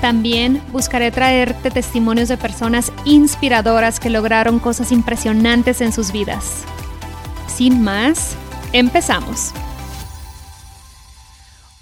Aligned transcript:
También 0.00 0.62
buscaré 0.70 1.10
traerte 1.10 1.70
testimonios 1.70 2.28
de 2.28 2.36
personas 2.36 2.92
inspiradoras 3.04 4.00
que 4.00 4.10
lograron 4.10 4.58
cosas 4.58 4.92
impresionantes 4.92 5.80
en 5.80 5.92
sus 5.92 6.12
vidas. 6.12 6.64
Sin 7.46 7.82
más, 7.82 8.36
empezamos. 8.72 9.52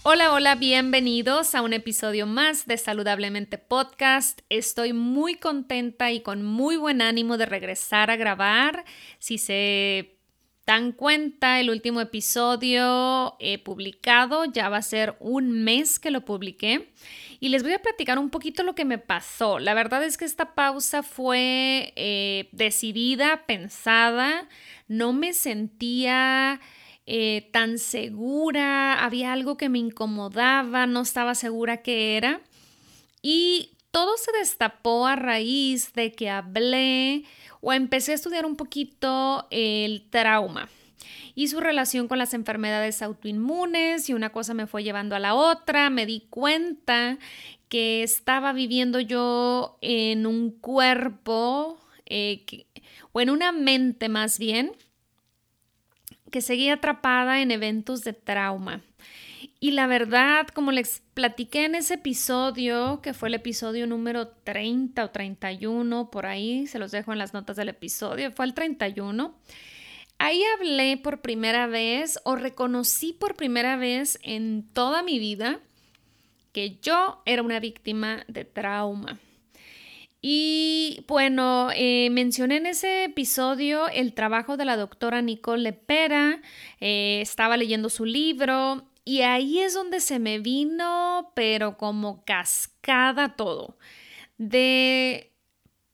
Hola, 0.05 0.33
hola, 0.33 0.57
bienvenidos 0.57 1.55
a 1.55 1.63
un 1.63 1.73
episodio 1.73 2.27
más 2.27 2.67
de 2.67 2.77
Saludablemente 2.77 3.57
Podcast. 3.57 4.41
Estoy 4.49 4.93
muy 4.93 5.37
contenta 5.37 6.11
y 6.11 6.21
con 6.21 6.43
muy 6.43 6.77
buen 6.77 7.01
ánimo 7.01 7.39
de 7.39 7.47
regresar 7.47 8.11
a 8.11 8.17
grabar. 8.17 8.85
Si 9.21 9.39
se 9.39 10.17
dan 10.67 10.93
cuenta, 10.93 11.61
el 11.61 11.71
último 11.71 12.01
episodio 12.01 13.37
he 13.39 13.59
publicado, 13.59 14.45
ya 14.45 14.69
va 14.69 14.79
a 14.79 14.83
ser 14.83 15.17
un 15.21 15.63
mes 15.63 15.99
que 15.99 16.11
lo 16.11 16.25
publiqué 16.25 16.91
y 17.43 17.49
les 17.49 17.65
voy 17.65 17.73
a 17.73 17.83
platicar 17.83 18.21
un 18.21 18.31
poquito 18.31 18.63
lo 18.63 18.77
que 18.77 18.85
me 18.85 18.99
pasó. 18.99 19.59
La 19.59 19.75
verdad 19.75 20.05
es 20.05 20.17
que 20.17 20.25
esta 20.25 20.55
pausa 20.55 21.03
fue 21.03 21.93
eh, 21.97 22.49
decidida, 22.53 23.47
pensada, 23.47 24.49
no 24.87 25.13
me 25.13 25.33
sentía 25.33 26.61
eh, 27.05 27.51
tan 27.53 27.79
segura, 27.79 29.05
había 29.05 29.33
algo 29.33 29.57
que 29.57 29.69
me 29.69 29.81
incomodaba, 29.81 30.87
no 30.87 31.01
estaba 31.01 31.35
segura 31.35 31.83
qué 31.83 32.17
era. 32.17 32.43
Y 33.23 33.73
todo 33.91 34.17
se 34.19 34.31
destapó 34.39 35.09
a 35.09 35.17
raíz 35.17 35.95
de 35.95 36.13
que 36.13 36.31
hablé 36.31 37.25
o 37.61 37.73
empecé 37.73 38.13
a 38.13 38.15
estudiar 38.15 38.47
un 38.47 38.55
poquito 38.55 39.49
el 39.51 40.09
trauma 40.11 40.69
y 41.35 41.49
su 41.49 41.61
relación 41.61 42.09
con 42.09 42.19
las 42.19 42.35
enfermedades 42.35 43.03
autoinmunes 43.03 44.09
y 44.09 44.15
una 44.15 44.31
cosa 44.31 44.55
me 44.55 44.67
fue 44.67 44.85
llevando 44.85 45.17
a 45.17 45.19
la 45.19 45.35
otra, 45.35 45.91
me 45.91 46.07
di 46.07 46.27
cuenta 46.31 47.19
que 47.69 48.03
estaba 48.03 48.53
viviendo 48.53 49.01
yo 49.01 49.79
en 49.81 50.27
un 50.27 50.51
cuerpo 50.51 51.79
eh, 52.07 52.45
o 53.13 53.21
en 53.21 53.31
una 53.31 53.53
mente 53.53 54.09
más 54.09 54.39
bien 54.39 54.73
que 56.31 56.41
seguía 56.41 56.75
atrapada 56.75 57.41
en 57.41 57.51
eventos 57.51 58.03
de 58.03 58.13
trauma. 58.13 58.83
Y 59.61 59.71
la 59.71 59.87
verdad, 59.87 60.49
como 60.49 60.73
les 60.73 61.03
platiqué 61.15 61.67
en 61.67 61.77
ese 61.77 61.95
episodio, 61.95 63.01
que 63.01 63.15
fue 63.15 63.29
el 63.29 63.35
episodio 63.35 63.87
número 63.87 64.27
30 64.27 65.05
o 65.05 65.11
31, 65.11 66.11
por 66.11 66.27
ahí, 66.27 66.67
se 66.67 66.81
los 66.81 66.91
dejo 66.91 67.13
en 67.13 67.19
las 67.19 67.33
notas 67.33 67.57
del 67.57 67.69
episodio, 67.69 68.33
fue 68.33 68.47
el 68.47 68.55
31. 68.55 69.39
Ahí 70.25 70.41
hablé 70.55 70.99
por 70.99 71.21
primera 71.21 71.67
vez 71.67 72.21
o 72.23 72.37
reconocí 72.37 73.13
por 73.13 73.35
primera 73.35 73.75
vez 73.75 74.21
en 74.23 74.63
toda 74.73 75.03
mi 75.03 75.19
vida 75.19 75.59
que 76.53 76.79
yo 76.81 77.21
era 77.27 77.43
una 77.43 77.59
víctima 77.59 78.25
de 78.29 78.45
trauma. 78.45 79.19
Y 80.21 81.05
bueno, 81.09 81.71
eh, 81.75 82.09
mencioné 82.13 82.59
en 82.59 82.67
ese 82.67 83.03
episodio 83.03 83.89
el 83.89 84.15
trabajo 84.15 84.57
de 84.57 84.65
la 84.65 84.77
doctora 84.77 85.23
Nicole 85.23 85.65
Lepera, 85.65 86.41
eh, 86.79 87.19
estaba 87.21 87.57
leyendo 87.57 87.89
su 87.89 88.05
libro 88.05 88.87
y 89.05 89.23
ahí 89.23 89.59
es 89.59 89.75
donde 89.75 89.99
se 89.99 90.21
me 90.21 90.39
vino, 90.39 91.33
pero 91.35 91.77
como 91.77 92.25
cascada 92.25 93.35
todo. 93.35 93.77
De 94.39 95.33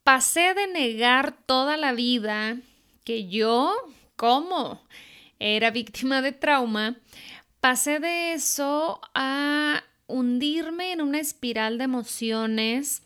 pasé 0.02 0.52
de 0.52 0.66
negar 0.66 1.34
toda 1.46 1.78
la 1.78 1.92
vida 1.92 2.58
que 3.04 3.26
yo 3.26 3.74
cómo 4.18 4.82
era 5.38 5.70
víctima 5.70 6.20
de 6.20 6.32
trauma, 6.32 6.96
pasé 7.60 8.00
de 8.00 8.34
eso 8.34 9.00
a 9.14 9.82
hundirme 10.08 10.92
en 10.92 11.00
una 11.00 11.20
espiral 11.20 11.78
de 11.78 11.84
emociones. 11.84 13.02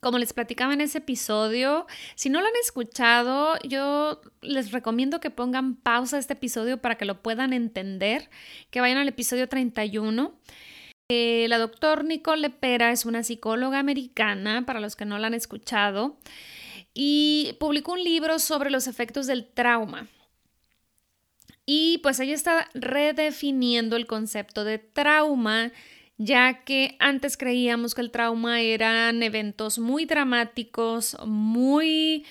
Como 0.00 0.18
les 0.18 0.32
platicaba 0.32 0.74
en 0.74 0.80
ese 0.80 0.98
episodio, 0.98 1.86
si 2.16 2.28
no 2.28 2.40
lo 2.40 2.48
han 2.48 2.56
escuchado, 2.60 3.56
yo 3.62 4.20
les 4.40 4.72
recomiendo 4.72 5.20
que 5.20 5.30
pongan 5.30 5.76
pausa 5.76 6.16
a 6.16 6.18
este 6.18 6.32
episodio 6.32 6.78
para 6.78 6.96
que 6.96 7.04
lo 7.04 7.22
puedan 7.22 7.52
entender, 7.52 8.28
que 8.70 8.80
vayan 8.80 8.98
al 8.98 9.06
episodio 9.06 9.48
31. 9.48 10.34
Eh, 11.08 11.46
la 11.48 11.58
doctora 11.58 12.02
Nicole 12.02 12.42
Lepera 12.42 12.90
es 12.90 13.06
una 13.06 13.22
psicóloga 13.22 13.78
americana, 13.78 14.66
para 14.66 14.80
los 14.80 14.96
que 14.96 15.04
no 15.04 15.18
la 15.18 15.28
han 15.28 15.34
escuchado 15.34 16.16
y 16.94 17.56
publicó 17.58 17.92
un 17.92 18.04
libro 18.04 18.38
sobre 18.38 18.70
los 18.70 18.86
efectos 18.86 19.26
del 19.26 19.46
trauma. 19.46 20.08
Y 21.64 21.98
pues 21.98 22.18
ella 22.20 22.34
está 22.34 22.68
redefiniendo 22.74 23.96
el 23.96 24.06
concepto 24.06 24.64
de 24.64 24.78
trauma, 24.78 25.72
ya 26.18 26.64
que 26.64 26.96
antes 26.98 27.36
creíamos 27.36 27.94
que 27.94 28.00
el 28.00 28.10
trauma 28.10 28.60
eran 28.60 29.22
eventos 29.22 29.78
muy 29.78 30.04
dramáticos, 30.04 31.16
muy, 31.24 32.26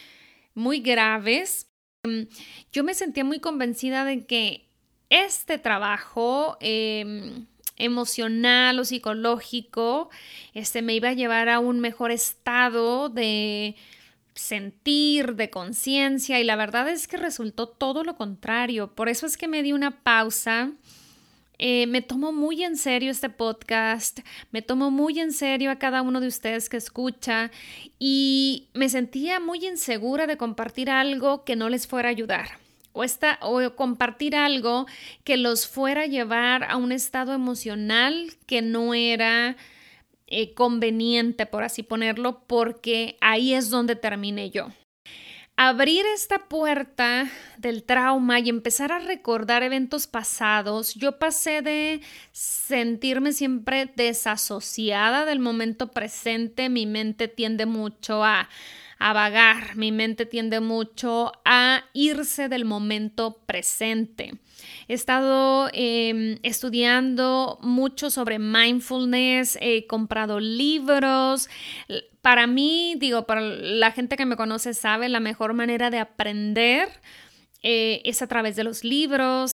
muy 0.54 0.82
graves. 0.82 1.68
Yo 2.72 2.84
me 2.84 2.94
sentía 2.94 3.24
muy 3.24 3.40
convencida 3.40 4.06
de 4.06 4.26
que 4.26 4.68
este 5.10 5.58
trabajo 5.58 6.58
em, 6.60 7.46
emocional 7.78 8.80
o 8.80 8.86
psicológico 8.86 10.10
este, 10.54 10.82
me 10.82 10.94
iba 10.94 11.10
a 11.10 11.14
llevar 11.14 11.50
a 11.50 11.60
un 11.60 11.80
mejor 11.80 12.12
estado 12.12 13.10
de 13.10 13.76
sentir, 14.34 15.36
de 15.36 15.50
conciencia 15.50 16.40
y 16.40 16.44
la 16.44 16.56
verdad 16.56 16.90
es 16.90 17.08
que 17.08 17.18
resultó 17.18 17.68
todo 17.68 18.04
lo 18.04 18.16
contrario. 18.16 18.94
Por 18.94 19.10
eso 19.10 19.26
es 19.26 19.38
que 19.38 19.48
me 19.48 19.64
di 19.64 19.74
una 19.74 20.04
pausa. 20.04 20.72
Eh, 21.58 21.86
me 21.86 22.02
tomo 22.02 22.32
muy 22.32 22.64
en 22.64 22.76
serio 22.76 23.12
este 23.12 23.30
podcast, 23.30 24.22
me 24.50 24.64
tomo 24.64 24.90
muy 24.90 25.20
en 25.20 25.32
serio 25.32 25.70
a 25.70 25.78
cada 25.78 26.02
uno 26.02 26.20
de 26.20 26.26
ustedes 26.26 26.70
que 26.70 26.78
escucha 26.78 27.52
y 28.00 28.70
me 28.74 28.90
sentía 28.90 29.40
muy 29.40 29.68
insegura 29.68 30.26
de 30.26 30.38
compartir 30.38 30.90
algo 30.90 31.44
que 31.44 31.56
no 31.56 31.70
les 31.70 31.86
fuera 31.86 32.10
a 32.10 32.12
ayudar 32.12 32.58
o, 32.94 33.04
esta, 33.04 33.38
o 33.42 33.76
compartir 33.76 34.36
algo 34.36 34.86
que 35.24 35.38
los 35.38 35.68
fuera 35.68 36.02
a 36.02 36.08
llevar 36.08 36.64
a 36.64 36.78
un 36.78 36.92
estado 36.92 37.34
emocional 37.34 38.34
que 38.46 38.62
no 38.62 38.94
era 38.94 39.56
eh, 40.32 40.54
conveniente, 40.54 41.46
por 41.46 41.64
así 41.64 41.84
ponerlo, 41.84 42.44
porque 42.48 43.18
ahí 43.20 43.54
es 43.54 43.70
donde 43.70 43.98
terminé 43.98 44.50
yo. 44.50 44.70
Abrir 45.58 46.06
esta 46.16 46.48
puerta 46.48 47.30
del 47.58 47.84
trauma 47.84 48.40
y 48.40 48.50
empezar 48.50 48.94
a 48.94 49.00
recordar 49.00 49.62
eventos 49.62 50.08
pasados, 50.08 50.96
yo 50.96 51.20
pasé 51.20 51.62
de 51.62 52.02
sentirme 52.32 53.34
siempre 53.34 53.92
desasociada 53.96 55.26
del 55.26 55.40
momento 55.40 55.92
presente, 55.92 56.70
mi 56.70 56.86
mente 56.86 57.28
tiende 57.28 57.66
mucho 57.66 58.24
a 58.24 58.50
a 59.02 59.14
vagar, 59.14 59.76
mi 59.76 59.92
mente 59.92 60.28
tiende 60.28 60.60
mucho 60.60 61.32
a 61.44 61.86
irse 61.92 62.50
del 62.50 62.66
momento 62.66 63.42
presente. 63.48 64.34
He 64.88 64.94
estado 64.94 65.70
em, 65.74 66.38
estudiando 66.44 67.58
mucho 67.64 68.12
sobre 68.12 68.38
mindfulness, 68.38 69.58
he 69.60 69.88
comprado 69.88 70.40
libros. 70.40 71.50
Para 72.22 72.46
mí, 72.46 72.94
digo, 73.00 73.26
para 73.26 73.42
la 73.42 73.92
gente 73.92 74.18
que 74.18 74.28
me 74.28 74.38
conoce 74.38 74.76
sabe, 74.76 75.10
la 75.10 75.20
mejor 75.20 75.56
manera 75.56 75.90
de 75.90 75.98
aprender 75.98 76.88
eh, 77.64 78.04
es 78.06 78.22
a 78.22 78.28
través 78.28 78.56
de 78.56 78.64
los 78.64 78.84
libros. 78.84 79.52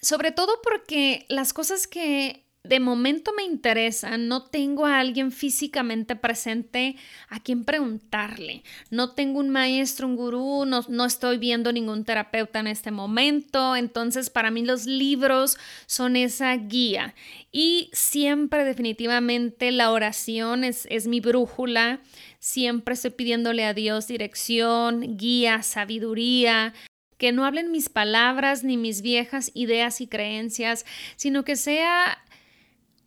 Sobre 0.00 0.32
todo 0.32 0.60
porque 0.62 1.26
las 1.28 1.52
cosas 1.52 1.86
que 1.86 2.43
de 2.64 2.80
momento 2.80 3.32
me 3.36 3.42
interesa, 3.42 4.16
no 4.16 4.42
tengo 4.42 4.86
a 4.86 4.98
alguien 4.98 5.32
físicamente 5.32 6.16
presente 6.16 6.96
a 7.28 7.38
quien 7.38 7.64
preguntarle, 7.64 8.64
no 8.90 9.10
tengo 9.10 9.40
un 9.40 9.50
maestro, 9.50 10.06
un 10.06 10.16
gurú, 10.16 10.64
no, 10.64 10.82
no, 10.88 11.04
estoy 11.04 11.36
viendo 11.36 11.72
ningún 11.72 12.04
terapeuta 12.04 12.60
en 12.60 12.66
este 12.66 12.90
momento, 12.90 13.76
entonces 13.76 14.30
para 14.30 14.50
mí 14.50 14.64
los 14.64 14.86
libros 14.86 15.58
son 15.84 16.16
esa 16.16 16.56
guía. 16.56 17.14
Y 17.52 17.90
siempre 17.92 18.64
definitivamente 18.64 19.70
la 19.70 19.90
oración 19.90 20.64
es, 20.64 20.86
es 20.90 21.06
mi 21.06 21.20
brújula, 21.20 22.00
siempre 22.38 22.94
estoy 22.94 23.10
pidiéndole 23.10 23.66
a 23.66 23.74
Dios 23.74 24.06
dirección, 24.06 25.18
guía, 25.18 25.62
sabiduría, 25.62 26.72
que 27.18 27.32
no 27.32 27.44
hablen 27.44 27.70
mis 27.70 27.88
palabras 27.88 28.64
ni 28.64 28.76
mis 28.76 29.02
viejas 29.02 29.50
ideas 29.54 30.00
y 30.00 30.06
creencias, 30.06 30.84
sino 31.16 31.44
que 31.44 31.56
sea 31.56 32.23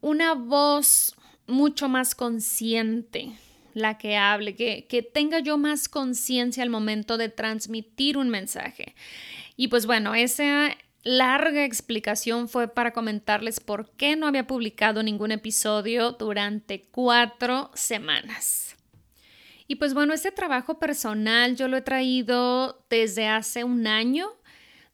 una 0.01 0.33
voz 0.33 1.15
mucho 1.47 1.89
más 1.89 2.15
consciente 2.15 3.33
la 3.73 3.97
que 3.97 4.17
hable, 4.17 4.55
que, 4.55 4.87
que 4.87 5.03
tenga 5.03 5.39
yo 5.39 5.57
más 5.57 5.87
conciencia 5.87 6.63
al 6.63 6.69
momento 6.69 7.17
de 7.17 7.29
transmitir 7.29 8.17
un 8.17 8.29
mensaje. 8.29 8.95
Y 9.55 9.67
pues 9.67 9.85
bueno, 9.85 10.15
esa 10.15 10.75
larga 11.03 11.63
explicación 11.63 12.49
fue 12.49 12.67
para 12.67 12.91
comentarles 12.91 13.59
por 13.59 13.91
qué 13.91 14.15
no 14.15 14.27
había 14.27 14.47
publicado 14.47 15.03
ningún 15.03 15.31
episodio 15.31 16.11
durante 16.13 16.87
cuatro 16.91 17.71
semanas. 17.75 18.75
Y 19.67 19.75
pues 19.75 19.93
bueno, 19.93 20.13
este 20.13 20.31
trabajo 20.31 20.79
personal 20.79 21.55
yo 21.55 21.67
lo 21.67 21.77
he 21.77 21.81
traído 21.81 22.85
desde 22.89 23.27
hace 23.27 23.63
un 23.63 23.85
año 23.85 24.29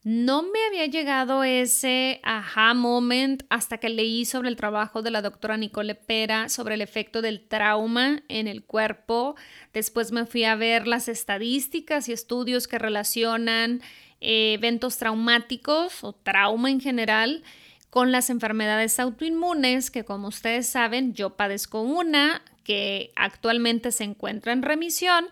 no 0.04 0.44
me 0.44 0.60
había 0.68 0.86
llegado 0.86 1.46
ese 1.46 2.20
aha 2.24 2.74
moment 2.74 3.44
hasta 3.50 3.78
que 3.78 3.88
leí 3.88 4.26
sobre 4.26 4.50
el 4.50 4.58
trabajo 4.58 5.02
de 5.02 5.12
la 5.12 5.22
doctora 5.22 5.56
Nicole 5.56 5.96
Pera 5.96 6.50
sobre 6.50 6.76
el 6.76 6.82
efecto 6.82 7.22
del 7.22 7.48
trauma 7.48 8.22
en 8.28 8.48
el 8.50 8.64
cuerpo. 8.64 9.36
Después 9.72 10.12
me 10.12 10.26
fui 10.26 10.44
a 10.44 10.56
ver 10.56 10.88
las 10.88 11.08
estadísticas 11.08 12.10
y 12.10 12.12
estudios 12.12 12.68
que 12.68 12.80
relacionan 12.80 13.82
eh, 14.20 14.56
eventos 14.56 14.98
traumáticos 14.98 16.04
o 16.04 16.12
trauma 16.12 16.70
en 16.70 16.82
general 16.82 17.42
con 17.90 18.12
las 18.12 18.30
enfermedades 18.30 19.00
autoinmunes, 19.00 19.90
que 19.90 20.04
como 20.04 20.28
ustedes 20.28 20.68
saben, 20.68 21.14
yo 21.14 21.38
padezco 21.38 21.82
una 21.82 22.42
que 22.66 23.12
actualmente 23.16 23.92
se 23.92 24.04
encuentra 24.04 24.52
en 24.52 24.64
remisión, 24.64 25.28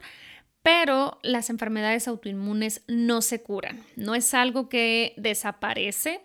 pero 0.64 1.20
las 1.24 1.50
enfermedades 1.50 2.08
autoinmunes 2.08 2.84
no 2.88 3.22
se 3.22 3.42
curan, 3.42 3.84
no 3.96 4.16
es 4.16 4.34
algo 4.34 4.70
que 4.70 5.14
desaparece, 5.18 6.22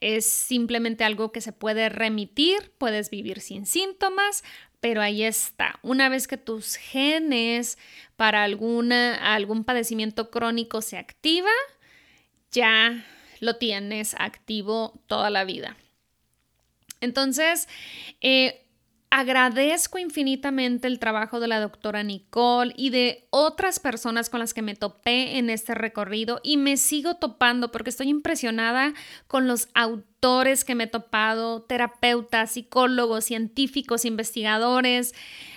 es 0.00 0.26
simplemente 0.26 1.04
algo 1.04 1.30
que 1.30 1.40
se 1.40 1.52
puede 1.52 1.88
remitir, 1.88 2.72
puedes 2.78 3.08
vivir 3.10 3.40
sin 3.40 3.66
síntomas, 3.66 4.42
pero 4.80 5.00
ahí 5.00 5.22
está. 5.22 5.78
Una 5.82 6.08
vez 6.08 6.26
que 6.26 6.36
tus 6.36 6.74
genes 6.74 7.78
para 8.16 8.42
alguna, 8.42 9.34
algún 9.34 9.62
padecimiento 9.62 10.30
crónico 10.30 10.82
se 10.82 10.98
activa, 10.98 11.52
ya 12.50 13.06
lo 13.38 13.56
tienes 13.56 14.16
activo 14.18 15.00
toda 15.06 15.30
la 15.30 15.44
vida. 15.44 15.76
Entonces, 17.00 17.68
eh, 18.20 18.64
Agradezco 19.14 19.98
infinitamente 19.98 20.86
el 20.86 20.98
trabajo 20.98 21.38
de 21.38 21.46
la 21.46 21.60
doctora 21.60 22.02
Nicole 22.02 22.72
y 22.78 22.88
de 22.88 23.26
otras 23.28 23.78
personas 23.78 24.30
con 24.30 24.40
las 24.40 24.54
que 24.54 24.62
me 24.62 24.74
topé 24.74 25.36
en 25.36 25.50
este 25.50 25.74
recorrido 25.74 26.40
y 26.42 26.56
me 26.56 26.78
sigo 26.78 27.16
topando 27.16 27.70
porque 27.70 27.90
estoy 27.90 28.08
impresionada 28.08 28.94
con 29.26 29.46
los 29.46 29.68
autores 29.74 30.64
que 30.64 30.74
me 30.74 30.84
he 30.84 30.86
topado, 30.86 31.60
terapeutas, 31.60 32.52
psicólogos, 32.52 33.26
científicos, 33.26 34.06
investigadores. 34.06 35.14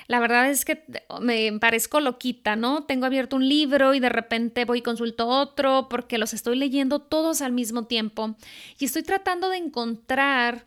La 0.07 0.19
verdad 0.19 0.49
es 0.49 0.65
que 0.65 0.83
me 1.21 1.57
parezco 1.57 2.01
loquita, 2.01 2.57
¿no? 2.57 2.83
Tengo 2.83 3.05
abierto 3.05 3.37
un 3.37 3.47
libro 3.47 3.93
y 3.93 4.01
de 4.01 4.09
repente 4.09 4.65
voy 4.65 4.79
y 4.79 4.81
consulto 4.81 5.29
otro 5.29 5.87
porque 5.87 6.17
los 6.17 6.33
estoy 6.33 6.57
leyendo 6.57 6.99
todos 6.99 7.41
al 7.41 7.53
mismo 7.53 7.85
tiempo 7.85 8.35
y 8.77 8.83
estoy 8.83 9.03
tratando 9.03 9.47
de 9.47 9.59
encontrar 9.59 10.65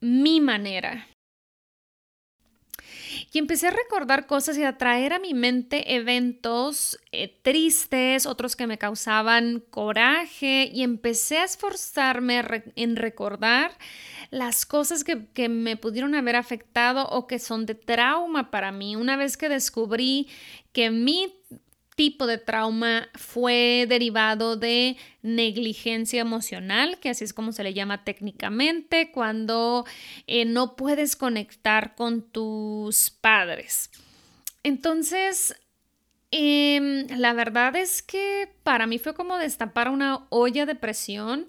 mi 0.00 0.42
manera 0.42 1.06
y 3.32 3.38
empecé 3.38 3.68
a 3.68 3.70
recordar 3.70 4.26
cosas 4.26 4.56
y 4.58 4.64
a 4.64 4.78
traer 4.78 5.12
a 5.12 5.18
mi 5.18 5.34
mente 5.34 5.94
eventos 5.94 6.98
eh, 7.12 7.36
tristes, 7.42 8.26
otros 8.26 8.56
que 8.56 8.66
me 8.66 8.78
causaban 8.78 9.62
coraje 9.70 10.70
y 10.72 10.82
empecé 10.82 11.38
a 11.38 11.44
esforzarme 11.44 12.44
en 12.76 12.96
recordar 12.96 13.76
las 14.30 14.66
cosas 14.66 15.04
que, 15.04 15.26
que 15.26 15.48
me 15.48 15.76
pudieron 15.76 16.14
haber 16.14 16.36
afectado 16.36 17.06
o 17.08 17.26
que 17.26 17.38
son 17.38 17.66
de 17.66 17.74
trauma 17.74 18.50
para 18.50 18.72
mí. 18.72 18.96
Una 18.96 19.16
vez 19.16 19.36
que 19.36 19.48
descubrí 19.48 20.28
que 20.72 20.90
mi 20.90 21.32
tipo 21.94 22.26
de 22.26 22.38
trauma 22.38 23.08
fue 23.14 23.86
derivado 23.88 24.56
de 24.56 24.96
negligencia 25.22 26.20
emocional, 26.20 26.98
que 26.98 27.10
así 27.10 27.24
es 27.24 27.32
como 27.32 27.52
se 27.52 27.62
le 27.62 27.74
llama 27.74 28.04
técnicamente, 28.04 29.10
cuando 29.12 29.84
eh, 30.26 30.44
no 30.44 30.76
puedes 30.76 31.16
conectar 31.16 31.94
con 31.94 32.22
tus 32.22 33.10
padres. 33.10 33.90
Entonces, 34.62 35.54
em, 36.30 37.06
la 37.16 37.32
verdad 37.32 37.76
es 37.76 38.02
que 38.02 38.50
para 38.64 38.86
mí 38.86 38.98
fue 38.98 39.14
como 39.14 39.38
destapar 39.38 39.88
una 39.88 40.26
olla 40.30 40.66
de 40.66 40.74
presión. 40.74 41.46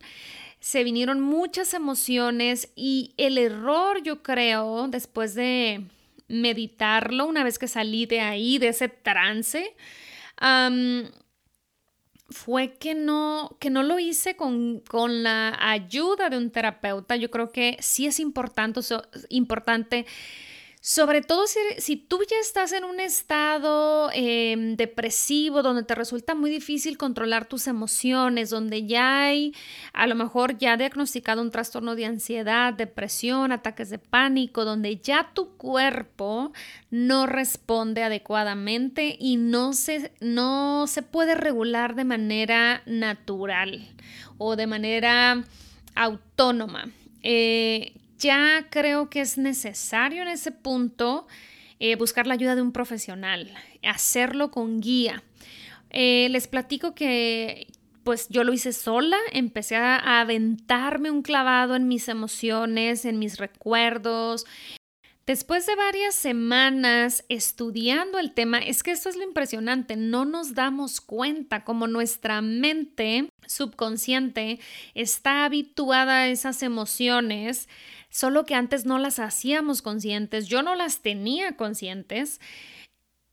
Se 0.59 0.83
vinieron 0.83 1.21
muchas 1.21 1.73
emociones 1.73 2.71
y 2.75 3.13
el 3.17 3.37
error, 3.37 4.03
yo 4.03 4.21
creo, 4.21 4.87
después 4.89 5.33
de 5.33 5.85
meditarlo, 6.27 7.25
una 7.25 7.43
vez 7.43 7.59
que 7.59 7.67
salí 7.67 8.05
de 8.05 8.19
ahí, 8.19 8.57
de 8.57 8.69
ese 8.69 8.89
trance, 8.89 9.75
fue 12.29 12.73
que 12.77 12.95
no, 12.95 13.55
que 13.59 13.69
no 13.69 13.83
lo 13.83 13.99
hice 13.99 14.35
con, 14.35 14.81
con, 14.81 15.23
la 15.23 15.55
ayuda 15.59 16.29
de 16.29 16.37
un 16.37 16.51
terapeuta. 16.51 17.15
Yo 17.15 17.29
creo 17.29 17.51
que 17.51 17.77
sí 17.79 18.07
es 18.07 18.19
importante, 18.19 18.81
importante 19.29 20.05
sobre 20.87 21.21
todo 21.21 21.45
si, 21.79 21.95
tú 21.95 22.19
ya 22.29 22.37
estás 22.39 22.71
en 22.71 22.83
un 22.83 22.99
estado 22.99 24.11
em, 24.13 24.75
depresivo, 24.75 25.63
donde 25.63 25.81
te 25.81 25.95
resulta 25.95 26.35
muy 26.35 26.51
difícil 26.51 26.95
controlar 26.95 27.47
tus 27.47 27.65
emociones, 27.65 28.51
donde 28.51 28.85
ya 28.85 29.23
hay 29.23 29.55
a 29.93 30.05
lo 30.05 30.13
mejor 30.13 30.59
ya 30.59 30.77
diagnosticado 30.77 31.41
un 31.41 31.49
trastorno 31.49 31.95
de 31.95 32.05
ansiedad, 32.05 32.71
depresión, 32.71 33.51
ataques 33.51 33.89
de 33.89 33.97
pánico, 33.97 34.63
donde 34.63 34.97
ya 34.97 35.31
tu 35.33 35.57
cuerpo 35.57 36.53
no 36.91 37.25
responde 37.25 38.03
adecuadamente 38.03 39.17
y 39.19 39.37
no 39.37 39.73
se, 39.73 40.11
no 40.19 40.85
se 40.85 41.01
puede 41.01 41.33
regular 41.33 41.95
de 41.95 42.03
manera 42.03 42.83
natural 42.85 43.87
o 44.37 44.55
de 44.55 44.67
manera 44.67 45.43
autónoma. 45.95 46.91
Eh, 47.23 47.95
ya 48.17 48.67
creo 48.69 49.09
que 49.09 49.21
es 49.21 49.37
necesario 49.37 50.21
en 50.21 50.27
ese 50.27 50.51
punto 50.51 51.27
eh, 51.79 51.95
buscar 51.95 52.27
la 52.27 52.33
ayuda 52.33 52.55
de 52.55 52.61
un 52.61 52.71
profesional, 52.71 53.53
hacerlo 53.83 54.51
con 54.51 54.79
guía. 54.79 55.23
Eh, 55.89 56.27
les 56.29 56.47
platico 56.47 56.95
que 56.95 57.67
pues 58.03 58.27
yo 58.29 58.43
lo 58.43 58.53
hice 58.53 58.71
sola, 58.71 59.17
empecé 59.31 59.75
a 59.77 60.21
aventarme 60.21 61.09
un 61.09 61.23
clavado 61.23 61.75
en 61.75 61.87
mis 61.87 62.07
emociones, 62.07 63.03
en 63.03 63.17
mis 63.17 63.37
recuerdos, 63.37 64.45
Después 65.25 65.65
de 65.65 65.75
varias 65.75 66.13
semanas 66.13 67.25
estudiando 67.29 68.19
el 68.19 68.31
tema, 68.31 68.59
es 68.59 68.83
que 68.83 68.91
esto 68.91 69.09
es 69.09 69.15
lo 69.15 69.23
impresionante, 69.23 69.95
no 69.95 70.23
nos 70.23 70.53
damos 70.53 71.01
cuenta 71.01 71.63
como 71.63 71.87
nuestra 71.87 72.43
mente 72.43 73.29
subconsciente 73.47 74.59
está 74.93 75.43
habituada 75.45 76.17
a 76.17 76.27
esas 76.27 76.61
emociones, 76.61 77.67
solo 78.15 78.45
que 78.45 78.55
antes 78.55 78.85
no 78.85 78.97
las 78.97 79.19
hacíamos 79.19 79.81
conscientes, 79.81 80.47
yo 80.47 80.61
no 80.61 80.75
las 80.75 81.01
tenía 81.01 81.57
conscientes 81.57 82.39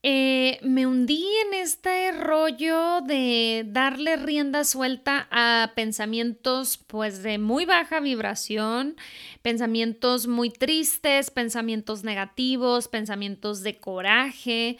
eh, 0.05 0.59
me 0.63 0.85
hundí 0.85 1.25
en 1.47 1.55
este 1.55 2.11
rollo 2.11 3.03
de 3.03 3.63
darle 3.69 4.17
rienda 4.17 4.65
suelta 4.65 5.29
a 5.31 5.75
pensamientos 5.77 6.77
pues 6.77 7.23
de 7.23 7.39
muy 7.39 7.67
baja 7.67 8.01
vibración, 8.01 8.97
pensamientos 9.43 10.27
muy 10.27 10.51
tristes, 10.51 11.31
pensamientos 11.31 12.03
negativos, 12.03 12.89
pensamientos 12.89 13.63
de 13.63 13.79
coraje. 13.79 14.77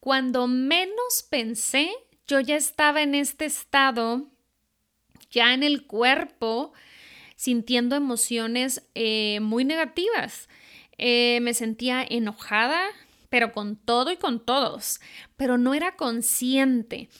Cuando 0.00 0.48
menos 0.48 1.24
pensé, 1.30 1.90
yo 2.26 2.40
ya 2.40 2.56
estaba 2.56 3.00
en 3.00 3.14
este 3.14 3.46
estado, 3.46 4.26
ya 5.30 5.54
en 5.54 5.62
el 5.62 5.86
cuerpo, 5.86 6.74
sintiendo 7.44 7.94
emociones 7.94 8.82
eh, 8.94 9.38
muy 9.42 9.66
negativas. 9.66 10.48
Eh, 10.96 11.40
me 11.42 11.52
sentía 11.52 12.02
enojada, 12.02 12.86
pero 13.28 13.52
con 13.52 13.76
todo 13.76 14.10
y 14.10 14.16
con 14.16 14.42
todos, 14.42 14.98
pero 15.36 15.58
no 15.58 15.74
era 15.74 15.94
consciente. 15.94 17.10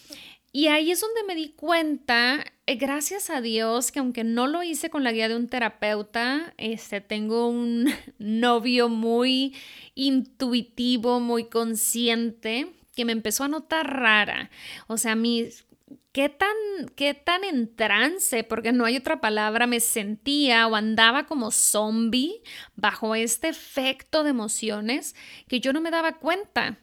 Y 0.50 0.69
ahí 0.69 0.93
es 0.93 1.02
donde 1.02 1.25
me 1.25 1.35
di 1.35 1.50
cuenta, 1.50 2.43
eh, 2.64 2.76
gracias 2.76 3.28
a 3.28 3.43
Dios, 3.43 3.93
que 3.93 3.99
aunque 3.99 4.25
no 4.25 4.47
lo 4.47 4.62
hice 4.62 4.88
con 4.88 5.04
la 5.04 5.12
guía 5.12 5.28
de 5.28 5.37
un 5.37 5.49
terapeuta, 5.49 6.54
este, 6.57 7.02
tengo 7.02 7.49
un 7.49 7.93
novio 8.19 8.88
muy 8.88 9.54
intuitivo, 9.95 11.21
muy 11.21 11.50
consciente, 11.50 12.73
que 12.97 13.04
me 13.04 13.12
empezó 13.12 13.45
a 13.45 13.49
notar 13.49 13.95
rara. 13.95 14.50
O 14.87 14.97
sea, 14.97 15.16
mis 15.16 15.66
qué 16.12 16.29
tan, 16.29 16.49
qué 16.97 17.14
tan 17.14 17.45
en 17.45 17.75
trance, 17.75 18.45
porque 18.45 18.73
no 18.73 18.85
hay 18.85 18.97
otra 18.97 19.21
palabra, 19.21 19.67
me 19.67 19.81
sentía 19.81 20.67
o 20.67 20.76
andaba 20.76 21.26
como 21.26 21.50
zombie 21.50 22.43
bajo 22.76 23.14
este 23.14 23.49
efecto 23.49 24.25
de 24.25 24.31
emociones 24.31 25.14
que 25.49 25.61
yo 25.61 25.73
no 25.73 25.81
me 25.81 25.91
daba 25.91 26.19
cuenta 26.19 26.79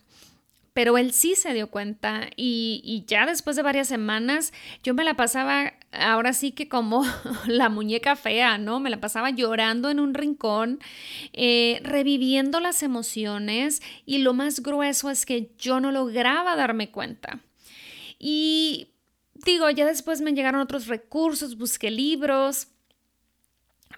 pero 0.73 0.97
él 0.97 1.11
sí 1.11 1.35
se 1.35 1.53
dio 1.53 1.69
cuenta 1.69 2.29
y, 2.35 3.03
ya 3.07 3.25
después 3.25 3.55
de 3.55 3.61
varias 3.61 3.87
semanas 3.87 4.53
yo 4.83 4.93
me 4.93 5.03
la 5.03 5.15
pasaba 5.15 5.73
ahora 5.91 6.33
sí 6.33 6.51
que 6.51 6.69
como 6.69 7.03
la 7.47 7.69
muñeca 7.69 8.15
fea, 8.15 8.57
¿no? 8.57 8.79
Me 8.79 8.89
la 8.89 9.01
pasaba 9.01 9.31
llorando 9.31 9.89
en 9.89 9.99
un 9.99 10.13
rincón, 10.13 10.79
eh, 11.33 11.81
reviviendo 11.83 12.59
las 12.59 12.83
emociones 12.83 13.81
y 14.05 14.19
lo 14.19 14.33
más 14.33 14.61
grueso 14.61 15.09
es 15.09 15.25
que 15.25 15.51
yo 15.57 15.79
no 15.79 15.91
lograba 15.91 16.55
darme 16.55 16.89
cuenta. 16.91 17.39
Y 18.23 18.93
digo, 19.33 19.69
ya 19.71 19.85
después 19.85 20.21
me 20.21 20.33
llegaron 20.33 20.61
otros 20.61 20.87
recursos, 20.87 21.57
busqué 21.57 21.89
libros, 21.89 22.67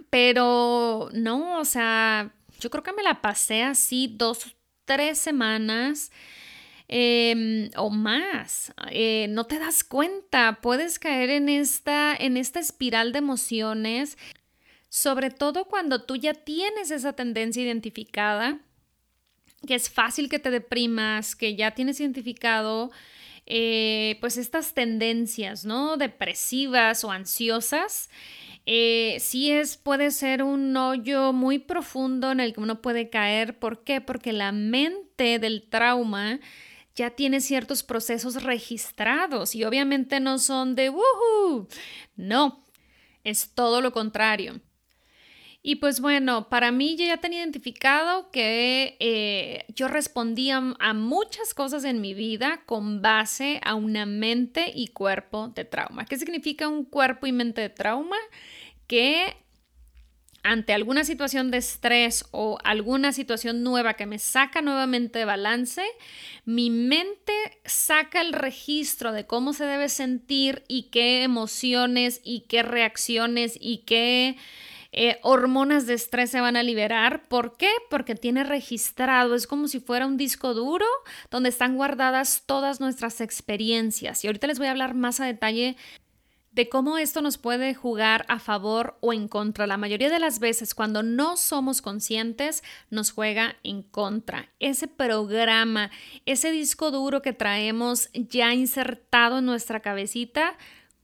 pero 0.10 1.10
no, 1.14 1.60
o 1.60 1.66
sea, 1.66 2.34
yo 2.60 2.70
creo 2.70 2.84
que 2.84 2.94
me 2.94 3.04
la 3.04 3.22
pasé 3.22 3.64
así 3.64 4.14
dos, 4.16 4.56
tres 4.86 5.18
semanas 5.18 6.12
Em, 6.96 7.72
o 7.76 7.90
más. 7.90 8.72
Eh, 8.92 9.28
no 9.30 9.46
te 9.46 9.58
das 9.58 9.84
cuenta, 9.84 10.60
puedes 10.62 11.00
caer 11.00 11.32
en 11.32 11.50
esta, 11.50 12.16
en 12.16 12.38
esta 12.38 12.60
espiral 12.60 13.14
de 13.14 13.18
emociones, 13.18 14.18
sobre 14.90 15.32
todo 15.32 15.66
cuando 15.66 16.04
tú 16.04 16.18
ya 16.18 16.36
tienes 16.36 16.92
esa 16.92 17.14
tendencia 17.14 17.64
identificada, 17.64 18.60
que 19.66 19.74
es 19.74 19.90
fácil 19.90 20.30
que 20.30 20.38
te 20.38 20.52
deprimas, 20.52 21.36
que 21.36 21.56
ya 21.56 21.72
tienes 21.72 22.00
identificado 22.00 22.92
eh, 23.46 24.18
pues 24.22 24.38
estas 24.38 24.74
tendencias, 24.74 25.66
¿no? 25.66 25.98
Depresivas 25.98 27.04
o 27.04 27.12
ansiosas. 27.12 28.10
Eh, 28.66 29.18
sí 29.20 29.52
es, 29.52 29.76
puede 29.76 30.12
ser 30.12 30.44
un 30.44 30.76
hoyo 30.78 31.34
muy 31.34 31.60
profundo 31.60 32.32
en 32.32 32.40
el 32.40 32.54
que 32.54 32.62
uno 32.62 32.82
puede 32.82 33.10
caer. 33.10 33.60
¿Por 33.60 33.84
qué? 33.84 34.00
Porque 34.02 34.34
la 34.34 34.52
mente 34.52 35.40
del 35.40 35.68
trauma 35.70 36.40
ya 36.96 37.10
tiene 37.12 37.42
ciertos 37.42 37.84
procesos 37.84 38.44
registrados 38.44 39.56
y 39.56 39.64
obviamente 39.64 40.20
no 40.20 40.38
son 40.40 40.76
de 40.76 40.90
¡Woohoo! 40.90 41.68
No, 42.16 42.64
es 43.24 43.52
todo 43.54 43.82
lo 43.82 43.92
contrario. 43.92 44.62
Y 45.66 45.76
pues 45.78 46.02
bueno, 46.02 46.50
para 46.50 46.74
mí 46.74 46.98
yo 46.98 47.06
ya 47.06 47.18
tenía 47.18 47.40
identificado 47.40 48.30
que 48.32 48.98
eh, 49.00 49.66
yo 49.74 49.88
respondía 49.88 50.62
a 50.78 50.94
muchas 50.94 51.54
cosas 51.54 51.86
en 51.86 52.02
mi 52.02 52.14
vida 52.14 52.64
con 52.66 53.02
base 53.02 53.62
a 53.64 53.74
una 53.74 54.06
mente 54.06 54.74
y 54.76 54.90
cuerpo 54.90 55.48
de 55.56 55.64
trauma. 55.64 56.04
¿Qué 56.04 56.18
significa 56.18 56.68
un 56.68 56.84
cuerpo 56.84 57.28
y 57.28 57.32
mente 57.32 57.62
de 57.62 57.70
trauma? 57.70 58.18
Que 58.88 59.38
ante 60.44 60.74
alguna 60.74 61.06
situación 61.06 61.50
de 61.50 61.60
estrés 61.60 62.26
o 62.32 62.58
alguna 62.66 63.14
situación 63.14 63.64
nueva 63.64 63.94
que 63.94 64.06
me 64.06 64.20
saca 64.20 64.62
nuevamente 64.62 65.20
de 65.20 65.26
balance, 65.26 65.82
mi 66.44 66.70
mente 66.72 67.32
saca 67.64 68.20
el 68.20 68.34
registro 68.34 69.14
de 69.14 69.26
cómo 69.26 69.54
se 69.54 69.64
debe 69.64 69.88
sentir 69.88 70.66
y 70.68 70.90
qué 70.90 71.24
emociones 71.24 72.20
y 72.22 72.42
qué 72.42 72.64
reacciones 72.64 73.58
y 73.58 73.86
qué 73.86 74.36
eh, 74.96 75.20
hormonas 75.24 75.88
de 75.88 75.96
estrés 75.96 76.30
se 76.30 76.40
van 76.40 76.56
a 76.56 76.64
liberar. 76.64 77.28
¿Por 77.28 77.58
qué? 77.58 77.72
Porque 77.90 78.14
tiene 78.14 78.44
registrado, 78.44 79.34
es 79.34 79.48
como 79.48 79.68
si 79.68 79.80
fuera 79.80 80.06
un 80.06 80.18
disco 80.18 80.54
duro 80.54 80.86
donde 81.32 81.50
están 81.50 81.76
guardadas 81.76 82.44
todas 82.46 82.80
nuestras 82.80 83.20
experiencias. 83.20 84.24
Y 84.24 84.28
ahorita 84.28 84.48
les 84.48 84.60
voy 84.60 84.68
a 84.68 84.72
hablar 84.72 84.94
más 84.94 85.20
a 85.20 85.26
detalle 85.26 85.76
de 86.52 86.70
cómo 86.70 87.00
esto 87.00 87.22
nos 87.22 87.40
puede 87.40 87.74
jugar 87.74 88.26
a 88.28 88.38
favor 88.38 88.98
o 89.02 89.12
en 89.12 89.28
contra. 89.28 89.66
La 89.66 89.78
mayoría 89.78 90.12
de 90.12 90.20
las 90.20 90.38
veces 90.38 90.76
cuando 90.76 91.02
no 91.02 91.36
somos 91.36 91.82
conscientes 91.82 92.64
nos 92.92 93.12
juega 93.12 93.56
en 93.64 93.82
contra. 93.82 94.50
Ese 94.60 94.88
programa, 94.88 95.90
ese 96.28 96.52
disco 96.52 96.92
duro 96.92 97.24
que 97.24 97.34
traemos 97.34 98.10
ya 98.14 98.54
insertado 98.54 99.40
en 99.40 99.48
nuestra 99.48 99.80
cabecita 99.80 100.56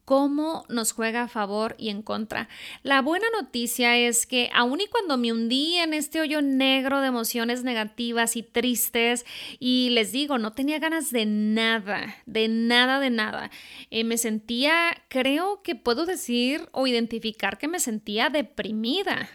cómo 0.09 0.65
nos 0.69 0.91
juega 0.91 1.21
a 1.21 1.27
favor 1.27 1.75
y 1.77 1.89
en 1.89 2.01
contra. 2.01 2.49
La 2.81 3.03
buena 3.03 3.27
noticia 3.39 3.95
es 3.95 4.25
que 4.25 4.49
aun 4.55 4.81
y 4.81 4.87
cuando 4.87 5.19
me 5.19 5.31
hundí 5.31 5.75
en 5.75 5.93
este 5.93 6.19
hoyo 6.19 6.41
negro 6.41 6.99
de 6.99 7.09
emociones 7.09 7.63
negativas 7.63 8.35
y 8.35 8.41
tristes, 8.41 9.23
y 9.59 9.91
les 9.91 10.11
digo, 10.11 10.39
no 10.39 10.53
tenía 10.53 10.79
ganas 10.79 11.11
de 11.11 11.27
nada, 11.27 12.15
de 12.25 12.47
nada, 12.47 12.99
de 12.99 13.11
nada, 13.11 13.51
eh, 13.91 14.03
me 14.03 14.17
sentía, 14.17 15.03
creo 15.09 15.61
que 15.61 15.75
puedo 15.75 16.07
decir 16.07 16.67
o 16.71 16.87
identificar 16.87 17.59
que 17.59 17.67
me 17.67 17.79
sentía 17.79 18.31
deprimida. 18.31 19.29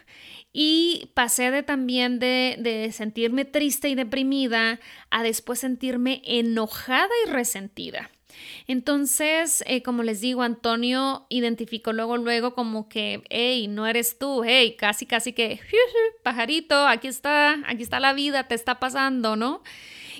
Y 0.51 1.09
pasé 1.13 1.51
de 1.51 1.63
también 1.63 2.19
de, 2.19 2.57
de, 2.59 2.91
sentirme 2.91 3.45
triste 3.45 3.87
y 3.87 3.95
deprimida 3.95 4.81
a 5.09 5.23
después 5.23 5.59
sentirme 5.59 6.21
enojada 6.25 7.11
y 7.25 7.29
resentida. 7.29 8.09
Entonces, 8.67 9.63
eh, 9.67 9.81
como 9.81 10.03
les 10.03 10.21
digo, 10.21 10.41
Antonio 10.41 11.25
identificó 11.29 11.93
luego, 11.93 12.17
luego 12.17 12.53
como 12.53 12.89
que, 12.89 13.23
hey, 13.29 13.67
no 13.67 13.87
eres 13.87 14.17
tú, 14.17 14.43
hey, 14.43 14.75
casi, 14.77 15.05
casi 15.05 15.33
que, 15.33 15.59
pajarito, 16.23 16.87
aquí 16.87 17.07
está, 17.07 17.57
aquí 17.67 17.83
está 17.83 17.99
la 17.99 18.13
vida, 18.13 18.47
te 18.47 18.55
está 18.55 18.79
pasando, 18.79 19.35
¿no? 19.35 19.63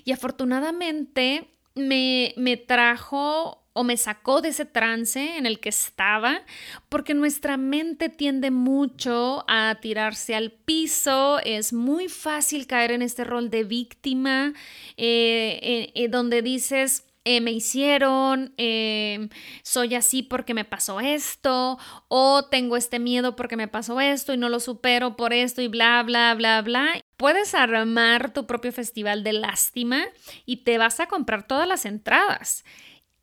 Y 0.03 0.11
afortunadamente 0.11 1.47
me, 1.75 2.33
me 2.37 2.57
trajo 2.57 3.65
o 3.77 3.83
me 3.83 3.97
sacó 3.97 4.41
de 4.41 4.49
ese 4.49 4.63
trance 4.63 5.35
en 5.37 5.45
el 5.45 5.59
que 5.59 5.67
estaba, 5.67 6.43
porque 6.87 7.13
nuestra 7.13 7.57
mente 7.57 8.07
tiende 8.07 8.49
mucho 8.49 9.43
a 9.49 9.79
tirarse 9.81 10.33
al 10.33 10.53
piso, 10.53 11.39
es 11.39 11.73
muy 11.73 12.07
fácil 12.07 12.67
caer 12.67 12.91
en 12.91 13.01
este 13.01 13.25
rol 13.25 13.49
de 13.49 13.65
víctima, 13.65 14.53
eh, 14.95 15.91
eh, 15.93 16.07
donde 16.07 16.41
dices, 16.41 17.03
eh, 17.25 17.41
me 17.41 17.51
hicieron, 17.51 18.53
em, 18.57 19.29
soy 19.63 19.95
así 19.95 20.21
porque 20.21 20.53
me 20.53 20.63
pasó 20.63 20.99
esto, 20.99 21.79
o 22.07 22.45
tengo 22.45 22.77
este 22.77 22.99
miedo 22.99 23.35
porque 23.35 23.57
me 23.57 23.67
pasó 23.67 23.99
esto 23.99 24.33
y 24.33 24.37
no 24.37 24.47
lo 24.47 24.59
supero 24.59 25.15
por 25.15 25.33
esto 25.33 25.61
y 25.63 25.67
bla, 25.67 26.03
bla, 26.03 26.35
bla, 26.35 26.61
bla. 26.61 27.01
Puedes 27.17 27.55
armar 27.55 28.31
tu 28.31 28.45
propio 28.45 28.71
festival 28.71 29.23
de 29.23 29.33
lástima 29.33 30.03
y 30.45 30.57
te 30.57 30.77
vas 30.77 30.99
a 30.99 31.07
comprar 31.07 31.47
todas 31.47 31.67
las 31.67 31.85
entradas. 31.85 32.63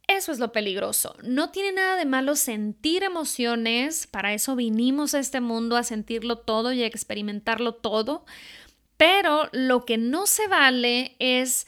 Eso 0.09 0.33
es 0.33 0.41
lo 0.41 0.51
peligroso. 0.51 1.15
No 1.23 1.51
tiene 1.53 1.73
nada 1.73 1.97
de 1.97 2.05
malo 2.05 2.35
sentir 2.35 3.05
emociones, 3.05 4.09
para 4.09 4.35
eso 4.35 4.57
vinimos 4.57 5.15
a 5.15 5.21
este 5.21 5.41
mundo 5.41 5.77
a 5.77 5.85
sentirlo 5.85 6.39
todo 6.39 6.73
y 6.73 6.83
a 6.83 6.87
experimentarlo 6.87 7.77
todo, 7.77 8.25
pero 8.97 9.49
lo 9.53 9.85
que 9.85 9.97
no 9.97 10.27
se 10.27 10.49
vale 10.49 11.15
es 11.21 11.67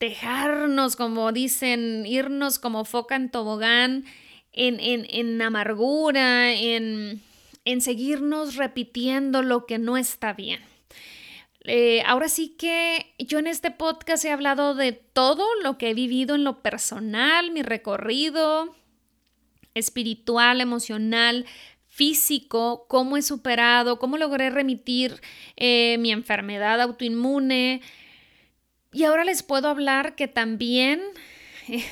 dejarnos, 0.00 0.96
como 0.96 1.32
dicen, 1.32 2.04
irnos 2.06 2.58
como 2.58 2.84
foca 2.84 3.16
en 3.16 3.30
tobogán, 3.30 4.04
en, 4.52 4.78
en, 4.80 5.42
amargura, 5.42 6.52
en, 6.52 7.22
en, 7.64 7.80
seguirnos 7.80 8.56
repitiendo 8.56 9.42
lo 9.42 9.66
que 9.66 9.78
no 9.78 9.96
está 9.96 10.32
bien. 10.32 10.60
Eh, 11.64 12.02
ahora 12.06 12.28
sí 12.28 12.54
que 12.56 13.14
yo 13.18 13.38
en 13.38 13.48
este 13.48 13.70
podcast 13.70 14.24
he 14.24 14.30
hablado 14.30 14.74
de 14.74 14.92
todo 14.92 15.44
lo 15.62 15.78
que 15.78 15.90
he 15.90 15.94
vivido 15.94 16.34
en 16.34 16.44
lo 16.44 16.62
personal, 16.62 17.50
mi 17.50 17.62
recorrido 17.62 18.74
espiritual, 19.74 20.60
emocional, 20.60 21.44
físico, 21.86 22.86
cómo 22.88 23.16
he 23.16 23.22
superado, 23.22 23.98
cómo 23.98 24.16
logré 24.16 24.50
remitir 24.50 25.20
eh, 25.56 25.96
mi 25.98 26.12
enfermedad 26.12 26.80
autoinmune, 26.80 27.82
y 28.96 29.04
ahora 29.04 29.24
les 29.24 29.42
puedo 29.42 29.68
hablar 29.68 30.14
que 30.14 30.26
también 30.26 31.02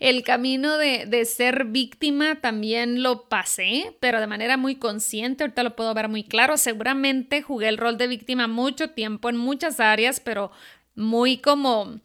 el 0.00 0.22
camino 0.24 0.76
de, 0.76 1.24
ser 1.24 1.64
víctima 1.64 2.38
también 2.42 3.02
lo 3.02 3.30
pasé, 3.30 3.96
pero 3.98 4.20
de 4.20 4.26
manera 4.26 4.58
muy 4.58 4.76
consciente, 4.76 5.42
ahorita 5.42 5.62
lo 5.62 5.74
puedo 5.74 5.94
ver 5.94 6.10
muy 6.10 6.22
claro. 6.22 6.58
Seguramente 6.58 7.40
jugué 7.40 7.68
el 7.68 7.78
rol 7.78 7.96
de 7.96 8.08
víctima 8.08 8.46
mucho 8.46 8.90
tiempo 8.90 9.30
en 9.30 9.38
muchas 9.38 9.80
áreas, 9.80 10.20
pero 10.20 10.50
muy 10.94 11.38
como 11.38 11.98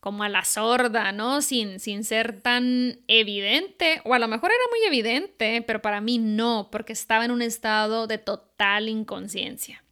como 0.00 0.24
a 0.24 0.28
la 0.28 0.44
sorda, 0.44 1.12
¿no? 1.12 1.40
Sin, 1.40 1.78
sin 1.78 2.02
ser 2.02 2.40
tan 2.42 2.98
evidente, 3.06 4.02
o 4.04 4.14
a 4.14 4.18
lo 4.18 4.26
mejor 4.26 4.50
era 4.50 4.64
muy 4.70 4.86
evidente, 4.88 5.62
pero 5.62 5.80
para 5.80 6.00
mí 6.00 6.18
no, 6.18 6.68
porque 6.72 6.92
estaba 6.92 7.24
en 7.24 7.30
un 7.30 7.40
estado 7.40 8.08
de 8.08 8.18
total 8.18 8.88
inconsciencia. 8.88 9.83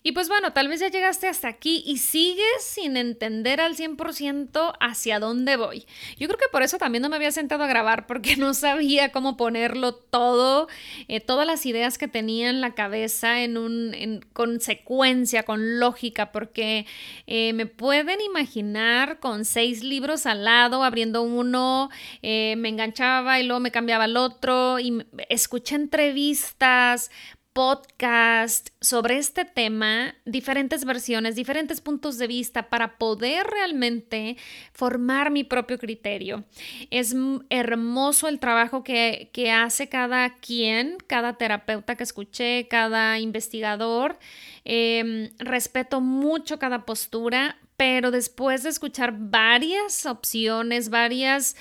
Y 0.00 0.12
pues 0.12 0.28
bueno, 0.28 0.52
tal 0.52 0.68
vez 0.68 0.78
ya 0.78 0.88
llegaste 0.88 1.26
hasta 1.26 1.48
aquí 1.48 1.82
y 1.84 1.98
sigues 1.98 2.62
sin 2.62 2.96
entender 2.96 3.60
al 3.60 3.76
100% 3.76 4.74
hacia 4.78 5.18
dónde 5.18 5.56
voy. 5.56 5.86
Yo 6.16 6.28
creo 6.28 6.38
que 6.38 6.48
por 6.52 6.62
eso 6.62 6.78
también 6.78 7.02
no 7.02 7.08
me 7.08 7.16
había 7.16 7.32
sentado 7.32 7.64
a 7.64 7.66
grabar 7.66 8.06
porque 8.06 8.36
no 8.38 8.54
sabía 8.54 9.10
cómo 9.10 9.36
ponerlo 9.36 9.94
todo, 9.94 10.68
eh, 11.08 11.18
todas 11.20 11.48
las 11.48 11.66
ideas 11.66 11.98
que 11.98 12.06
tenía 12.06 12.48
en 12.48 12.60
la 12.60 12.74
cabeza 12.74 13.42
en 13.42 13.58
un, 13.58 13.92
en, 13.92 14.20
con 14.32 14.60
secuencia, 14.60 15.42
con 15.42 15.80
lógica, 15.80 16.30
porque 16.30 16.86
eh, 17.26 17.52
me 17.54 17.66
pueden 17.66 18.20
imaginar 18.20 19.18
con 19.18 19.44
seis 19.44 19.82
libros 19.82 20.26
al 20.26 20.44
lado, 20.44 20.84
abriendo 20.84 21.22
uno, 21.22 21.90
eh, 22.22 22.54
me 22.56 22.68
enganchaba 22.68 23.40
y 23.40 23.42
luego 23.42 23.58
me 23.58 23.72
cambiaba 23.72 24.04
al 24.04 24.16
otro 24.16 24.78
y 24.78 25.04
escuché 25.28 25.74
entrevistas, 25.74 27.10
podcast 27.58 28.68
sobre 28.80 29.18
este 29.18 29.44
tema, 29.44 30.14
diferentes 30.24 30.84
versiones, 30.84 31.34
diferentes 31.34 31.80
puntos 31.80 32.16
de 32.16 32.28
vista 32.28 32.70
para 32.70 32.98
poder 32.98 33.48
realmente 33.48 34.36
formar 34.72 35.32
mi 35.32 35.42
propio 35.42 35.76
criterio. 35.76 36.44
Es 36.92 37.16
hermoso 37.50 38.28
el 38.28 38.38
trabajo 38.38 38.84
que, 38.84 39.28
hace 39.52 39.88
cada 39.88 40.36
quien, 40.36 40.98
cada 41.08 41.32
terapeuta 41.32 41.96
que 41.96 42.04
escuché, 42.04 42.68
cada 42.70 43.18
investigador. 43.18 44.20
Em, 44.64 45.30
respeto 45.40 46.00
mucho 46.00 46.60
cada 46.60 46.86
postura, 46.86 47.58
pero 47.76 48.12
después 48.12 48.62
de 48.62 48.68
escuchar 48.68 49.14
varias 49.18 50.06
opciones, 50.06 50.90
varias 50.90 51.56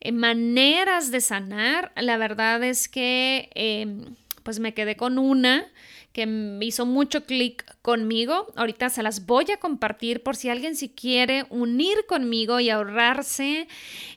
eh, 0.00 0.10
maneras 0.10 1.12
de 1.12 1.20
sanar, 1.20 1.92
la 1.94 2.16
verdad 2.16 2.64
es 2.64 2.88
que 2.88 3.48
em, 3.54 4.16
pues 4.46 4.60
me 4.60 4.74
quedé 4.74 4.94
con 4.94 5.18
una 5.18 5.66
que 6.12 6.58
hizo 6.60 6.86
mucho 6.86 7.26
clic 7.26 7.64
conmigo. 7.82 8.46
Ahorita 8.54 8.90
se 8.90 9.02
las 9.02 9.26
voy 9.26 9.50
a 9.50 9.56
compartir 9.56 10.22
por 10.22 10.36
si 10.36 10.48
alguien 10.48 10.76
si 10.76 10.88
quiere 10.88 11.46
unir 11.50 11.96
conmigo 12.08 12.60
y 12.60 12.70
ahorrarse 12.70 13.62
eh, 13.62 13.66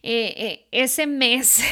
eh, 0.03 0.67
ese 0.71 1.07
mes 1.07 1.63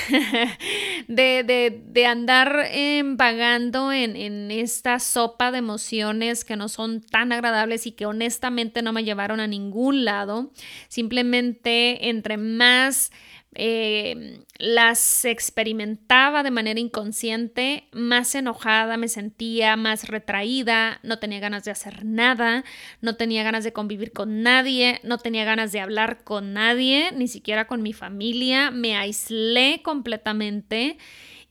de, 1.08 2.06
andar 2.08 2.68
vagando 3.16 3.92
en, 3.92 4.16
en 4.16 4.50
esta 4.50 5.00
sopa 5.00 5.52
de 5.52 5.60
emociones 5.60 6.44
que 6.44 6.56
no 6.56 6.68
son 6.68 7.02
tan 7.02 7.32
agradables 7.32 7.86
y 7.86 7.92
que 7.92 8.08
honestamente 8.08 8.82
no 8.82 8.92
me 8.92 9.04
llevaron 9.04 9.40
a 9.40 9.46
ningún 9.46 10.04
lado. 10.04 10.52
Simplemente 10.88 12.10
entre 12.10 12.38
más 12.38 13.12
eh, 13.56 14.44
las 14.58 15.26
experimentaba 15.26 16.44
de 16.44 16.52
manera 16.52 16.80
inconsciente, 16.80 17.88
más 17.92 18.36
enojada 18.36 18.98
me 18.98 19.08
sentía, 19.08 19.76
más 19.76 20.08
retraída, 20.08 21.00
no 21.04 21.20
tenía 21.20 21.40
ganas 21.40 21.64
de 21.64 21.72
hacer 21.72 22.06
nada, 22.06 22.64
no 23.02 23.16
tenía 23.16 23.44
ganas 23.44 23.64
de 23.64 23.74
convivir 23.74 24.12
con 24.12 24.44
nadie, 24.44 25.00
no 25.04 25.18
tenía 25.18 25.46
ganas 25.46 25.72
de 25.72 25.80
hablar 25.80 26.24
con 26.24 26.54
nadie, 26.54 27.12
ni 27.14 27.28
siquiera 27.28 27.68
con 27.68 27.82
mi 27.82 27.94
familia, 27.94 28.70
me 28.72 28.96
aislé 28.98 29.82
completamente. 29.84 30.98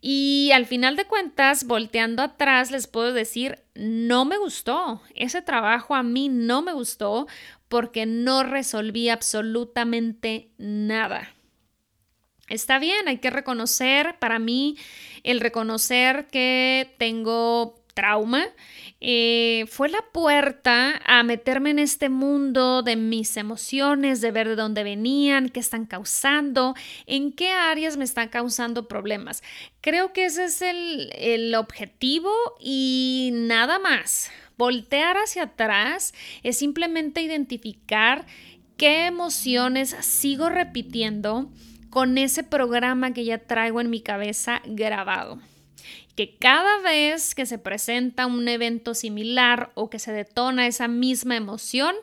Y 0.01 0.51
al 0.55 0.67
final 0.67 0.95
de 0.95 1.07
cuentas, 1.07 1.65
volteando 1.65 2.23
atrás, 2.23 2.71
les 2.71 2.87
puedo 2.87 3.13
decir, 3.13 3.65
no 3.75 4.25
me 4.25 4.39
gustó. 4.39 5.03
Ese 5.15 5.43
trabajo 5.43 5.95
a 5.95 6.03
mí 6.03 6.29
no 6.29 6.63
me 6.63 6.73
gustó 6.73 7.27
porque 7.69 8.07
no 8.07 8.45
resolví 8.45 9.09
absolutamente 9.09 10.51
nada. 10.59 11.36
Está 12.49 12.79
bien, 12.79 13.09
hay 13.09 13.19
que 13.19 13.31
reconocer, 13.31 14.19
para 14.19 14.39
mí, 14.39 14.77
el 15.25 15.41
reconocer 15.41 16.29
que 16.29 16.95
tengo 16.99 17.83
trauma 17.97 18.45
eh, 19.01 19.65
fue 19.69 19.89
la 19.89 20.05
puerta 20.13 21.01
a 21.07 21.23
meterme 21.23 21.71
en 21.71 21.79
este 21.79 22.09
mundo 22.09 22.83
de 22.83 22.95
mis 22.95 23.37
emociones, 23.37 24.21
de 24.21 24.31
ver 24.31 24.49
de 24.49 24.55
dónde 24.55 24.85
venían, 24.85 25.49
qué 25.49 25.61
están 25.61 25.87
causando, 25.87 26.75
en 27.07 27.33
qué 27.33 27.51
áreas 27.51 27.97
me 27.97 28.05
están 28.05 28.29
causando 28.29 28.87
problemas. 28.87 29.43
Creo 29.81 30.13
que 30.13 30.27
ese 30.27 30.45
es 30.45 30.63
el, 30.63 31.11
el 31.17 31.55
objetivo 31.55 32.31
y 32.61 33.31
nada 33.33 33.79
más. 33.79 34.31
Voltear 34.59 35.17
hacia 35.17 35.45
atrás 35.45 36.15
es 36.43 36.59
simplemente 36.59 37.23
identificar 37.23 38.27
qué 38.77 39.07
emociones 39.07 39.97
sigo 40.01 40.51
repitiendo 40.51 41.51
con 41.91 42.19
ese 42.19 42.43
programa 42.43 43.13
que 43.13 43.25
ya 43.25 43.39
traigo 43.39 43.81
en 43.81 43.91
mi 43.91 44.01
cabeza 44.01 44.63
grabado. 44.65 45.39
Que 46.15 46.37
cada 46.39 46.81
vez 46.81 47.35
que 47.35 47.45
se 47.45 47.59
presenta 47.59 48.27
un 48.27 48.49
evento 48.49 48.95
similar 48.95 49.71
o 49.75 49.91
que 49.91 49.99
se 49.99 50.13
detona 50.13 50.67
esa 50.67 50.89
misma 50.89 51.37
emoción, 51.37 51.95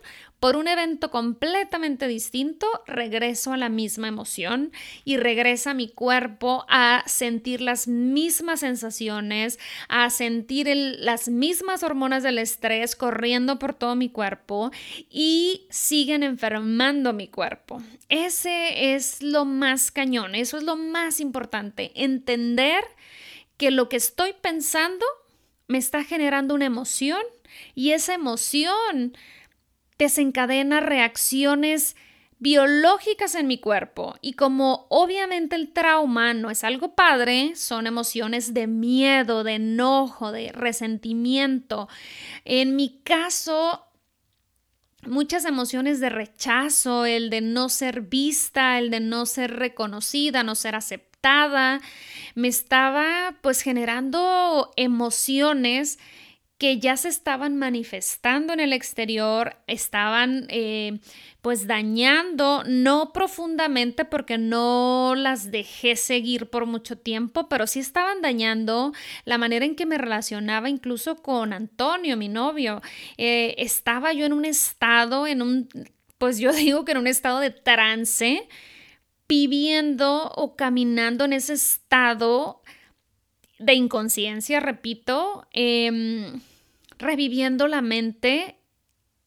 por 0.43 0.57
un 0.57 0.67
evento 0.67 1.09
completamente 1.09 2.05
distinto, 2.05 2.67
regreso 2.85 3.53
a 3.53 3.57
la 3.57 3.69
misma 3.69 4.09
emoción 4.09 4.73
y 5.05 5.15
regresa 5.15 5.73
mi 5.73 5.87
cuerpo 5.87 6.65
a 6.67 7.01
sentir 7.05 7.61
las 7.61 7.87
mismas 7.87 8.59
sensaciones, 8.59 9.57
a 9.87 10.09
sentir 10.09 10.67
las 10.99 11.29
mismas 11.29 11.81
hormonas 11.81 12.23
del 12.23 12.39
estrés 12.39 12.97
corriendo 12.97 13.57
por 13.57 13.73
todo 13.73 13.95
mi 13.95 14.09
cuerpo 14.09 14.71
y 15.09 15.65
siguen 15.69 16.23
enfermando 16.23 17.13
mi 17.13 17.29
cuerpo. 17.29 17.81
Ese 18.09 18.95
es 18.95 19.23
lo 19.23 19.45
más 19.45 19.91
cañón, 19.91 20.35
eso 20.35 20.57
es 20.57 20.63
lo 20.63 20.75
más 20.75 21.21
importante, 21.21 21.93
entender 21.95 22.83
que 23.55 23.71
lo 23.71 23.87
que 23.87 23.95
estoy 23.95 24.33
pensando 24.41 25.05
me 25.69 25.77
está 25.77 26.03
generando 26.03 26.53
una 26.53 26.65
emoción 26.65 27.23
y 27.75 27.91
esa 27.91 28.13
emoción 28.13 29.13
desencadena 29.97 30.79
reacciones 30.79 31.95
biológicas 32.43 33.35
en 33.35 33.47
mi 33.47 33.57
cuerpo 33.57 34.15
y 34.19 34.33
como 34.33 34.85
obviamente 34.89 35.55
el 35.55 35.71
trauma 35.71 36.33
no 36.33 36.49
es 36.49 36.65
algo 36.65 36.93
padre, 36.93 37.55
son 37.55 37.87
emociones 37.87 38.53
de 38.53 38.67
miedo, 38.67 39.45
de 39.45 39.53
enojo, 39.53 40.33
de 40.33 40.51
resentimiento. 40.51 41.87
En 42.43 42.75
mi 42.75 42.99
caso, 43.03 43.85
muchas 45.05 45.45
emociones 45.45 46.01
de 46.01 46.09
rechazo, 46.09 47.05
el 47.05 47.29
de 47.29 47.39
no 47.39 47.69
ser 47.69 48.01
vista, 48.01 48.77
el 48.77 48.89
de 48.89 48.99
no 48.99 49.25
ser 49.25 49.55
reconocida, 49.55 50.43
no 50.43 50.55
ser 50.55 50.75
aceptada, 50.75 51.79
me 52.35 52.49
estaba 52.49 53.35
pues 53.41 53.61
generando 53.61 54.71
emociones 54.75 55.97
que 56.63 56.79
ya 56.79 56.95
se 56.95 57.09
estaban 57.09 57.57
manifestando 57.57 58.53
en 58.53 58.61
el 58.61 58.71
exterior, 58.71 59.57
estaban 59.67 60.45
eh, 60.47 61.01
pues 61.41 61.67
dañando, 61.67 62.63
no 62.65 63.11
profundamente 63.11 64.05
porque 64.05 64.37
no 64.37 65.13
las 65.17 65.51
dejé 65.51 65.97
seguir 65.97 66.49
por 66.49 66.65
mucho 66.65 66.97
tiempo, 66.97 67.49
pero 67.49 67.67
sí 67.67 67.81
estaban 67.81 68.21
dañando 68.21 68.93
la 69.25 69.37
manera 69.37 69.65
en 69.65 69.75
que 69.75 69.85
me 69.85 69.97
relacionaba 69.97 70.69
incluso 70.69 71.17
con 71.17 71.51
Antonio, 71.51 72.15
mi 72.15 72.29
novio. 72.29 72.81
Eh, 73.17 73.55
estaba 73.57 74.13
yo 74.13 74.25
en 74.25 74.31
un 74.31 74.45
estado, 74.45 75.27
en 75.27 75.41
un, 75.41 75.67
pues 76.17 76.39
yo 76.39 76.53
digo 76.53 76.85
que 76.85 76.93
en 76.93 76.99
un 76.99 77.07
estado 77.07 77.41
de 77.41 77.51
trance, 77.51 78.47
viviendo 79.27 80.31
o 80.33 80.55
caminando 80.55 81.25
en 81.25 81.33
ese 81.33 81.55
estado 81.55 82.61
de 83.59 83.73
inconsciencia, 83.73 84.61
repito. 84.61 85.45
Eh, 85.51 86.39
reviviendo 87.03 87.67
la 87.67 87.81
mente 87.81 88.55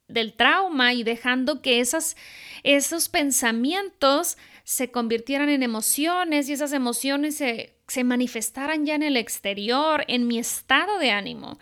del 0.09 0.33
trauma 0.33 0.95
y 0.95 1.03
dejando 1.03 1.63
que 1.63 1.81
esas, 1.81 2.17
esos 2.63 3.09
pensamientos 3.09 4.37
se 4.65 4.91
convirtieran 4.91 5.49
en 5.49 5.63
emociones 5.63 6.49
y 6.49 6.53
esas 6.53 6.73
emociones 6.73 7.37
se, 7.37 7.75
se 7.87 8.05
manifestaran 8.05 8.85
ya 8.85 8.95
en 8.95 9.03
el 9.03 9.17
exterior, 9.17 10.05
en 10.09 10.27
mi 10.27 10.39
estado 10.39 10.99
de 10.99 11.11
ánimo. 11.11 11.59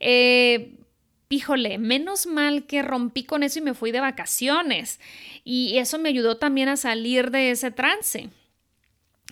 Eh, 0.00 0.78
híjole, 1.28 1.78
menos 1.78 2.26
mal 2.26 2.66
que 2.66 2.82
rompí 2.82 3.24
con 3.24 3.42
eso 3.42 3.58
y 3.58 3.62
me 3.62 3.74
fui 3.74 3.90
de 3.90 4.00
vacaciones 4.00 5.00
y 5.44 5.78
eso 5.78 5.98
me 5.98 6.10
ayudó 6.10 6.36
también 6.36 6.68
a 6.68 6.76
salir 6.76 7.30
de 7.30 7.50
ese 7.50 7.70
trance 7.70 8.30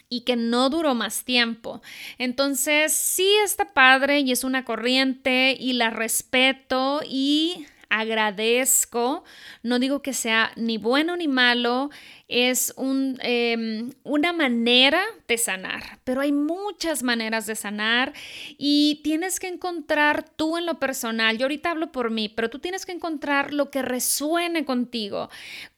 y 0.08 0.22
que 0.22 0.36
no 0.36 0.68
duró 0.68 0.94
más 0.94 1.24
tiempo. 1.24 1.80
Entonces, 2.18 2.92
sí 2.92 3.28
está 3.42 3.72
padre 3.72 4.20
y 4.20 4.32
es 4.32 4.44
una 4.44 4.64
corriente 4.64 5.56
y 5.58 5.72
la 5.72 5.88
respeto 5.88 7.00
y 7.08 7.66
agradezco. 7.92 9.22
No 9.62 9.78
digo 9.78 10.02
que 10.02 10.14
sea 10.14 10.52
ni 10.56 10.78
bueno 10.78 11.16
ni 11.16 11.28
malo, 11.28 11.90
es 12.26 12.72
un, 12.76 13.18
em, 13.20 13.90
una 14.02 14.32
manera 14.32 15.02
de 15.28 15.36
sanar, 15.36 15.98
pero 16.02 16.22
hay 16.22 16.32
muchas 16.32 17.02
maneras 17.02 17.46
de 17.46 17.54
sanar 17.54 18.14
y 18.56 19.00
tienes 19.04 19.38
que 19.38 19.48
encontrar 19.48 20.26
tú 20.28 20.56
en 20.56 20.64
lo 20.64 20.78
personal, 20.78 21.36
yo 21.36 21.44
ahorita 21.44 21.70
hablo 21.70 21.92
por 21.92 22.10
mí, 22.10 22.30
pero 22.30 22.48
tú 22.48 22.58
tienes 22.58 22.86
que 22.86 22.92
encontrar 22.92 23.52
lo 23.52 23.70
que 23.70 23.82
resuene 23.82 24.64
contigo, 24.64 25.28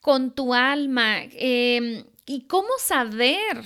con 0.00 0.33
tu 0.33 0.55
alma 0.55 1.22
em, 1.33 2.05
y 2.27 2.42
cómo 2.42 2.70
saber 2.79 3.64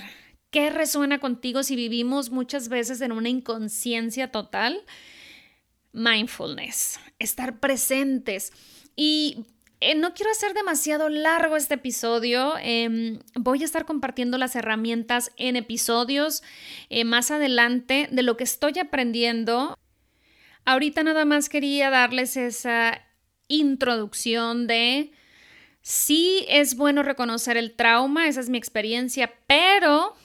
¿Qué 0.51 0.69
resuena 0.69 1.19
contigo 1.19 1.63
si 1.63 1.75
vivimos 1.75 2.31
muchas 2.31 2.69
veces 2.69 3.01
en 3.01 3.11
una 3.11 3.29
inconsciencia 3.29 4.31
total? 4.31 4.83
mindfulness, 5.91 6.99
estar 7.19 7.59
presentes. 7.59 8.51
Y 8.95 9.45
eh, 9.81 9.95
no 9.95 10.13
quiero 10.13 10.31
hacer 10.31 10.53
demasiado 10.53 11.09
largo 11.09 11.55
este 11.55 11.75
episodio. 11.75 12.55
Em, 12.61 13.19
voy 13.35 13.61
a 13.61 13.65
estar 13.65 13.85
compartiendo 13.85 14.37
las 14.37 14.55
herramientas 14.55 15.31
en 15.37 15.55
episodios 15.55 16.43
eh, 16.89 17.03
más 17.05 17.31
adelante 17.31 18.07
de 18.11 18.23
lo 18.23 18.37
que 18.37 18.43
estoy 18.43 18.77
aprendiendo. 18.79 19.77
Ahorita 20.65 21.03
nada 21.03 21.25
más 21.25 21.49
quería 21.49 21.89
darles 21.89 22.37
esa 22.37 23.01
introducción 23.47 24.67
de 24.67 25.11
sí 25.81 26.45
es 26.49 26.75
bueno 26.75 27.01
reconocer 27.01 27.57
el 27.57 27.73
trauma, 27.73 28.27
esa 28.27 28.41
es 28.41 28.49
mi 28.49 28.59
experiencia, 28.59 29.33
pero 29.47 30.15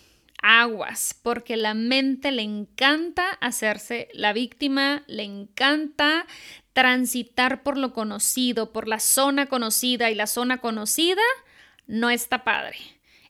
aguas, 0.47 1.19
porque 1.23 1.57
la 1.57 1.73
mente 1.73 2.31
le 2.31 2.43
encanta 2.43 3.31
hacerse 3.41 4.09
la 4.13 4.35
víctima, 4.35 5.03
le 5.07 5.23
encanta 5.23 6.27
transitar 6.75 7.63
por 7.63 7.79
lo 7.79 7.95
conocido, 7.95 8.71
por 8.71 8.87
la 8.87 9.01
zona 9.01 9.47
conocida 9.47 10.11
y 10.11 10.15
la 10.15 10.27
zona 10.27 10.59
conocida 10.59 11.23
no 11.87 12.11
está 12.11 12.45
padre. 12.45 12.77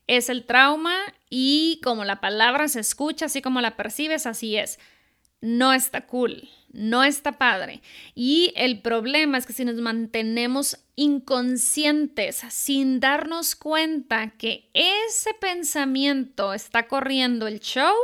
Es 0.08 0.28
el 0.28 0.44
trauma 0.44 0.96
y 1.30 1.80
como 1.84 2.04
la 2.04 2.20
palabra 2.20 2.66
se 2.66 2.80
escucha, 2.80 3.26
así 3.26 3.40
como 3.40 3.60
la 3.60 3.76
percibes, 3.76 4.26
así 4.26 4.56
es. 4.56 4.80
No 5.40 5.72
está 5.72 6.06
cool 6.06 6.48
no 6.74 7.04
está 7.04 7.32
padre. 7.32 7.80
Y 8.14 8.52
el 8.56 8.82
problema 8.82 9.38
es 9.38 9.46
que 9.46 9.52
si 9.52 9.64
nos 9.64 9.76
mantenemos 9.76 10.78
inconscientes 10.96 12.42
sin 12.50 13.00
darnos 13.00 13.56
cuenta 13.56 14.30
que 14.30 14.70
ese 14.74 15.32
pensamiento 15.34 16.52
está 16.52 16.86
corriendo 16.88 17.46
el 17.46 17.60
show, 17.60 17.94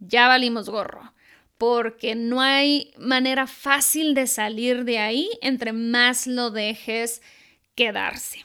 ya 0.00 0.26
valimos 0.26 0.68
gorro. 0.68 1.12
Porque 1.58 2.14
no 2.14 2.40
hay 2.40 2.92
manera 2.96 3.46
fácil 3.46 4.14
de 4.14 4.26
salir 4.26 4.84
de 4.84 4.98
ahí 4.98 5.28
entre 5.42 5.74
más 5.74 6.26
lo 6.26 6.50
dejes 6.50 7.20
quedarse. 7.74 8.44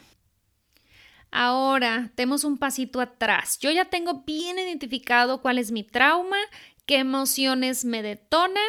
Ahora, 1.32 2.12
tenemos 2.15 2.45
un 2.45 2.58
pasito 2.58 3.01
atrás. 3.01 3.58
Yo 3.60 3.69
ya 3.71 3.86
tengo 3.86 4.23
bien 4.25 4.58
identificado 4.58 5.41
cuál 5.41 5.58
es 5.58 5.71
mi 5.71 5.84
trauma, 5.84 6.38
qué 6.86 6.98
emociones 6.98 7.86
me 7.86 8.02
detona 8.02 8.62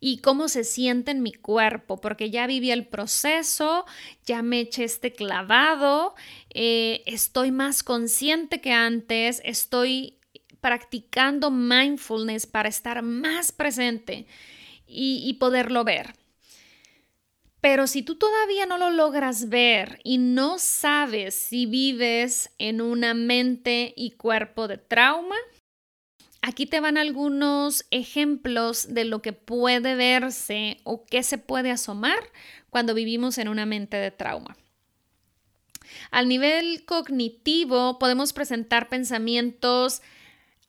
y 0.00 0.18
cómo 0.18 0.48
se 0.48 0.64
siente 0.64 1.12
en 1.12 1.22
mi 1.22 1.32
cuerpo, 1.32 2.00
porque 2.00 2.30
ya 2.30 2.46
viví 2.46 2.70
el 2.70 2.86
proceso, 2.86 3.84
ya 4.24 4.42
me 4.42 4.60
eché 4.60 4.84
este 4.84 5.12
clavado, 5.12 6.14
eh, 6.50 7.02
estoy 7.06 7.52
más 7.52 7.82
consciente 7.82 8.60
que 8.60 8.72
antes, 8.72 9.40
estoy 9.44 10.18
practicando 10.60 11.50
mindfulness 11.50 12.46
para 12.46 12.68
estar 12.68 13.02
más 13.02 13.52
presente 13.52 14.26
y, 14.86 15.22
y 15.24 15.34
poderlo 15.34 15.84
ver. 15.84 16.14
Pero 17.60 17.86
si 17.86 18.02
tú 18.02 18.16
todavía 18.16 18.64
no 18.64 18.78
lo 18.78 18.90
logras 18.90 19.50
ver 19.50 20.00
y 20.02 20.16
no 20.16 20.58
sabes 20.58 21.34
si 21.34 21.66
vives 21.66 22.50
en 22.58 22.80
una 22.80 23.12
mente 23.12 23.92
y 23.96 24.12
cuerpo 24.12 24.66
de 24.66 24.78
trauma, 24.78 25.36
Aquí 26.42 26.64
te 26.66 26.80
van 26.80 26.96
algunos 26.96 27.84
ejemplos 27.90 28.94
de 28.94 29.04
lo 29.04 29.20
que 29.20 29.32
puede 29.32 29.94
verse 29.94 30.78
o 30.84 31.04
qué 31.04 31.22
se 31.22 31.36
puede 31.36 31.70
asomar 31.70 32.18
cuando 32.70 32.94
vivimos 32.94 33.36
en 33.38 33.48
una 33.48 33.66
mente 33.66 33.98
de 33.98 34.10
trauma. 34.10 34.56
Al 36.10 36.28
nivel 36.28 36.84
cognitivo 36.86 37.98
podemos 37.98 38.32
presentar 38.32 38.88
pensamientos 38.88 40.02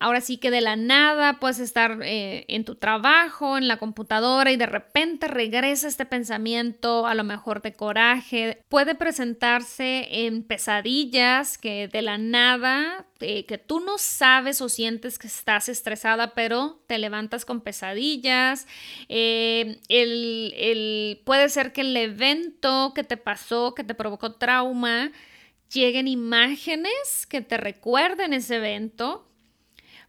Ahora 0.01 0.19
sí 0.19 0.37
que 0.37 0.49
de 0.49 0.61
la 0.61 0.75
nada 0.75 1.39
puedes 1.39 1.59
estar 1.59 1.99
eh, 2.01 2.45
en 2.47 2.65
tu 2.65 2.73
trabajo, 2.73 3.59
en 3.59 3.67
la 3.67 3.77
computadora 3.77 4.51
y 4.51 4.57
de 4.57 4.65
repente 4.65 5.27
regresa 5.27 5.87
este 5.87 6.07
pensamiento, 6.07 7.05
a 7.05 7.13
lo 7.13 7.23
mejor 7.23 7.61
de 7.61 7.73
coraje. 7.73 8.63
Puede 8.67 8.95
presentarse 8.95 10.07
en 10.25 10.41
pesadillas 10.41 11.59
que 11.59 11.87
de 11.87 12.01
la 12.01 12.17
nada, 12.17 13.05
eh, 13.19 13.45
que 13.45 13.59
tú 13.59 13.79
no 13.79 13.99
sabes 13.99 14.59
o 14.61 14.69
sientes 14.69 15.19
que 15.19 15.27
estás 15.27 15.69
estresada, 15.69 16.33
pero 16.33 16.81
te 16.87 16.97
levantas 16.97 17.45
con 17.45 17.61
pesadillas. 17.61 18.65
Eh, 19.07 19.77
puede 21.25 21.49
ser 21.49 21.73
que 21.73 21.81
el 21.81 21.95
evento 21.95 22.93
que 22.95 23.03
te 23.03 23.17
pasó, 23.17 23.75
que 23.75 23.83
te 23.83 23.93
provocó 23.93 24.33
trauma, 24.33 25.11
lleguen 25.71 26.07
imágenes 26.07 27.27
que 27.29 27.41
te 27.41 27.57
recuerden 27.57 28.33
ese 28.33 28.55
evento 28.55 29.27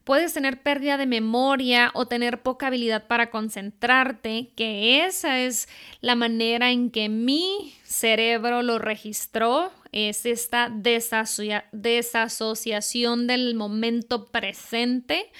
Puedes 0.05 0.35
tener 0.35 0.62
pérdida 0.62 0.97
de 0.97 1.07
memoria 1.07 1.93
o 1.95 2.07
tener 2.07 2.43
poca 2.43 2.67
habilidad 2.67 3.07
para 3.07 3.31
concentrarte, 3.31 4.51
que 4.57 5.05
esa 5.05 5.38
es 5.41 5.69
la 6.01 6.17
manera 6.17 6.73
en 6.73 6.91
que 6.91 7.09
mi 7.09 7.73
cerebro 7.85 8.62
lo 8.62 8.81
registró, 8.81 9.71
es 9.93 10.27
esta 10.27 10.69
desasociación 10.71 13.27
del 13.27 13.55
momento 13.55 14.27
presente 14.27 15.31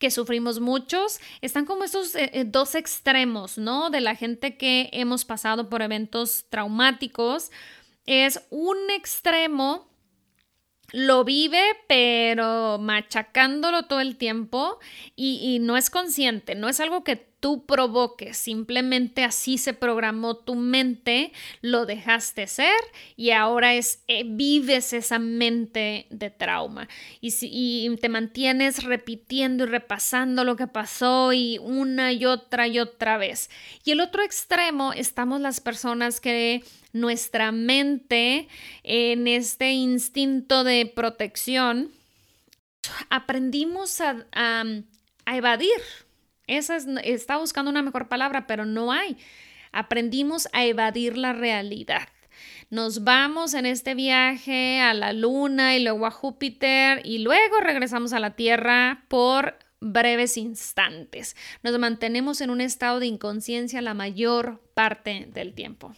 que 0.00 0.10
sufrimos 0.10 0.60
muchos, 0.60 1.20
están 1.42 1.66
como 1.66 1.84
estos 1.84 2.14
eh, 2.14 2.30
eh, 2.32 2.44
dos 2.46 2.74
extremos, 2.74 3.58
¿no? 3.58 3.90
De 3.90 4.00
la 4.00 4.16
gente 4.16 4.56
que 4.56 4.88
hemos 4.92 5.26
pasado 5.26 5.68
por 5.68 5.82
eventos 5.82 6.46
traumáticos. 6.48 7.50
Es 8.06 8.42
un 8.48 8.78
extremo 8.96 9.89
lo 10.92 11.24
vive, 11.24 11.62
pero 11.86 12.78
machacándolo 12.78 13.84
todo 13.84 14.00
el 14.00 14.16
tiempo 14.16 14.78
y, 15.16 15.58
no 15.60 15.76
es 15.76 15.90
consciente, 15.90 16.54
no 16.54 16.68
es 16.68 16.80
algo 16.80 17.04
que 17.04 17.29
tú 17.40 17.66
provoques, 17.66 18.36
simplemente 18.36 19.24
así 19.24 19.58
se 19.58 19.74
programó 19.74 20.36
tu 20.36 20.54
mente, 20.54 21.32
lo 21.62 21.86
dejaste 21.86 22.46
ser 22.46 22.76
y 23.16 23.30
ahora 23.30 23.74
es 23.74 24.02
eh, 24.08 24.24
vives 24.24 24.92
esa 24.92 25.18
mente 25.18 26.06
de 26.10 26.30
trauma 26.30 26.88
y, 27.20 27.32
si, 27.32 27.90
te 28.00 28.08
mantienes 28.08 28.84
repitiendo 28.84 29.64
y 29.64 29.66
repasando 29.66 30.44
lo 30.44 30.56
que 30.56 30.66
pasó 30.66 31.32
y 31.32 31.58
una 31.58 32.12
y 32.12 32.26
otra 32.26 32.68
y 32.68 32.78
otra 32.78 33.18
vez. 33.18 33.50
Y 33.84 33.92
el 33.92 34.00
otro 34.00 34.22
extremo 34.22 34.92
estamos 34.92 35.40
las 35.40 35.60
personas 35.60 36.20
que 36.20 36.62
nuestra 36.92 37.52
mente 37.52 38.48
en 38.82 39.28
este 39.28 39.72
instinto 39.72 40.64
de 40.64 40.86
protección, 40.86 41.90
aprendimos 43.08 44.00
a, 44.00 44.64
evadir. 45.26 45.80
Esa 46.50 46.78
está 47.04 47.36
buscando 47.36 47.70
una 47.70 47.82
mejor 47.82 48.08
palabra, 48.08 48.46
pero 48.48 48.66
no 48.66 48.90
hay. 48.90 49.16
Aprendimos 49.70 50.48
a 50.52 50.64
evadir 50.64 51.16
la 51.16 51.32
realidad. 51.32 52.08
Nos 52.70 53.04
vamos 53.04 53.54
en 53.54 53.66
este 53.66 53.94
viaje 53.94 54.80
a 54.80 54.92
la 54.94 55.12
Luna 55.12 55.76
y 55.76 55.82
luego 55.84 56.06
a 56.06 56.10
Júpiter 56.10 57.02
y 57.04 57.18
luego 57.18 57.60
regresamos 57.60 58.12
a 58.12 58.20
la 58.20 58.34
Tierra 58.34 59.04
por 59.06 59.58
breves 59.80 60.36
instantes. 60.36 61.36
Nos 61.62 61.78
mantenemos 61.78 62.40
en 62.40 62.50
un 62.50 62.60
estado 62.60 62.98
de 62.98 63.06
inconsciencia 63.06 63.80
la 63.80 63.94
mayor 63.94 64.60
parte 64.74 65.28
del 65.32 65.54
tiempo. 65.54 65.94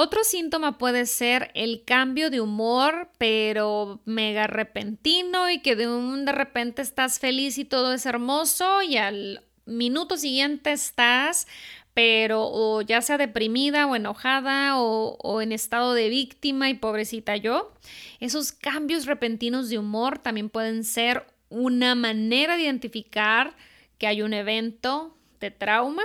Otro 0.00 0.22
síntoma 0.22 0.78
puede 0.78 1.06
ser 1.06 1.50
el 1.54 1.82
cambio 1.84 2.30
de 2.30 2.40
humor, 2.40 3.10
pero 3.18 4.00
mega 4.04 4.46
repentino 4.46 5.50
y 5.50 5.60
que 5.60 5.74
de 5.74 5.88
un 5.88 6.24
de 6.24 6.30
repente 6.30 6.82
estás 6.82 7.18
feliz 7.18 7.58
y 7.58 7.64
todo 7.64 7.92
es 7.92 8.06
hermoso 8.06 8.80
y 8.82 8.96
al 8.96 9.47
minuto 9.68 10.16
siguiente 10.16 10.72
estás 10.72 11.46
pero 11.94 12.42
o 12.44 12.80
ya 12.80 13.02
sea 13.02 13.18
deprimida 13.18 13.88
o 13.88 13.96
enojada 13.96 14.78
o, 14.78 15.16
o, 15.20 15.42
en 15.42 15.50
estado 15.50 15.94
de 15.94 16.08
víctima 16.08 16.70
y 16.70 16.74
pobrecita 16.74 17.36
yo. 17.36 17.72
Esos 18.20 18.52
cambios 18.52 19.04
repentinos 19.04 19.68
de 19.68 19.78
humor 19.78 20.20
también 20.20 20.48
pueden 20.48 20.84
ser 20.84 21.26
una 21.48 21.96
manera 21.96 22.56
de 22.56 22.62
identificar 22.62 23.56
que 23.98 24.06
hay 24.06 24.22
un 24.22 24.32
evento 24.32 25.16
de 25.40 25.50
trauma 25.50 26.04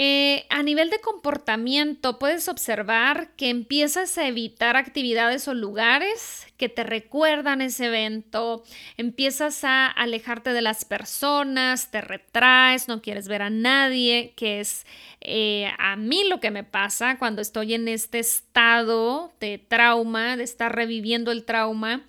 eh, 0.00 0.46
a 0.48 0.62
nivel 0.62 0.90
de 0.90 1.00
comportamiento, 1.00 2.20
puedes 2.20 2.46
observar 2.46 3.30
que 3.34 3.48
empiezas 3.48 4.16
a 4.16 4.28
evitar 4.28 4.76
actividades 4.76 5.48
o 5.48 5.54
lugares 5.54 6.46
que 6.56 6.68
te 6.68 6.84
recuerdan 6.84 7.60
ese 7.60 7.86
evento, 7.86 8.62
empiezas 8.96 9.64
a 9.64 9.88
alejarte 9.88 10.52
de 10.52 10.62
las 10.62 10.84
personas, 10.84 11.90
te 11.90 12.00
retraes, 12.00 12.86
no 12.86 13.02
quieres 13.02 13.26
ver 13.26 13.42
a 13.42 13.50
nadie, 13.50 14.34
que 14.36 14.60
es 14.60 14.86
eh, 15.20 15.68
a 15.80 15.96
mí 15.96 16.22
lo 16.28 16.38
que 16.38 16.52
me 16.52 16.62
pasa 16.62 17.18
cuando 17.18 17.42
estoy 17.42 17.74
en 17.74 17.88
este 17.88 18.20
estado 18.20 19.32
de 19.40 19.58
trauma, 19.58 20.36
de 20.36 20.44
estar 20.44 20.72
reviviendo 20.72 21.32
el 21.32 21.44
trauma 21.44 22.04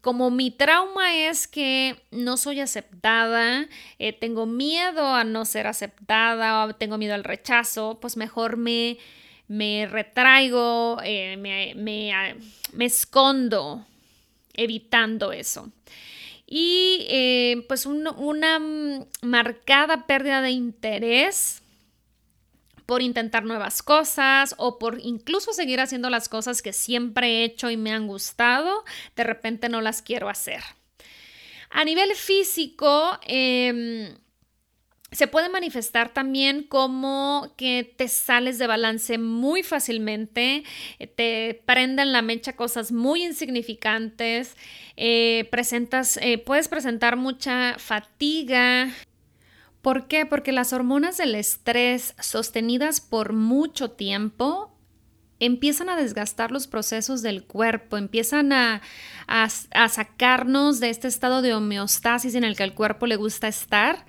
como 0.00 0.30
mi 0.30 0.50
trauma 0.50 1.16
es 1.16 1.46
que 1.46 1.96
no 2.10 2.36
soy 2.36 2.60
aceptada, 2.60 3.66
eh, 3.98 4.12
tengo 4.12 4.46
miedo 4.46 5.14
a 5.14 5.24
no 5.24 5.44
ser 5.44 5.66
aceptada, 5.66 6.66
o 6.66 6.74
tengo 6.74 6.98
miedo 6.98 7.14
al 7.14 7.24
rechazo, 7.24 7.98
pues 8.00 8.16
mejor 8.16 8.56
me, 8.56 8.98
me 9.48 9.86
retraigo, 9.90 10.98
eh, 11.02 11.36
me, 11.36 12.12
ah, 12.12 12.34
me, 12.72 12.84
escondo 12.84 13.86
evitando 14.54 15.32
eso. 15.32 15.70
Y 16.46 17.06
eh, 17.08 17.64
pues 17.68 17.86
una 17.86 18.60
marcada 19.22 20.06
pérdida 20.06 20.42
de 20.42 20.50
interés 20.50 21.59
por 22.90 23.02
intentar 23.02 23.44
nuevas 23.44 23.84
cosas 23.84 24.56
o 24.58 24.76
por 24.80 24.98
incluso 25.00 25.52
seguir 25.52 25.78
haciendo 25.78 26.10
las 26.10 26.28
cosas 26.28 26.60
que 26.60 26.72
siempre 26.72 27.28
he 27.28 27.44
hecho 27.44 27.70
y 27.70 27.76
me 27.76 27.92
han 27.92 28.08
gustado, 28.08 28.84
de 29.14 29.22
repente 29.22 29.68
no 29.68 29.80
las 29.80 30.02
quiero 30.02 30.28
hacer. 30.28 30.60
A 31.70 31.84
nivel 31.84 32.16
físico, 32.16 33.16
em, 33.22 34.12
se 35.12 35.28
puede 35.28 35.48
manifestar 35.48 36.12
también 36.12 36.64
como 36.64 37.54
que 37.56 37.94
te 37.96 38.08
sales 38.08 38.58
de 38.58 38.66
balance 38.66 39.18
muy 39.18 39.62
fácilmente, 39.62 40.64
te 41.14 41.62
prenden 41.66 42.10
la 42.10 42.22
mecha 42.22 42.56
cosas 42.56 42.90
muy 42.90 43.22
insignificantes, 43.22 44.56
eh, 44.96 45.46
presentas, 45.52 46.16
eh, 46.16 46.38
puedes 46.38 46.66
presentar 46.66 47.14
mucha 47.14 47.76
fatiga, 47.78 48.92
¿Por 49.82 50.08
qué? 50.08 50.26
Porque 50.26 50.52
las 50.52 50.72
hormonas 50.72 51.16
del 51.16 51.34
estrés 51.34 52.14
sostenidas 52.18 53.00
por 53.00 53.32
mucho 53.32 53.90
tiempo 53.90 54.70
empiezan 55.40 55.88
a 55.88 55.96
desgastar 55.96 56.52
los 56.52 56.66
procesos 56.66 57.22
del 57.22 57.44
cuerpo, 57.44 57.96
empiezan 57.96 58.52
a, 58.52 58.82
sacarnos 59.88 60.80
de 60.80 60.90
este 60.90 61.08
estado 61.08 61.40
de 61.40 61.54
homeostasis 61.54 62.34
en 62.34 62.44
el 62.44 62.56
que 62.56 62.62
el 62.62 62.74
cuerpo 62.74 63.06
le 63.06 63.16
gusta 63.16 63.48
estar 63.48 64.04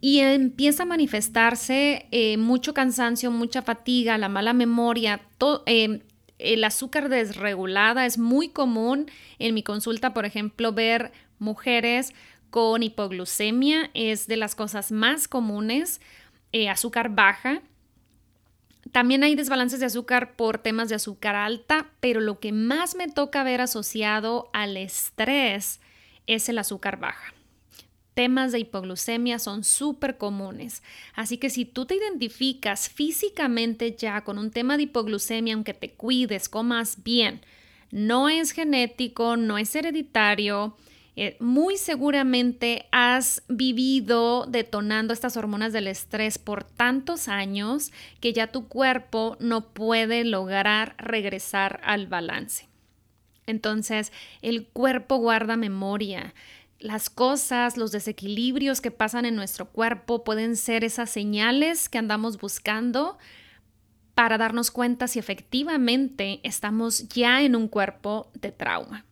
y 0.00 0.18
empieza 0.18 0.82
a 0.82 0.86
manifestarse 0.86 2.06
eh, 2.10 2.36
mucho 2.36 2.74
cansancio, 2.74 3.30
mucha 3.30 3.62
fatiga, 3.62 4.18
la 4.18 4.28
mala 4.28 4.52
memoria, 4.52 5.20
eh, 5.66 6.02
el 6.38 6.64
azúcar 6.64 7.08
desregulada. 7.08 8.04
Es 8.04 8.18
muy 8.18 8.48
común 8.48 9.08
en 9.38 9.54
mi 9.54 9.62
consulta, 9.62 10.12
por 10.12 10.24
ejemplo, 10.24 10.72
ver 10.72 11.12
mujeres 11.38 12.12
con 12.52 12.82
hipoglucemia 12.82 13.90
es 13.94 14.26
de 14.26 14.36
las 14.36 14.54
cosas 14.54 14.92
más 14.92 15.26
comunes, 15.26 16.02
eh, 16.52 16.68
azúcar 16.68 17.08
baja. 17.08 17.62
También 18.92 19.24
hay 19.24 19.34
desbalances 19.34 19.80
de 19.80 19.86
azúcar 19.86 20.36
por 20.36 20.58
temas 20.58 20.90
de 20.90 20.96
azúcar 20.96 21.34
alta, 21.34 21.88
pero 22.00 22.20
lo 22.20 22.40
que 22.40 22.52
más 22.52 22.94
me 22.94 23.08
toca 23.08 23.42
ver 23.42 23.62
asociado 23.62 24.50
al 24.52 24.76
estrés 24.76 25.80
es 26.26 26.50
el 26.50 26.58
azúcar 26.58 27.00
baja. 27.00 27.32
Temas 28.12 28.52
de 28.52 28.58
hipoglucemia 28.58 29.38
son 29.38 29.64
súper 29.64 30.18
comunes, 30.18 30.82
así 31.14 31.38
que 31.38 31.48
si 31.48 31.64
tú 31.64 31.86
te 31.86 31.94
identificas 31.94 32.90
físicamente 32.90 33.96
ya 33.96 34.24
con 34.24 34.38
un 34.38 34.50
tema 34.50 34.76
de 34.76 34.82
hipoglucemia, 34.82 35.54
aunque 35.54 35.72
te 35.72 35.92
cuides, 35.92 36.50
comas 36.50 37.02
bien, 37.02 37.40
no 37.90 38.28
es 38.28 38.50
genético, 38.50 39.38
no 39.38 39.56
es 39.56 39.74
hereditario, 39.74 40.76
eh, 41.14 41.36
muy 41.40 41.76
seguramente 41.76 42.86
has 42.90 43.42
vivido 43.48 44.46
detonando 44.46 45.12
estas 45.12 45.36
hormonas 45.36 45.74
del 45.74 45.86
estrés 45.86 46.38
por 46.38 46.64
tantos 46.64 47.28
años 47.28 47.92
que 48.20 48.32
ya 48.32 48.46
tu 48.46 48.66
cuerpo 48.66 49.36
no 49.38 49.72
puede 49.74 50.24
lograr 50.24 50.94
regresar 50.96 51.80
al 51.84 52.06
balance. 52.06 52.66
Entonces, 53.46 54.10
el 54.40 54.66
cuerpo 54.66 55.16
guarda 55.16 55.56
memoria. 55.56 56.34
Las 56.78 57.10
cosas, 57.10 57.76
los 57.76 57.92
desequilibrios 57.92 58.80
que 58.80 58.90
pasan 58.90 59.26
en 59.26 59.36
nuestro 59.36 59.66
cuerpo 59.66 60.24
pueden 60.24 60.56
ser 60.56 60.82
esas 60.82 61.10
señales 61.10 61.90
que 61.90 61.98
andamos 61.98 62.38
buscando 62.38 63.18
para 64.14 64.38
darnos 64.38 64.70
cuenta 64.70 65.08
si 65.08 65.18
efectivamente 65.18 66.40
estamos 66.42 67.08
ya 67.08 67.42
en 67.42 67.54
un 67.54 67.68
cuerpo 67.68 68.30
de 68.34 68.50
trauma. 68.50 69.04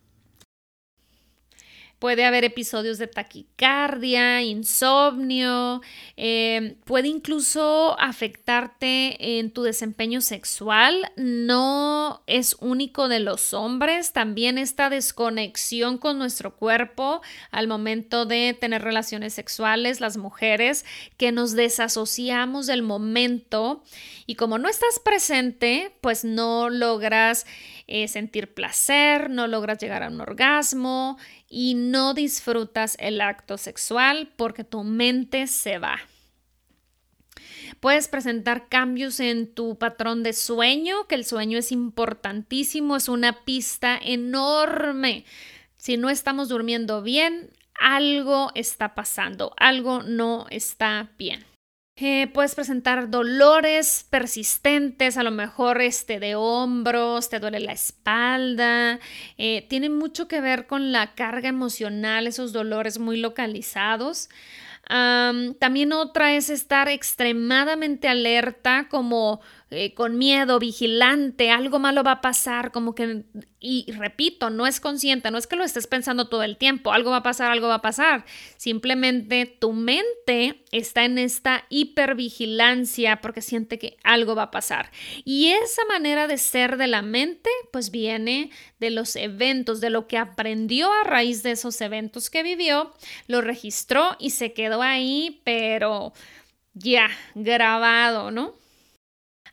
Puede 2.01 2.25
haber 2.25 2.43
episodios 2.43 2.97
de 2.97 3.05
taquicardia, 3.05 4.41
insomnio, 4.41 5.81
eh, 6.17 6.77
puede 6.83 7.09
incluso 7.09 7.95
afectarte 7.99 9.37
en 9.37 9.51
tu 9.51 9.61
desempeño 9.61 10.19
sexual. 10.21 11.11
No 11.15 12.23
es 12.25 12.55
único 12.59 13.07
de 13.07 13.19
los 13.19 13.53
hombres, 13.53 14.13
también 14.13 14.57
esta 14.57 14.89
desconexión 14.89 15.99
con 15.99 16.17
nuestro 16.17 16.55
cuerpo 16.55 17.21
al 17.51 17.67
momento 17.67 18.25
de 18.25 18.57
tener 18.59 18.81
relaciones 18.81 19.35
sexuales, 19.35 20.01
las 20.01 20.17
mujeres, 20.17 20.85
que 21.17 21.31
nos 21.31 21.51
desasociamos 21.51 22.65
del 22.65 22.81
momento 22.81 23.83
y 24.25 24.33
como 24.33 24.57
no 24.57 24.69
estás 24.69 24.97
presente, 24.97 25.91
pues 26.01 26.25
no 26.25 26.71
logras 26.71 27.45
eh, 27.85 28.07
sentir 28.07 28.55
placer, 28.55 29.29
no 29.29 29.45
logras 29.45 29.77
llegar 29.77 30.01
a 30.01 30.07
un 30.07 30.19
orgasmo 30.19 31.19
y 31.51 31.75
no 31.75 32.13
disfrutas 32.13 32.95
el 32.97 33.19
acto 33.19 33.57
sexual 33.57 34.31
porque 34.37 34.63
tu 34.63 34.83
mente 34.83 35.47
se 35.47 35.77
va. 35.77 35.99
Puedes 37.81 38.07
presentar 38.07 38.69
cambios 38.69 39.19
en 39.19 39.53
tu 39.53 39.77
patrón 39.77 40.23
de 40.23 40.33
sueño, 40.33 41.07
que 41.07 41.15
el 41.15 41.25
sueño 41.25 41.57
es 41.57 41.71
importantísimo, 41.71 42.95
es 42.95 43.09
una 43.09 43.43
pista 43.43 43.99
enorme. 44.01 45.25
Si 45.75 45.97
no 45.97 46.09
estamos 46.09 46.47
durmiendo 46.47 47.01
bien, 47.01 47.49
algo 47.73 48.51
está 48.55 48.95
pasando, 48.95 49.53
algo 49.57 50.03
no 50.03 50.45
está 50.51 51.09
bien. 51.17 51.43
Eh, 52.03 52.27
puedes 52.33 52.55
presentar 52.55 53.11
dolores 53.11 54.07
persistentes, 54.09 55.17
a 55.17 55.23
lo 55.23 55.29
mejor 55.29 55.81
este, 55.81 56.19
de 56.19 56.33
hombros, 56.33 57.29
te 57.29 57.39
duele 57.39 57.59
la 57.59 57.73
espalda. 57.73 58.99
Eh, 59.37 59.67
tiene 59.69 59.91
mucho 59.91 60.27
que 60.27 60.41
ver 60.41 60.65
con 60.65 60.91
la 60.91 61.13
carga 61.13 61.49
emocional, 61.49 62.25
esos 62.25 62.53
dolores 62.53 62.97
muy 62.97 63.17
localizados 63.17 64.29
también 65.59 65.93
otra 65.93 66.33
es 66.33 66.49
estar 66.49 66.89
extremadamente 66.89 68.09
alerta, 68.09 68.87
como 68.89 69.39
eh, 69.73 69.93
con 69.93 70.17
miedo, 70.17 70.59
vigilante, 70.59 71.49
algo 71.49 71.79
malo 71.79 72.03
va 72.03 72.11
a 72.11 72.21
pasar, 72.21 72.73
como 72.73 72.93
que, 72.93 73.23
y 73.57 73.89
repito, 73.93 74.49
no 74.49 74.67
es 74.67 74.81
consciente, 74.81 75.31
no 75.31 75.37
es 75.37 75.47
que 75.47 75.55
lo 75.55 75.63
estés 75.63 75.87
pensando 75.87 76.27
todo 76.27 76.43
el 76.43 76.57
tiempo, 76.57 76.91
algo 76.91 77.11
va 77.11 77.17
a 77.17 77.23
pasar, 77.23 77.49
algo 77.51 77.69
va 77.69 77.75
a 77.75 77.81
pasar. 77.81 78.25
Simplemente 78.57 79.45
tu 79.45 79.71
mente 79.71 80.65
está 80.73 81.05
en 81.05 81.17
esta 81.17 81.63
hipervigilancia 81.69 83.21
porque 83.21 83.41
siente 83.41 83.79
que 83.79 83.95
algo 84.03 84.35
va 84.35 84.43
a 84.43 84.51
pasar. 84.51 84.91
Y 85.23 85.51
esa 85.51 85.85
manera 85.85 86.27
de 86.27 86.37
ser 86.37 86.75
de 86.75 86.87
la 86.87 87.01
mente, 87.01 87.49
pues 87.71 87.91
viene 87.91 88.51
de 88.81 88.89
los 88.89 89.15
eventos, 89.15 89.79
de 89.79 89.89
lo 89.89 90.05
que 90.05 90.17
aprendió 90.17 90.91
a 90.91 91.05
raíz 91.05 91.43
de 91.43 91.51
esos 91.51 91.79
eventos 91.79 92.29
que 92.29 92.43
vivió, 92.43 92.91
lo 93.27 93.39
registró 93.39 94.17
y 94.19 94.31
se 94.31 94.51
quedó 94.51 94.81
ahí, 94.81 95.39
pero 95.45 96.11
ya 96.73 97.09
grabado, 97.35 98.31
¿no? 98.31 98.59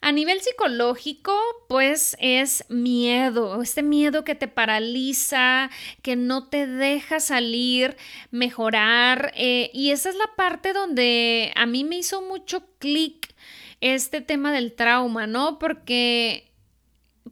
A 0.01 0.13
nivel 0.13 0.41
psicológico, 0.41 1.37
pues 1.69 2.17
es 2.21 2.65
miedo, 2.69 3.61
este 3.61 3.83
miedo 3.83 4.23
que 4.23 4.37
te 4.37 4.47
paraliza, 4.47 5.71
que 6.03 6.15
no 6.15 6.49
te 6.49 6.69
deja 6.69 7.19
salir, 7.19 7.97
mejorar. 8.31 9.33
Eh, 9.35 9.71
y 9.75 9.91
esa 9.91 10.11
es 10.11 10.15
la 10.15 10.37
parte 10.37 10.73
donde 10.73 11.53
a 11.57 11.67
mí 11.67 11.83
me 11.83 11.99
hizo 11.99 12.23
mucho 12.23 12.65
clic 12.79 13.35
este 13.81 14.21
tema 14.21 14.53
del 14.53 14.73
trauma, 14.73 15.27
¿no? 15.27 15.59
Porque 15.59 16.53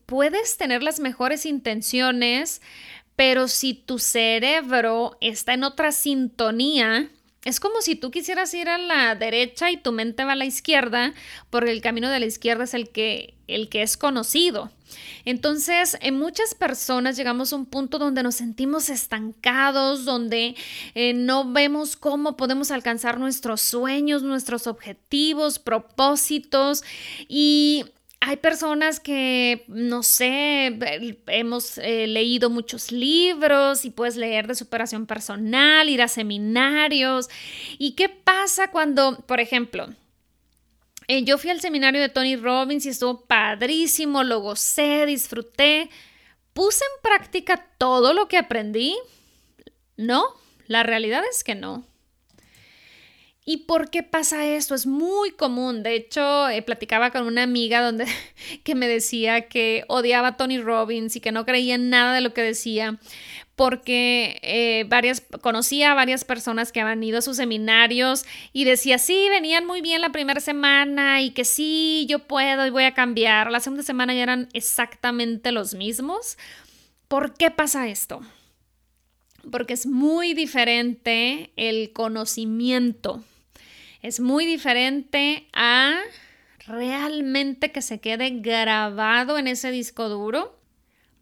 puedes 0.07 0.57
tener 0.57 0.83
las 0.83 0.98
mejores 0.98 1.46
intenciones, 1.46 2.62
pero 3.14 3.46
si 3.46 3.74
tu 3.74 3.98
cerebro 3.98 5.16
está 5.20 5.55
en 5.55 5.64
otra 5.64 5.92
sintonía, 5.92 7.11
es 7.46 7.61
como 7.61 7.80
si 7.80 7.94
tú 7.94 8.11
quisieras 8.11 8.52
ir 8.54 8.68
a 8.68 8.76
la 8.76 9.14
derecha 9.14 9.70
y 9.70 9.76
tu 9.76 9.92
mente 9.92 10.24
va 10.24 10.32
a 10.32 10.37
la 10.37 10.46
izquierda, 10.46 11.14
porque 11.48 11.70
el 11.70 11.80
camino 11.80 12.11
de 12.11 12.18
la 12.18 12.26
izquierda 12.26 12.64
es 12.64 12.74
el 12.74 12.90
que, 12.90 13.35
el 13.46 13.68
que 13.68 13.82
es 13.82 13.96
conocido. 13.96 14.72
Entonces, 15.24 15.96
en 16.00 16.18
muchas 16.18 16.56
personas 16.56 17.16
llegamos 17.16 17.52
a 17.52 17.56
un 17.56 17.66
punto 17.66 18.00
donde 18.00 18.24
nos 18.24 18.35
sentimos 18.35 18.88
estancados, 18.88 20.04
donde 20.04 20.56
eh, 20.96 21.14
no 21.14 21.52
vemos 21.52 21.94
cómo 21.94 22.37
podemos 22.37 22.72
alcanzar 22.72 23.20
nuestros 23.20 23.61
sueños, 23.61 24.24
nuestros 24.24 24.66
objetivos, 24.66 25.61
propósitos 25.61 26.82
y 27.28 27.85
hay 28.28 28.38
personas 28.38 28.98
que, 28.98 29.64
no 29.68 30.02
sé, 30.02 30.76
hemos 31.28 31.78
eh, 31.78 32.08
leído 32.08 32.50
muchos 32.50 32.90
libros 32.90 33.84
y 33.84 33.90
puedes 33.90 34.16
leer 34.16 34.48
de 34.48 34.56
superación 34.56 35.06
personal, 35.06 35.88
ir 35.88 36.02
a 36.02 36.08
seminarios. 36.08 37.28
¿Y 37.78 37.92
qué 37.92 38.08
pasa 38.08 38.72
cuando, 38.72 39.20
por 39.26 39.38
ejemplo, 39.38 39.94
eh, 41.06 41.22
yo 41.22 41.38
fui 41.38 41.50
al 41.50 41.60
seminario 41.60 42.00
de 42.00 42.08
Tony 42.08 42.34
Robbins 42.34 42.84
y 42.86 42.88
estuvo 42.88 43.20
padrísimo, 43.26 44.24
lo 44.24 44.40
gocé, 44.40 45.06
disfruté, 45.06 45.88
puse 46.52 46.84
en 46.84 47.02
práctica 47.02 47.64
todo 47.78 48.12
lo 48.12 48.26
que 48.26 48.38
aprendí? 48.38 48.96
No, 49.96 50.24
la 50.66 50.82
realidad 50.82 51.22
es 51.30 51.44
que 51.44 51.54
no. 51.54 51.84
¿Y 53.48 53.59
por 53.59 53.90
qué 53.90 54.02
pasa 54.02 54.44
esto? 54.44 54.74
Es 54.74 54.87
muy 54.87 55.30
común. 55.30 55.85
De 55.85 55.94
hecho, 55.94 56.48
eh, 56.48 56.62
platicaba 56.62 57.12
con 57.12 57.26
una 57.26 57.44
amiga 57.44 57.80
donde 57.80 58.04
que 58.64 58.74
me 58.74 58.88
decía 58.88 59.42
que 59.48 59.85
odiaba 59.87 60.28
a 60.28 60.37
Tony 60.37 60.59
Robbins 60.59 61.14
y 61.14 61.20
que 61.20 61.30
no 61.30 61.46
creía 61.46 61.76
en 61.76 61.88
nada 61.88 62.12
de 62.12 62.22
lo 62.22 62.35
que 62.35 62.42
decía 62.42 62.98
porque 63.54 64.40
eh, 64.42 64.85
varias, 64.88 65.22
conocía 65.40 65.92
a 65.92 65.94
varias 65.94 66.24
personas 66.24 66.72
que 66.72 66.80
habían 66.80 67.02
ido 67.04 67.18
a 67.18 67.22
sus 67.22 67.37
seminarios 67.37 68.26
y 68.52 68.64
decía, 68.64 68.98
sí, 68.98 69.28
venían 69.30 69.64
muy 69.64 69.80
bien 69.80 70.02
la 70.02 70.11
primera 70.11 70.40
semana 70.40 71.22
y 71.22 71.30
que 71.30 71.44
sí, 71.44 72.04
yo 72.09 72.18
puedo 72.18 72.66
y 72.66 72.70
voy 72.70 72.85
a 72.85 72.94
cambiar. 72.94 73.52
La 73.52 73.61
segunda 73.61 73.85
semana 73.85 74.12
ya 74.12 74.24
eran 74.24 74.48
exactamente 74.54 75.52
los 75.52 75.72
mismos. 75.72 76.37
¿Por 77.06 77.32
qué 77.35 77.52
pasa 77.52 77.88
esto? 77.88 78.20
Porque 79.52 79.72
es 79.72 79.87
muy 79.87 80.35
diferente 80.35 81.52
el 81.54 81.92
conocimiento 81.92 83.22
es 84.02 84.20
muy 84.20 84.46
diferente 84.46 85.48
a 85.52 85.98
realmente 86.66 87.72
que 87.72 87.82
se 87.82 88.00
quede 88.00 88.30
grabado 88.40 89.38
en 89.38 89.48
ese 89.48 89.70
disco 89.70 90.09
duro. 90.09 90.59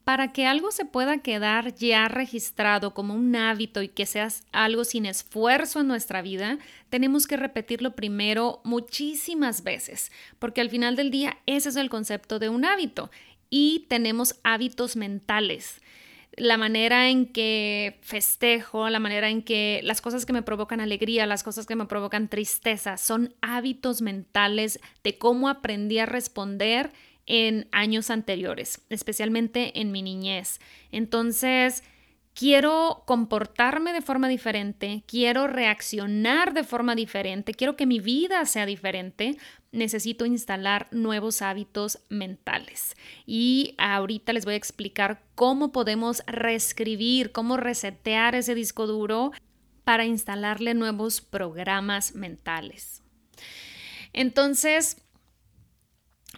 Para 0.05 0.35
que 0.35 0.47
algo 0.47 0.71
se 0.71 0.85
pueda 0.85 1.23
quedar 1.23 1.75
ya 1.77 2.09
registrado 2.09 2.93
como 2.93 3.15
un 3.15 3.35
hábito 3.37 3.81
y 3.81 3.89
que 3.89 4.05
sea 4.05 4.29
algo 4.53 4.85
sin 4.85 5.07
esfuerzo 5.07 5.81
en 5.81 5.89
nuestra 5.89 6.21
vida, 6.21 6.59
tenemos 6.91 7.27
que 7.27 7.39
repetirlo 7.39 7.97
primero 7.97 8.61
muchísimas 8.65 9.65
veces, 9.65 10.13
porque 10.39 10.61
al 10.61 10.69
final 10.69 10.95
del 10.95 11.11
día 11.11 11.39
ese 11.47 11.71
es 11.71 11.77
el 11.77 11.89
concepto 11.89 12.39
de 12.39 12.51
un 12.51 12.67
hábito 12.67 13.11
y 13.49 13.87
tenemos 13.89 14.35
hábitos 14.43 14.95
mentales 14.95 15.81
la 16.37 16.57
manera 16.57 17.09
en 17.09 17.33
que 17.33 17.99
festejo, 18.03 18.89
la 18.89 18.99
manera 18.99 19.29
en 19.29 19.43
que 19.43 19.81
las 19.85 20.01
cosas 20.01 20.27
que 20.27 20.33
me 20.33 20.43
provocan 20.43 20.81
alegría, 20.81 21.27
las 21.27 21.43
cosas 21.43 21.67
que 21.67 21.77
me 21.77 21.87
provocan 21.87 22.29
tristeza, 22.29 22.97
son 22.97 23.35
hábitos 23.41 24.03
mentales 24.03 24.81
de 25.03 25.19
cómo 25.19 25.49
aprendí 25.49 25.99
a 25.99 26.07
responder 26.07 26.93
en 27.27 27.69
años 27.73 28.11
anteriores, 28.11 28.83
especialmente 28.91 29.81
en 29.81 29.93
mi 29.93 30.03
niñez. 30.03 30.61
Entonces, 30.93 31.83
quiero 32.35 33.05
comportarme 33.07 33.93
de 33.93 34.03
forma 34.03 34.29
diferente, 34.29 35.05
quiero 35.07 35.47
reaccionar 35.47 36.53
de 36.53 36.65
forma 36.65 36.95
diferente, 36.95 37.55
quiero 37.55 37.77
que 37.77 37.87
mi 37.87 38.01
vida 38.01 38.45
sea 38.45 38.67
diferente, 38.67 39.37
necesito 39.75 40.25
instalar 40.25 40.89
nuevos 40.91 41.43
hábitos 41.43 41.99
mentales. 42.09 42.97
Y 43.27 43.75
ahorita 43.79 44.33
les 44.33 44.45
voy 44.45 44.55
a 44.55 44.59
explicar 44.59 45.23
cómo 45.35 45.73
podemos 45.73 46.23
reescribir, 46.27 47.33
cómo 47.33 47.57
resetear 47.57 48.35
ese 48.35 48.55
disco 48.55 48.87
duro 48.87 49.33
para 49.85 50.07
instalarle 50.07 50.75
nuevos 50.75 51.21
programas 51.21 52.15
mentales. 52.15 53.03
Entonces, 54.13 55.04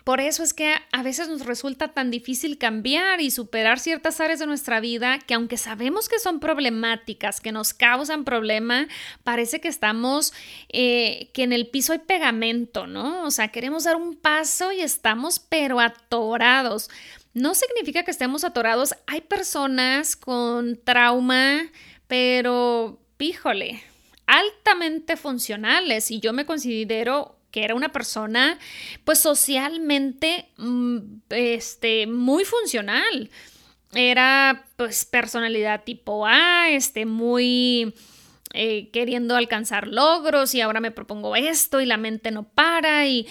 por 0.04 0.20
eso 0.20 0.42
es 0.42 0.54
que 0.54 0.74
a 0.92 1.02
veces 1.02 1.28
nos 1.28 1.44
resulta 1.44 1.88
tan 1.88 2.10
difícil 2.10 2.58
cambiar 2.58 3.20
y 3.20 3.30
superar 3.30 3.78
ciertas 3.78 4.20
áreas 4.20 4.38
de 4.38 4.46
nuestra 4.46 4.80
vida 4.80 5.18
que 5.18 5.34
aunque 5.34 5.56
sabemos 5.56 6.08
que 6.08 6.18
son 6.18 6.40
problemáticas, 6.40 7.40
que 7.40 7.52
nos 7.52 7.74
causan 7.74 8.24
problema, 8.24 8.88
parece 9.24 9.60
que 9.60 9.68
estamos, 9.68 10.32
eh, 10.68 11.30
que 11.32 11.42
en 11.42 11.52
el 11.52 11.68
piso 11.68 11.92
hay 11.92 12.00
pegamento, 12.00 12.86
¿no? 12.86 13.24
O 13.24 13.30
sea, 13.30 13.48
queremos 13.48 13.84
dar 13.84 13.96
un 13.96 14.16
paso 14.16 14.72
y 14.72 14.80
estamos 14.80 15.38
pero 15.38 15.80
atorados. 15.80 16.90
No 17.34 17.54
significa 17.54 18.04
que 18.04 18.10
estemos 18.10 18.44
atorados. 18.44 18.94
Hay 19.06 19.20
personas 19.20 20.16
con 20.16 20.80
trauma, 20.82 21.62
pero, 22.06 22.98
píjole, 23.16 23.82
altamente 24.26 25.16
funcionales 25.16 26.10
y 26.10 26.20
yo 26.20 26.32
me 26.32 26.46
considero 26.46 27.35
que 27.56 27.64
era 27.64 27.74
una 27.74 27.88
persona 27.88 28.58
pues 29.04 29.18
socialmente 29.18 30.50
mm, 30.58 30.98
este, 31.30 32.06
muy 32.06 32.44
funcional. 32.44 33.30
Era 33.94 34.66
pues 34.76 35.06
personalidad 35.06 35.82
tipo 35.82 36.26
A, 36.26 36.68
este, 36.68 37.06
muy 37.06 37.94
eh, 38.52 38.90
queriendo 38.90 39.36
alcanzar 39.36 39.88
logros 39.88 40.54
y 40.54 40.60
ahora 40.60 40.80
me 40.80 40.90
propongo 40.90 41.34
esto 41.34 41.80
y 41.80 41.86
la 41.86 41.96
mente 41.96 42.30
no 42.30 42.42
para 42.42 43.06
y 43.06 43.26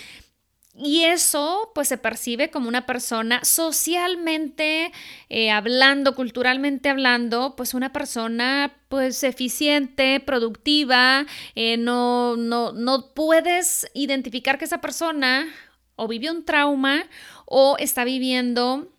y 0.77 1.03
eso 1.03 1.71
pues 1.73 1.87
se 1.87 1.97
percibe 1.97 2.49
como 2.49 2.67
una 2.67 2.85
persona 2.85 3.43
socialmente 3.45 4.91
eh, 5.29 5.49
hablando, 5.49 6.15
culturalmente 6.15 6.89
hablando, 6.89 7.55
pues 7.55 7.73
una 7.73 7.93
persona 7.93 8.73
pues 8.89 9.23
eficiente, 9.23 10.19
productiva, 10.19 11.25
eh, 11.55 11.77
no, 11.77 12.35
no, 12.35 12.73
no 12.73 13.13
puedes 13.13 13.87
identificar 13.93 14.57
que 14.57 14.65
esa 14.65 14.81
persona 14.81 15.47
o 15.95 16.07
vivió 16.07 16.31
un 16.31 16.43
trauma 16.43 17.05
o 17.45 17.77
está 17.79 18.03
viviendo 18.03 18.91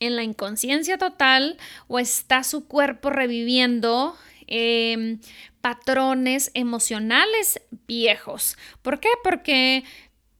en 0.00 0.16
la 0.16 0.22
inconsciencia 0.22 0.98
total 0.98 1.56
o 1.88 1.98
está 1.98 2.44
su 2.44 2.66
cuerpo 2.66 3.10
reviviendo 3.10 4.16
em, 4.46 5.18
patrones 5.60 6.50
emocionales 6.54 7.60
viejos. 7.86 8.56
¿Por 8.82 9.00
qué? 9.00 9.08
Porque 9.22 9.84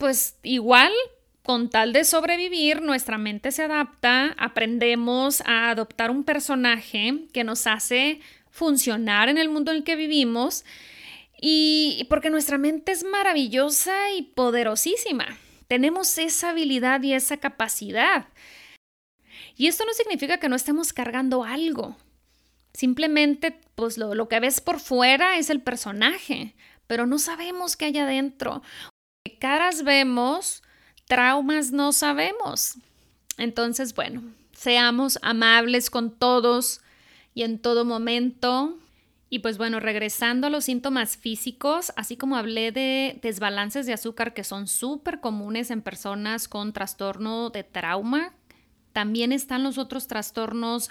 pues 0.05 0.37
igual 0.43 0.93
con 1.43 1.71
tal 1.71 1.95
de 1.95 2.05
sobrevivir, 2.05 2.83
nuestra 2.83 3.17
mente 3.17 3.53
se 3.53 3.63
adapta, 3.63 4.35
aprendemos 4.37 5.41
a 5.47 5.71
adoptar 5.71 6.11
un 6.11 6.25
personaje 6.25 7.21
que 7.33 7.43
nos 7.43 7.67
hace 7.67 8.21
funcionar 8.51 9.31
en 9.31 9.39
el 9.39 9.49
mundo 9.49 9.71
en 9.71 9.79
el 9.79 9.83
que 9.83 9.97
vivimos 9.97 10.67
y 11.41 12.07
porque 12.11 12.29
nuestra 12.29 12.59
mente 12.59 12.93
es 12.93 13.03
maravillosa 13.03 14.13
y 14.13 14.21
poderosísima. 14.21 15.39
Tenemos 15.69 16.19
esa 16.19 16.51
habilidad 16.51 17.03
y 17.03 17.15
esa 17.15 17.39
capacidad. 17.39 18.29
Y 19.57 19.69
esto 19.69 19.87
no 19.87 19.95
significa 19.95 20.37
que 20.37 20.51
no 20.51 20.57
estemos 20.57 20.93
cargando 20.93 21.45
algo. 21.45 21.97
Simplemente, 22.75 23.59
pues 23.75 23.97
lo, 23.97 24.15
lo 24.15 24.29
que 24.29 24.39
ves 24.39 24.61
por 24.61 24.81
fuera 24.81 25.39
es 25.39 25.49
el 25.49 25.63
personaje, 25.63 26.55
pero 26.87 27.07
no 27.07 27.19
sabemos 27.19 27.75
qué 27.79 27.87
hay 27.87 27.97
adentro 27.97 28.61
caras 29.31 29.85
vemos, 29.85 30.63
traumas 31.07 31.73
no 31.73 31.93
sabemos. 31.93 32.79
Entonces, 33.39 33.95
bueno, 33.95 34.23
seamos 34.53 35.19
amables 35.23 35.91
con 35.91 36.11
todos 36.11 36.81
y 37.35 37.43
en 37.43 37.59
todo 37.59 37.85
momento. 37.85 38.79
Y 39.31 39.41
pues 39.41 39.59
bueno, 39.59 39.81
regresando 39.81 40.47
a 40.47 40.51
los 40.51 40.67
síntomas 40.67 41.17
físicos, 41.17 41.93
así 41.97 42.17
como 42.17 42.37
hablé 42.37 42.71
de 42.71 43.19
desbalances 43.23 43.87
de 43.87 43.93
azúcar 43.93 44.33
que 44.33 44.45
son 44.45 44.69
súper 44.69 45.21
comunes 45.21 45.71
en 45.71 45.83
personas 45.83 46.47
con 46.47 46.73
trastorno 46.73 47.51
de 47.51 47.65
trauma, 47.65 48.33
también 48.93 49.33
están 49.33 49.65
los 49.65 49.77
otros 49.77 50.07
trastornos 50.07 50.91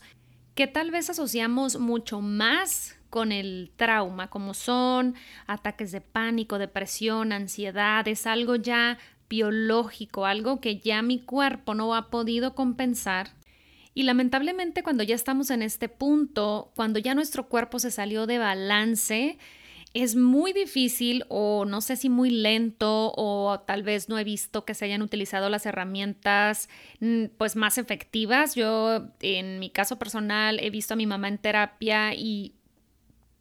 que 0.55 0.67
tal 0.67 0.91
vez 0.91 1.09
asociamos 1.09 1.79
mucho 1.79 2.19
más 2.21 2.97
con 3.13 3.31
el 3.31 3.71
trauma, 3.75 4.31
como 4.31 4.55
son 4.55 5.13
ataques 5.45 5.91
de 5.91 6.01
pánico, 6.01 6.57
depresión, 6.57 7.31
ansiedad, 7.31 8.07
es 8.07 8.25
algo 8.25 8.55
ya 8.55 8.97
biológico, 9.29 10.25
algo 10.25 10.59
que 10.59 10.79
ya 10.79 11.03
mi 11.03 11.19
cuerpo 11.19 11.75
no 11.75 11.93
ha 11.93 12.09
podido 12.09 12.55
compensar. 12.55 13.29
Y 13.93 14.01
lamentablemente 14.01 14.81
cuando 14.81 15.03
ya 15.03 15.13
estamos 15.13 15.51
en 15.51 15.61
este 15.61 15.89
punto, 15.89 16.71
cuando 16.75 16.97
ya 16.97 17.13
nuestro 17.13 17.49
cuerpo 17.49 17.77
se 17.77 17.91
salió 17.91 18.25
de 18.25 18.39
balance, 18.39 19.37
es 19.93 20.15
muy 20.15 20.51
difícil 20.51 21.23
o 21.29 21.65
no 21.65 21.81
sé 21.81 21.97
si 21.97 22.09
muy 22.09 22.31
lento 22.31 23.13
o 23.15 23.59
tal 23.59 23.83
vez 23.83 24.09
no 24.09 24.17
he 24.17 24.23
visto 24.23 24.65
que 24.65 24.73
se 24.73 24.85
hayan 24.85 25.03
utilizado 25.03 25.51
las 25.51 25.67
herramientas 25.67 26.67
mm, 26.99 27.25
pues 27.37 27.55
más 27.55 27.77
efectivas. 27.77 28.55
Yo 28.55 29.09
en 29.19 29.59
mi 29.59 29.69
caso 29.69 29.99
personal 29.99 30.59
he 30.59 30.71
visto 30.71 30.95
a 30.95 30.97
mi 30.97 31.05
mamá 31.05 31.27
en 31.27 31.37
terapia 31.37 32.15
y 32.15 32.55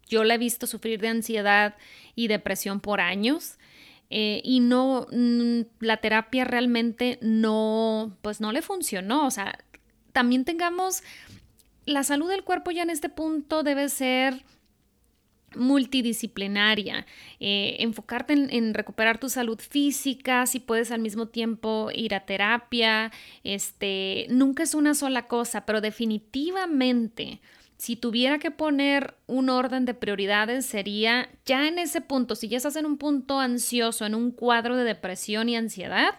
yo 0.07 0.23
la 0.23 0.35
he 0.35 0.37
visto 0.37 0.67
sufrir 0.67 0.99
de 0.99 1.09
ansiedad 1.09 1.75
y 2.15 2.27
depresión 2.27 2.79
por 2.79 3.01
años. 3.01 3.57
Eh, 4.09 4.41
y 4.43 4.59
no, 4.59 5.07
la 5.79 5.97
terapia 5.97 6.45
realmente 6.45 7.17
no, 7.21 8.15
pues 8.21 8.41
no 8.41 8.51
le 8.51 8.61
funcionó. 8.61 9.25
O 9.25 9.31
sea, 9.31 9.57
también 10.11 10.45
tengamos, 10.45 11.03
la 11.85 12.03
salud 12.03 12.29
del 12.29 12.43
cuerpo 12.43 12.71
ya 12.71 12.83
en 12.83 12.91
este 12.91 13.09
punto 13.09 13.63
debe 13.63 13.89
ser 13.89 14.45
multidisciplinaria, 15.55 17.05
eh, 17.39 17.77
enfocarte 17.79 18.33
en, 18.33 18.49
en, 18.51 18.73
recuperar 18.73 19.19
tu 19.19 19.29
salud 19.29 19.59
física, 19.59 20.45
si 20.47 20.59
puedes 20.59 20.91
al 20.91 20.99
mismo 20.99 21.27
tiempo 21.27 21.89
ir 21.93 22.15
a 22.15 22.25
terapia, 22.25 23.11
este, 23.43 24.25
nunca 24.29 24.63
es 24.63 24.73
una 24.73 24.95
sola 24.95 25.27
cosa, 25.27 25.65
pero 25.65 25.79
definitivamente 25.79 27.39
si 27.83 27.97
tuviera 27.97 28.39
que 28.39 28.49
poner 28.49 29.13
un 29.27 29.49
orden 29.49 29.83
de 29.83 29.93
prioridades 29.93 30.65
sería 30.65 31.29
ya 31.45 31.67
en 31.67 31.77
ese 31.77 31.99
punto, 31.99 32.33
si 32.33 32.47
ya 32.47 32.55
estás 32.55 32.77
en 32.77 32.85
un 32.85 32.97
punto 32.97 33.41
ansioso, 33.41 34.05
en 34.05 34.15
un 34.15 34.31
cuadro 34.31 34.77
de 34.77 34.85
depresión 34.85 35.49
y 35.49 35.57
ansiedad, 35.57 36.13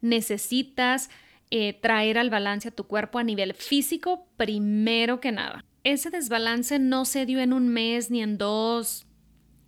necesitas 0.00 1.10
eh, 1.50 1.74
traer 1.74 2.16
al 2.16 2.30
balance 2.30 2.68
a 2.68 2.70
tu 2.70 2.84
cuerpo 2.84 3.18
a 3.18 3.22
nivel 3.22 3.52
físico 3.52 4.28
primero 4.38 5.20
que 5.20 5.30
nada. 5.30 5.62
Ese 5.84 6.08
desbalance 6.08 6.78
no 6.78 7.04
se 7.04 7.26
dio 7.26 7.40
en 7.40 7.52
un 7.52 7.68
mes 7.68 8.10
ni 8.10 8.22
en 8.22 8.38
dos, 8.38 9.04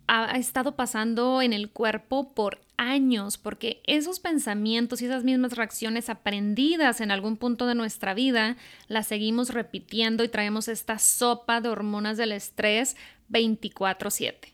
ha 0.07 0.37
estado 0.37 0.75
pasando 0.75 1.41
en 1.41 1.53
el 1.53 1.69
cuerpo 1.69 2.33
por 2.33 2.61
años, 2.77 3.37
porque 3.37 3.81
esos 3.85 4.19
pensamientos 4.19 5.01
y 5.01 5.05
esas 5.05 5.23
mismas 5.23 5.53
reacciones 5.53 6.09
aprendidas 6.09 7.01
en 7.01 7.11
algún 7.11 7.37
punto 7.37 7.65
de 7.65 7.75
nuestra 7.75 8.13
vida, 8.13 8.57
las 8.87 9.07
seguimos 9.07 9.49
repitiendo 9.49 10.23
y 10.23 10.29
traemos 10.29 10.67
esta 10.67 10.99
sopa 10.99 11.61
de 11.61 11.69
hormonas 11.69 12.17
del 12.17 12.31
estrés 12.31 12.95
24/7. 13.29 14.53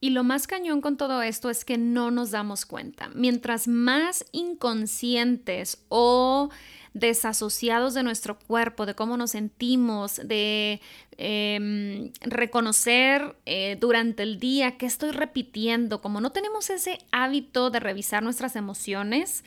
Y 0.00 0.10
lo 0.10 0.22
más 0.22 0.46
cañón 0.46 0.80
con 0.80 0.96
todo 0.96 1.22
esto 1.22 1.50
es 1.50 1.64
que 1.64 1.76
no 1.76 2.12
nos 2.12 2.30
damos 2.30 2.64
cuenta. 2.64 3.08
Mientras 3.14 3.66
más 3.66 4.24
inconscientes 4.30 5.84
o 5.88 6.50
desasociados 6.98 7.94
de 7.94 8.02
nuestro 8.02 8.38
cuerpo, 8.38 8.86
de 8.86 8.94
cómo 8.94 9.16
nos 9.16 9.32
sentimos, 9.32 10.16
de 10.24 10.80
em, 11.16 12.12
reconocer 12.20 13.36
eh, 13.46 13.76
durante 13.80 14.22
el 14.22 14.38
día 14.38 14.76
qué 14.78 14.86
estoy 14.86 15.12
repitiendo, 15.12 16.00
como 16.00 16.20
no 16.20 16.30
tenemos 16.30 16.70
ese 16.70 16.98
hábito 17.10 17.70
de 17.70 17.80
revisar 17.80 18.22
nuestras 18.22 18.56
emociones, 18.56 19.44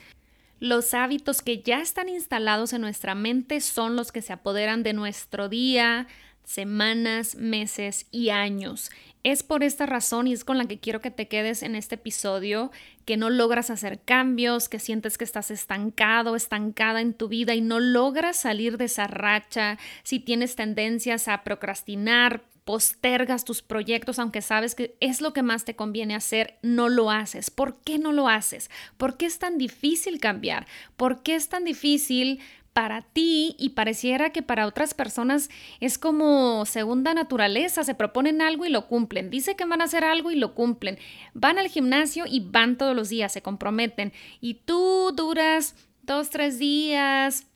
los 0.60 0.94
hábitos 0.94 1.42
que 1.42 1.62
ya 1.62 1.82
están 1.82 2.08
instalados 2.08 2.74
en 2.74 2.82
nuestra 2.82 3.16
mente 3.16 3.62
son 3.62 3.96
los 3.96 4.12
que 4.12 4.22
se 4.22 4.32
apoderan 4.32 4.84
de 4.84 4.94
nuestro 4.94 5.50
día, 5.50 6.08
semanas, 6.44 7.36
meses 7.36 8.06
y 8.12 8.30
años. 8.30 8.92
Es 9.24 9.44
por 9.44 9.64
esta 9.64 9.86
razón 9.86 10.28
y 10.28 10.34
es 10.34 10.44
con 10.44 10.58
la 10.58 10.66
que 10.66 10.80
quiero 10.80 11.00
que 11.00 11.12
te 11.12 11.28
quedes 11.28 11.62
en 11.62 11.76
este 11.76 11.96
episodio, 11.96 12.72
que 13.06 13.18
no 13.18 13.30
logras 13.30 13.70
hacer 13.70 14.00
cambios, 14.02 14.68
que 14.68 14.80
sientes 14.80 15.18
que 15.18 15.24
estás 15.24 15.52
estancado, 15.52 16.36
estancada 16.36 17.02
en 17.02 17.14
tu 17.14 17.28
vida 17.28 17.54
y 17.54 17.62
no 17.62 17.80
logras 17.80 18.38
salir 18.38 18.78
de 18.78 18.86
esa 18.86 19.06
racha, 19.06 19.78
si 20.04 20.20
tienes 20.20 20.56
tendencias 20.56 21.28
a 21.28 21.44
procrastinar, 21.44 22.44
postergas 22.66 23.44
tus 23.44 23.62
proyectos 23.62 24.20
aunque 24.20 24.42
sabes 24.42 24.76
que 24.76 24.96
es 25.00 25.22
lo 25.22 25.34
que 25.34 25.44
más 25.44 25.66
te 25.66 25.76
conviene 25.76 26.16
hacer, 26.16 26.58
no 26.62 26.90
lo 26.90 27.12
haces. 27.12 27.50
¿Por 27.50 27.82
qué 27.82 28.00
no 28.00 28.12
lo 28.14 28.28
haces? 28.28 28.70
¿Por 28.98 29.18
qué 29.18 29.26
es 29.26 29.40
tan 29.40 29.58
difícil 29.58 30.20
cambiar? 30.20 30.68
¿Por 30.96 31.22
qué 31.24 31.36
es 31.36 31.50
tan 31.50 31.64
difícil 31.64 32.40
para 32.74 33.02
ti 33.02 33.56
y 33.60 33.70
pareciera 33.70 34.32
que 34.32 34.42
para 34.42 34.66
otras 34.66 34.94
personas 34.94 35.50
es 35.80 35.98
como 35.98 36.66
segunda 36.66 37.14
naturaleza, 37.14 37.84
se 37.84 37.96
proponen 37.96 38.42
algo 38.42 38.66
y 38.66 38.70
lo 38.70 38.88
cumplen, 38.88 39.30
dice 39.30 39.56
que 39.56 39.66
van 39.66 39.82
a 39.82 39.86
hacer 39.86 40.04
algo 40.04 40.32
y 40.32 40.36
lo 40.36 40.56
cumplen, 40.56 40.98
van 41.34 41.58
al 41.58 41.68
gimnasio 41.68 42.26
y 42.28 42.40
van 42.40 42.78
todos 42.78 42.96
los 42.96 43.10
días, 43.10 43.34
se 43.34 43.42
comprometen 43.42 44.14
y 44.40 44.56
tú 44.56 45.12
duras 45.16 45.76
dos, 46.04 46.30
tres 46.30 46.60
días 46.60 47.48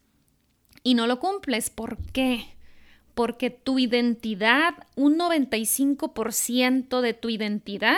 y 0.83 0.93
no 0.93 1.07
lo 1.07 1.19
cumples. 1.19 1.69
¿Por 1.69 1.97
qué? 2.11 2.45
Porque 3.13 3.49
tu 3.49 3.79
identidad, 3.79 4.73
un 4.95 5.17
95% 5.17 7.01
de 7.01 7.13
tu 7.13 7.29
identidad, 7.29 7.97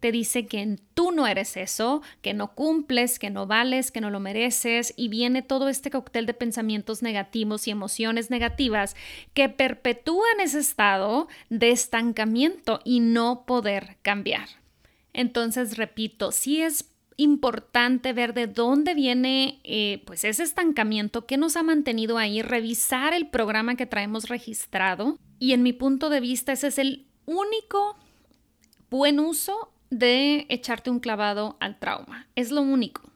te 0.00 0.12
dice 0.12 0.46
que 0.46 0.78
tú 0.94 1.12
no 1.12 1.26
eres 1.26 1.56
eso, 1.56 2.02
que 2.22 2.34
no 2.34 2.54
cumples, 2.54 3.18
que 3.18 3.30
no 3.30 3.46
vales, 3.46 3.90
que 3.90 4.00
no 4.00 4.10
lo 4.10 4.20
mereces 4.20 4.94
y 4.96 5.08
viene 5.08 5.42
todo 5.42 5.68
este 5.68 5.90
cóctel 5.90 6.26
de 6.26 6.34
pensamientos 6.34 7.02
negativos 7.02 7.66
y 7.66 7.70
emociones 7.70 8.30
negativas 8.30 8.96
que 9.34 9.48
perpetúan 9.48 10.40
ese 10.40 10.60
estado 10.60 11.28
de 11.50 11.70
estancamiento 11.70 12.80
y 12.84 13.00
no 13.00 13.44
poder 13.46 13.96
cambiar. 14.02 14.48
Entonces, 15.12 15.76
repito, 15.76 16.30
sí 16.32 16.62
es 16.62 16.92
importante 17.16 18.12
ver 18.12 18.32
de 18.32 18.46
dónde 18.46 18.94
viene 18.94 19.60
eh, 19.64 20.04
pues 20.06 20.22
ese 20.22 20.44
estancamiento 20.44 21.26
que 21.26 21.36
nos 21.36 21.56
ha 21.56 21.64
mantenido 21.64 22.16
ahí, 22.16 22.42
revisar 22.42 23.12
el 23.12 23.28
programa 23.28 23.74
que 23.74 23.86
traemos 23.86 24.28
registrado 24.28 25.18
y 25.40 25.52
en 25.52 25.64
mi 25.64 25.72
punto 25.72 26.10
de 26.10 26.20
vista 26.20 26.52
ese 26.52 26.68
es 26.68 26.78
el 26.78 27.08
único 27.26 27.96
buen 28.88 29.18
uso 29.18 29.72
de 29.90 30.46
echarte 30.48 30.90
un 30.90 31.00
clavado 31.00 31.56
al 31.60 31.78
trauma. 31.78 32.28
Es 32.34 32.50
lo 32.50 32.62
único. 32.62 33.12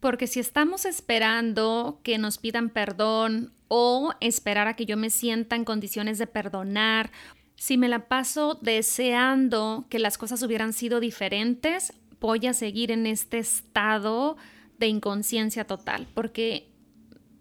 Porque 0.00 0.26
si 0.26 0.40
estamos 0.40 0.84
esperando 0.84 2.00
que 2.02 2.18
nos 2.18 2.38
pidan 2.38 2.70
perdón 2.70 3.52
o 3.68 4.12
esperar 4.20 4.66
a 4.66 4.74
que 4.74 4.86
yo 4.86 4.96
me 4.96 5.10
sienta 5.10 5.54
en 5.54 5.64
condiciones 5.64 6.18
de 6.18 6.26
perdonar, 6.26 7.10
si 7.54 7.78
me 7.78 7.88
la 7.88 8.08
paso 8.08 8.58
deseando 8.60 9.86
que 9.88 10.00
las 10.00 10.18
cosas 10.18 10.42
hubieran 10.42 10.72
sido 10.72 10.98
diferentes, 10.98 11.92
voy 12.18 12.46
a 12.46 12.54
seguir 12.54 12.90
en 12.90 13.06
este 13.06 13.38
estado 13.38 14.36
de 14.78 14.88
inconsciencia 14.88 15.64
total, 15.64 16.08
porque 16.14 16.71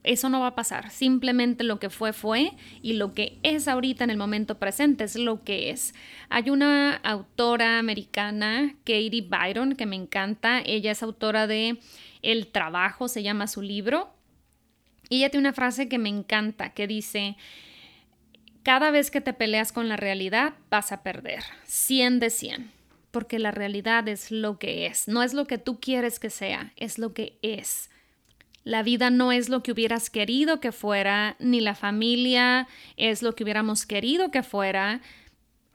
eso 0.03 0.29
no 0.29 0.39
va 0.39 0.47
a 0.47 0.55
pasar. 0.55 0.89
Simplemente 0.89 1.63
lo 1.63 1.79
que 1.79 1.89
fue 1.89 2.13
fue 2.13 2.53
y 2.81 2.93
lo 2.93 3.13
que 3.13 3.39
es 3.43 3.67
ahorita 3.67 4.03
en 4.03 4.09
el 4.09 4.17
momento 4.17 4.57
presente 4.57 5.03
es 5.03 5.15
lo 5.15 5.43
que 5.43 5.69
es. 5.69 5.93
Hay 6.29 6.49
una 6.49 6.95
autora 6.95 7.77
americana, 7.79 8.75
Katie 8.83 9.27
Byron, 9.29 9.75
que 9.75 9.85
me 9.85 9.95
encanta. 9.95 10.61
Ella 10.65 10.91
es 10.91 11.03
autora 11.03 11.47
de 11.47 11.79
El 12.21 12.47
trabajo, 12.47 13.07
se 13.07 13.23
llama 13.23 13.47
su 13.47 13.61
libro. 13.61 14.13
Y 15.09 15.17
ella 15.17 15.29
tiene 15.29 15.47
una 15.47 15.53
frase 15.53 15.89
que 15.89 15.99
me 15.99 16.09
encanta, 16.09 16.73
que 16.73 16.87
dice, 16.87 17.35
cada 18.63 18.91
vez 18.91 19.11
que 19.11 19.21
te 19.21 19.33
peleas 19.33 19.71
con 19.71 19.89
la 19.89 19.97
realidad 19.97 20.53
vas 20.69 20.91
a 20.91 21.03
perder, 21.03 21.43
100 21.65 22.19
de 22.19 22.29
100, 22.29 22.71
porque 23.11 23.37
la 23.37 23.51
realidad 23.51 24.07
es 24.07 24.31
lo 24.31 24.57
que 24.57 24.85
es, 24.85 25.09
no 25.09 25.21
es 25.21 25.33
lo 25.33 25.47
que 25.47 25.57
tú 25.57 25.81
quieres 25.81 26.17
que 26.17 26.29
sea, 26.29 26.71
es 26.77 26.97
lo 26.97 27.13
que 27.13 27.37
es. 27.41 27.89
La 28.63 28.83
vida 28.83 29.09
no 29.09 29.31
es 29.31 29.49
lo 29.49 29.63
que 29.63 29.71
hubieras 29.71 30.09
querido 30.09 30.59
que 30.59 30.71
fuera, 30.71 31.35
ni 31.39 31.61
la 31.61 31.75
familia 31.75 32.67
es 32.95 33.23
lo 33.23 33.33
que 33.33 33.43
hubiéramos 33.43 33.85
querido 33.85 34.29
que 34.29 34.43
fuera. 34.43 35.01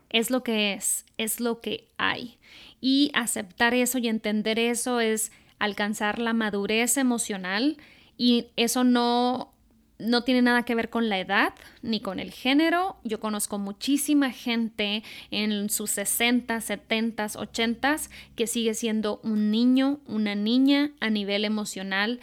Es 0.08 0.30
lo 0.30 0.44
que 0.44 0.72
es, 0.72 1.04
es 1.18 1.40
lo 1.40 1.60
que 1.60 1.88
hay. 1.98 2.38
Y 2.80 3.10
aceptar 3.12 3.74
eso 3.74 3.98
y 3.98 4.08
entender 4.08 4.58
eso 4.58 5.00
es 5.00 5.32
alcanzar 5.58 6.20
la 6.20 6.32
madurez 6.32 6.96
emocional 6.96 7.76
y 8.16 8.46
eso 8.56 8.84
no 8.84 9.52
no 9.98 10.24
tiene 10.24 10.42
nada 10.42 10.62
que 10.64 10.74
ver 10.74 10.90
con 10.90 11.08
la 11.08 11.18
edad 11.18 11.54
ni 11.80 12.00
con 12.00 12.20
el 12.20 12.30
género. 12.30 12.96
Yo 13.02 13.18
conozco 13.18 13.58
muchísima 13.58 14.30
gente 14.30 15.02
en 15.30 15.70
sus 15.70 15.90
60, 15.92 16.60
70, 16.60 17.26
80 17.34 17.96
que 18.34 18.46
sigue 18.46 18.74
siendo 18.74 19.20
un 19.22 19.50
niño, 19.50 20.00
una 20.06 20.34
niña 20.34 20.90
a 21.00 21.08
nivel 21.08 21.46
emocional 21.46 22.20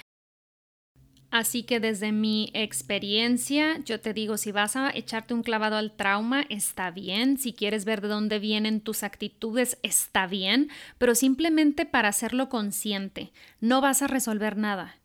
Así 1.34 1.64
que 1.64 1.80
desde 1.80 2.12
mi 2.12 2.52
experiencia, 2.54 3.80
yo 3.86 4.00
te 4.00 4.14
digo, 4.14 4.38
si 4.38 4.52
vas 4.52 4.76
a 4.76 4.92
echarte 4.92 5.34
un 5.34 5.42
clavado 5.42 5.78
al 5.78 5.92
trauma, 5.92 6.46
está 6.48 6.92
bien. 6.92 7.40
Si 7.40 7.54
quieres 7.54 7.86
ver 7.86 8.02
de 8.02 8.08
dónde 8.08 8.38
vienen 8.38 8.82
tus 8.82 9.02
actitudes, 9.02 9.80
está 9.82 10.28
bien. 10.28 10.70
Pero 11.00 11.16
simplemente 11.16 11.88
para 11.88 12.10
hacerlo 12.10 12.50
consciente, 12.50 13.32
no 13.62 13.82
vas 13.82 14.04
a 14.04 14.08
resolver 14.08 14.58
nada. 14.58 14.98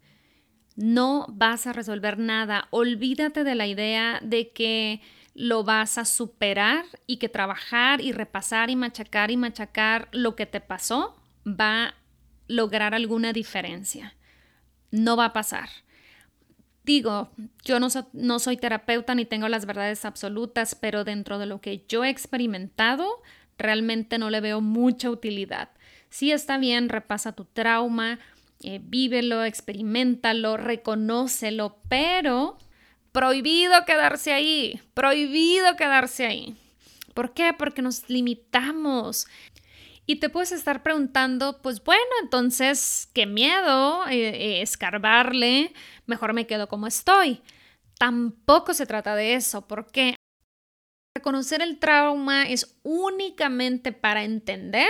No 0.77 1.25
vas 1.31 1.67
a 1.67 1.73
resolver 1.73 2.19
nada. 2.19 2.69
Olvídate 2.73 3.43
de 3.43 3.55
la 3.55 3.67
idea 3.67 4.21
de 4.23 4.51
que 4.51 5.01
lo 5.33 5.65
vas 5.65 5.97
a 5.97 6.05
superar 6.05 6.85
y 7.07 7.17
que 7.17 7.31
trabajar 7.31 8.03
y 8.03 8.13
repasar 8.13 8.69
y 8.69 8.77
machacar 8.77 9.31
y 9.31 9.39
machacar 9.39 10.09
lo 10.13 10.37
que 10.37 10.45
te 10.45 10.61
pasó 10.61 11.17
va 11.47 11.85
a 11.85 11.95
lograr 12.49 12.93
alguna 12.93 13.33
diferencia. 13.33 14.15
No 14.91 15.17
va 15.17 15.25
a 15.25 15.33
pasar 15.33 15.71
digo, 16.89 17.29
yo 17.65 17.79
no, 17.81 18.39
soy 18.39 18.57
terapeuta 18.57 19.15
ni 19.15 19.27
tengo 19.27 19.47
las 19.49 19.67
verdades 19.67 20.07
absolutas, 20.07 20.75
pero 20.75 21.05
dentro 21.05 21.39
de 21.39 21.45
lo 21.45 21.61
que 21.61 21.85
yo 21.87 22.03
he 22.03 22.09
experimentado, 22.09 23.07
realmente 23.59 24.17
no 24.17 24.31
le 24.31 24.41
veo 24.41 24.63
mucha 24.63 25.11
utilidad. 25.11 25.69
Sí 26.09 26.33
está 26.33 26.57
bien, 26.57 26.89
repasa 26.89 27.33
tu 27.33 27.45
trauma, 27.45 28.19
eh, 28.63 28.81
vívelo, 28.83 29.45
experimentalo, 29.45 30.57
reconócelo, 30.57 31.77
pero 31.91 32.57
prohibido 33.13 33.85
quedarse 33.85 34.33
ahí, 34.33 34.81
prohibido 34.95 35.77
quedarse 35.77 36.25
ahí. 36.25 36.57
¿Por 37.13 37.35
qué? 37.35 37.53
Porque 37.53 37.83
nos 37.83 38.09
limitamos. 38.09 39.27
Y 40.11 40.17
te 40.17 40.31
puedes 40.31 40.53
estar 40.53 40.83
preguntando, 40.83 41.61
pues 41.61 41.85
bueno, 41.85 42.01
entonces, 42.23 43.11
qué 43.13 43.27
miedo 43.27 44.09
eh, 44.09 44.63
escarbarle, 44.63 45.75
mejor 46.07 46.33
me 46.33 46.47
quedo 46.47 46.67
como 46.67 46.87
estoy. 46.87 47.43
Tampoco 47.99 48.73
se 48.73 48.87
trata 48.87 49.15
de 49.15 49.35
eso, 49.35 49.69
porque 49.69 50.17
reconocer 51.15 51.61
el 51.61 51.79
trauma 51.79 52.49
es 52.49 52.79
únicamente 52.85 53.93
para 53.93 54.25
entender 54.25 54.89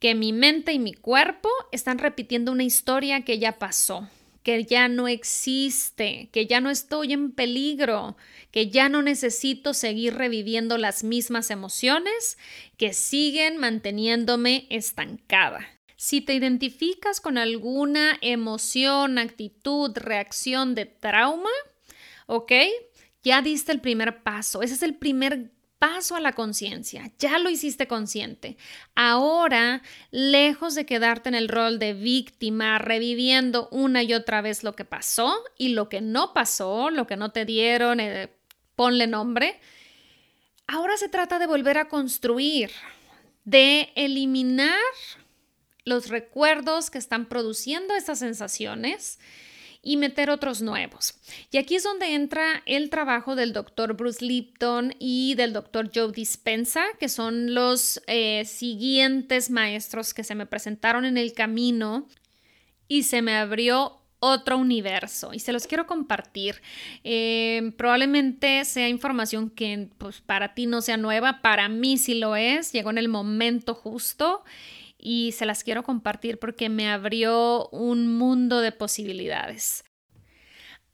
que 0.00 0.16
mi 0.16 0.32
mente 0.32 0.72
y 0.72 0.80
mi 0.80 0.92
cuerpo 0.92 1.48
están 1.70 1.98
repitiendo 1.98 2.50
una 2.50 2.64
historia 2.64 3.24
que 3.24 3.38
ya 3.38 3.60
pasó 3.60 4.08
que 4.46 4.62
ya 4.62 4.86
no 4.86 5.08
existe, 5.08 6.28
que 6.30 6.46
ya 6.46 6.60
no 6.60 6.70
estoy 6.70 7.12
en 7.12 7.32
peligro, 7.32 8.16
que 8.52 8.70
ya 8.70 8.88
no 8.88 9.02
necesito 9.02 9.74
seguir 9.74 10.14
reviviendo 10.14 10.78
las 10.78 11.02
mismas 11.02 11.50
emociones 11.50 12.38
que 12.76 12.92
siguen 12.92 13.56
manteniéndome 13.56 14.68
estancada. 14.70 15.66
Si 15.96 16.20
te 16.20 16.34
identificas 16.34 17.20
con 17.20 17.38
alguna 17.38 18.18
emoción, 18.20 19.18
actitud, 19.18 19.90
reacción 19.96 20.76
de 20.76 20.86
trauma, 20.86 21.50
¿ok? 22.26 22.52
Ya 23.24 23.42
diste 23.42 23.72
el 23.72 23.80
primer 23.80 24.22
paso. 24.22 24.62
Ese 24.62 24.74
es 24.74 24.82
el 24.84 24.94
primer 24.94 25.55
paso 25.78 26.16
a 26.16 26.20
la 26.20 26.32
conciencia, 26.32 27.12
ya 27.18 27.38
lo 27.38 27.50
hiciste 27.50 27.86
consciente. 27.86 28.56
Ahora, 28.94 29.82
lejos 30.10 30.74
de 30.74 30.86
quedarte 30.86 31.28
en 31.28 31.34
el 31.34 31.48
rol 31.48 31.78
de 31.78 31.92
víctima, 31.92 32.78
reviviendo 32.78 33.68
una 33.70 34.02
y 34.02 34.14
otra 34.14 34.40
vez 34.40 34.64
lo 34.64 34.74
que 34.74 34.84
pasó 34.84 35.34
y 35.58 35.70
lo 35.70 35.88
que 35.88 36.00
no 36.00 36.32
pasó, 36.32 36.90
lo 36.90 37.06
que 37.06 37.16
no 37.16 37.30
te 37.30 37.44
dieron, 37.44 38.00
eh, 38.00 38.30
ponle 38.74 39.06
nombre, 39.06 39.60
ahora 40.66 40.96
se 40.96 41.08
trata 41.08 41.38
de 41.38 41.46
volver 41.46 41.78
a 41.78 41.88
construir, 41.88 42.70
de 43.44 43.92
eliminar 43.96 44.78
los 45.84 46.08
recuerdos 46.08 46.90
que 46.90 46.98
están 46.98 47.26
produciendo 47.26 47.94
estas 47.94 48.18
sensaciones 48.18 49.18
y 49.82 49.96
meter 49.96 50.30
otros 50.30 50.62
nuevos. 50.62 51.14
Y 51.50 51.58
aquí 51.58 51.76
es 51.76 51.82
donde 51.82 52.14
entra 52.14 52.62
el 52.66 52.90
trabajo 52.90 53.36
del 53.36 53.52
doctor 53.52 53.96
Bruce 53.96 54.24
Lipton 54.24 54.94
y 54.98 55.34
del 55.34 55.52
doctor 55.52 55.90
Joe 55.94 56.12
Dispensa, 56.12 56.84
que 56.98 57.08
son 57.08 57.54
los 57.54 58.00
eh, 58.06 58.44
siguientes 58.44 59.50
maestros 59.50 60.14
que 60.14 60.24
se 60.24 60.34
me 60.34 60.46
presentaron 60.46 61.04
en 61.04 61.16
el 61.16 61.32
camino 61.32 62.08
y 62.88 63.04
se 63.04 63.22
me 63.22 63.36
abrió 63.36 64.00
otro 64.18 64.58
universo 64.58 65.32
y 65.34 65.38
se 65.38 65.52
los 65.52 65.66
quiero 65.66 65.86
compartir. 65.86 66.62
Eh, 67.04 67.72
probablemente 67.76 68.64
sea 68.64 68.88
información 68.88 69.50
que 69.50 69.88
pues, 69.98 70.20
para 70.20 70.54
ti 70.54 70.66
no 70.66 70.80
sea 70.82 70.96
nueva, 70.96 71.42
para 71.42 71.68
mí 71.68 71.98
sí 71.98 72.14
lo 72.14 72.36
es, 72.36 72.72
llegó 72.72 72.90
en 72.90 72.98
el 72.98 73.08
momento 73.08 73.74
justo 73.74 74.42
y 75.08 75.30
se 75.30 75.46
las 75.46 75.62
quiero 75.62 75.84
compartir 75.84 76.40
porque 76.40 76.68
me 76.68 76.88
abrió 76.88 77.68
un 77.68 78.18
mundo 78.18 78.60
de 78.60 78.72
posibilidades. 78.72 79.84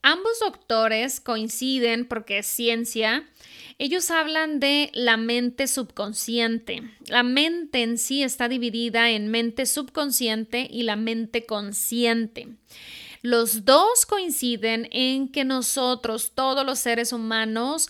Ambos 0.02 0.38
doctores 0.38 1.18
coinciden 1.18 2.06
porque 2.06 2.36
es 2.36 2.46
ciencia. 2.46 3.26
Ellos 3.78 4.10
hablan 4.10 4.60
de 4.60 4.90
la 4.92 5.16
mente 5.16 5.66
subconsciente. 5.66 6.82
La 7.06 7.22
mente 7.22 7.82
en 7.82 7.96
sí 7.96 8.22
está 8.22 8.48
dividida 8.48 9.08
en 9.08 9.28
mente 9.28 9.64
subconsciente 9.64 10.68
y 10.70 10.82
la 10.82 10.96
mente 10.96 11.46
consciente. 11.46 12.48
Los 13.22 13.64
dos 13.64 14.04
coinciden 14.04 14.88
en 14.92 15.32
que 15.32 15.44
nosotros, 15.44 16.32
todos 16.34 16.66
los 16.66 16.80
seres 16.80 17.14
humanos, 17.14 17.88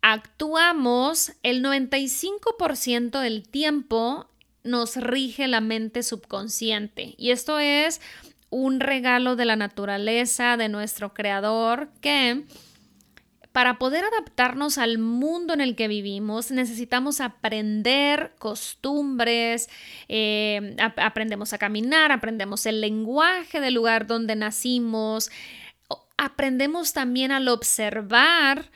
actuamos 0.00 1.32
el 1.42 1.62
95% 1.62 3.20
del 3.20 3.46
tiempo 3.46 4.30
nos 4.68 4.96
rige 4.96 5.48
la 5.48 5.60
mente 5.60 6.02
subconsciente. 6.02 7.14
Y 7.16 7.30
esto 7.30 7.58
es 7.58 8.00
un 8.50 8.80
regalo 8.80 9.36
de 9.36 9.44
la 9.44 9.56
naturaleza, 9.56 10.56
de 10.56 10.68
nuestro 10.68 11.12
creador, 11.12 11.90
que 12.00 12.44
para 13.52 13.78
poder 13.78 14.04
adaptarnos 14.04 14.78
al 14.78 14.98
mundo 14.98 15.52
en 15.52 15.60
el 15.60 15.74
que 15.74 15.88
vivimos 15.88 16.50
necesitamos 16.50 17.20
aprender 17.20 18.32
costumbres, 18.38 19.68
eh, 20.08 20.76
aprendemos 20.96 21.52
a 21.52 21.58
caminar, 21.58 22.12
aprendemos 22.12 22.66
el 22.66 22.80
lenguaje 22.80 23.60
del 23.60 23.74
lugar 23.74 24.06
donde 24.06 24.36
nacimos, 24.36 25.30
aprendemos 26.16 26.92
también 26.92 27.32
al 27.32 27.48
observar 27.48 28.70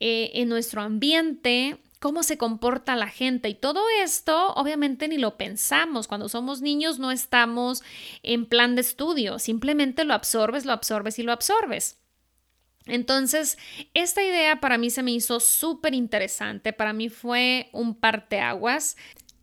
eh, 0.00 0.32
en 0.34 0.50
nuestro 0.50 0.82
ambiente 0.82 1.78
cómo 2.06 2.22
se 2.22 2.38
comporta 2.38 2.94
la 2.94 3.08
gente 3.08 3.48
y 3.48 3.56
todo 3.56 3.80
esto 4.00 4.52
obviamente 4.52 5.08
ni 5.08 5.18
lo 5.18 5.36
pensamos. 5.36 6.06
Cuando 6.06 6.28
somos 6.28 6.62
niños 6.62 7.00
no 7.00 7.10
estamos 7.10 7.82
en 8.22 8.46
plan 8.46 8.76
de 8.76 8.82
estudio, 8.82 9.40
simplemente 9.40 10.04
lo 10.04 10.14
absorbes, 10.14 10.64
lo 10.64 10.72
absorbes 10.72 11.18
y 11.18 11.24
lo 11.24 11.32
absorbes. 11.32 11.98
Entonces, 12.84 13.58
esta 13.92 14.22
idea 14.22 14.60
para 14.60 14.78
mí 14.78 14.90
se 14.90 15.02
me 15.02 15.10
hizo 15.10 15.40
súper 15.40 15.94
interesante, 15.94 16.72
para 16.72 16.92
mí 16.92 17.08
fue 17.08 17.70
un 17.72 17.96
parteaguas, 17.96 18.96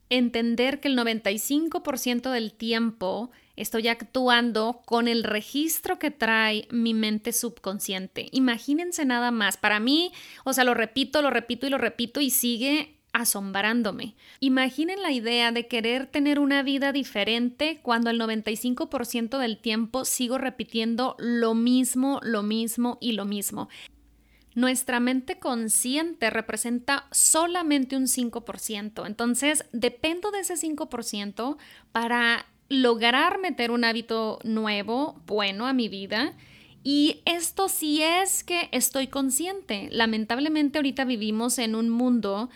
entender 0.08 0.80
que 0.80 0.88
el 0.88 0.98
95% 0.98 2.32
del 2.32 2.54
tiempo 2.54 3.30
Estoy 3.56 3.88
actuando 3.88 4.82
con 4.86 5.08
el 5.08 5.24
registro 5.24 6.00
que 6.00 6.10
trae 6.10 6.68
mi 6.72 6.94
mente 6.94 7.34
subconsciente. 7.34 8.28
Imagínense 8.32 9.06
nada 9.06 9.30
más. 9.32 9.58
Para 9.58 9.80
mí, 9.80 10.12
o 10.44 10.54
sea, 10.54 10.64
lo 10.64 10.74
repito, 10.74 11.22
lo 11.22 11.30
repito 11.30 11.68
y 11.68 11.70
lo 11.70 11.78
repito 11.78 12.20
y 12.20 12.32
sigue 12.32 12.98
asombrándome. 13.14 14.16
Imaginen 14.40 15.04
la 15.04 15.12
idea 15.12 15.52
de 15.52 15.68
querer 15.68 16.08
tener 16.08 16.40
una 16.40 16.64
vida 16.64 16.92
diferente 16.92 17.80
cuando 17.84 18.10
el 18.10 18.20
95% 18.20 19.38
del 19.38 19.60
tiempo 19.60 20.04
sigo 20.04 20.40
repitiendo 20.40 21.16
lo 21.20 21.54
mismo, 21.54 22.20
lo 22.24 22.42
mismo 22.42 22.98
y 23.00 23.12
lo 23.12 23.26
mismo. 23.26 23.70
Nuestra 24.56 25.00
mente 25.00 25.40
consciente 25.40 26.30
representa 26.30 27.08
solamente 27.12 27.96
un 27.96 28.06
5%, 28.06 29.06
entonces 29.08 29.66
dependo 29.72 30.30
de 30.32 30.40
ese 30.40 30.56
5% 30.56 31.58
para 31.92 32.46
lograr 32.74 33.40
meter 33.40 33.72
un 33.72 33.84
hábito 33.84 34.40
nuevo, 34.44 35.22
bueno 35.26 35.68
a 35.68 35.74
mi 35.74 35.90
vida. 35.90 36.34
Y 36.84 37.22
esto 37.26 37.70
sí 37.70 38.02
es 38.02 38.44
que 38.44 38.68
estoy 38.72 39.08
consciente. 39.08 39.88
Lamentablemente 39.92 40.80
ahorita 40.80 41.06
vivimos 41.06 41.58
en 41.58 41.76
un 41.76 41.90
mundo 41.90 42.50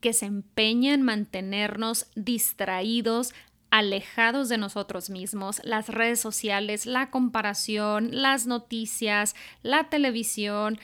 que 0.00 0.12
se 0.12 0.26
empeña 0.26 0.94
en 0.94 1.02
mantenernos 1.02 2.06
distraídos, 2.14 3.34
alejados 3.70 4.48
de 4.48 4.56
nosotros 4.56 5.10
mismos, 5.10 5.60
las 5.64 5.88
redes 5.88 6.20
sociales, 6.20 6.86
la 6.86 7.10
comparación, 7.10 8.10
las 8.12 8.46
noticias, 8.46 9.34
la 9.62 9.88
televisión, 9.90 10.78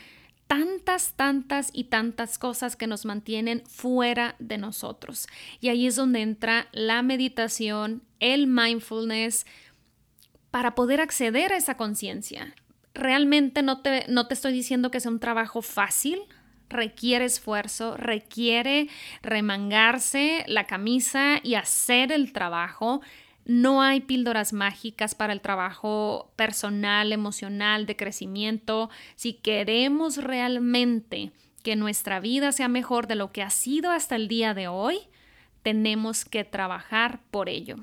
tantas, 0.51 1.13
tantas 1.13 1.71
y 1.73 1.85
tantas 1.85 2.37
cosas 2.37 2.75
que 2.75 2.89
nos 2.89 3.05
mantienen 3.05 3.63
fuera 3.69 4.35
de 4.41 4.59
nosotros. 4.59 5.29
Y 5.61 5.69
ahí 5.69 5.87
es 5.87 5.95
donde 5.95 6.23
entra 6.23 6.67
la 6.73 7.03
meditación, 7.03 8.03
el 8.19 8.49
mindfulness, 8.49 9.47
para 10.51 10.75
poder 10.75 11.01
acceder 11.01 11.53
a 11.53 11.57
esa 11.57 11.77
conciencia. 11.77 12.53
Realmente 12.95 13.63
no 13.63 13.81
te, 13.81 14.07
no 14.09 14.27
te 14.27 14.35
estoy 14.35 14.53
diciendo 14.53 14.91
que 14.91 14.99
sea 14.99 15.13
un 15.13 15.21
trabajo 15.21 15.63
fácil, 15.63 16.19
requiere 16.69 17.27
esfuerzo, 17.27 17.97
requiere 17.97 18.89
remangarse 19.23 20.45
la 20.49 20.67
camisa 20.67 21.39
y 21.45 21.55
hacer 21.55 22.11
el 22.11 22.33
trabajo, 22.33 23.03
no 23.45 23.83
hay 23.83 24.01
píldoras 24.01 24.53
mágicas 24.53 25.15
para 25.15 25.33
el 25.33 25.41
trabajo 25.41 26.33
personal, 26.37 27.13
emocional, 27.13 27.87
de 27.87 27.97
crecimiento. 27.97 28.91
Si 29.17 29.35
queremos 29.35 30.19
realmente 30.19 31.33
que 31.63 31.77
nuestra 31.77 32.21
vida 32.21 32.53
sea 32.53 32.69
mejor 32.69 33.07
de 33.07 33.17
lo 33.17 33.33
que 33.33 33.43
ha 33.43 33.51
sido 33.51 33.91
hasta 33.91 34.17
el 34.17 34.29
día 34.29 34.55
de 34.55 34.69
hoy, 34.69 34.99
tenemos 35.63 36.25
que 36.25 36.45
trabajar 36.45 37.21
por 37.31 37.49
ello. 37.49 37.77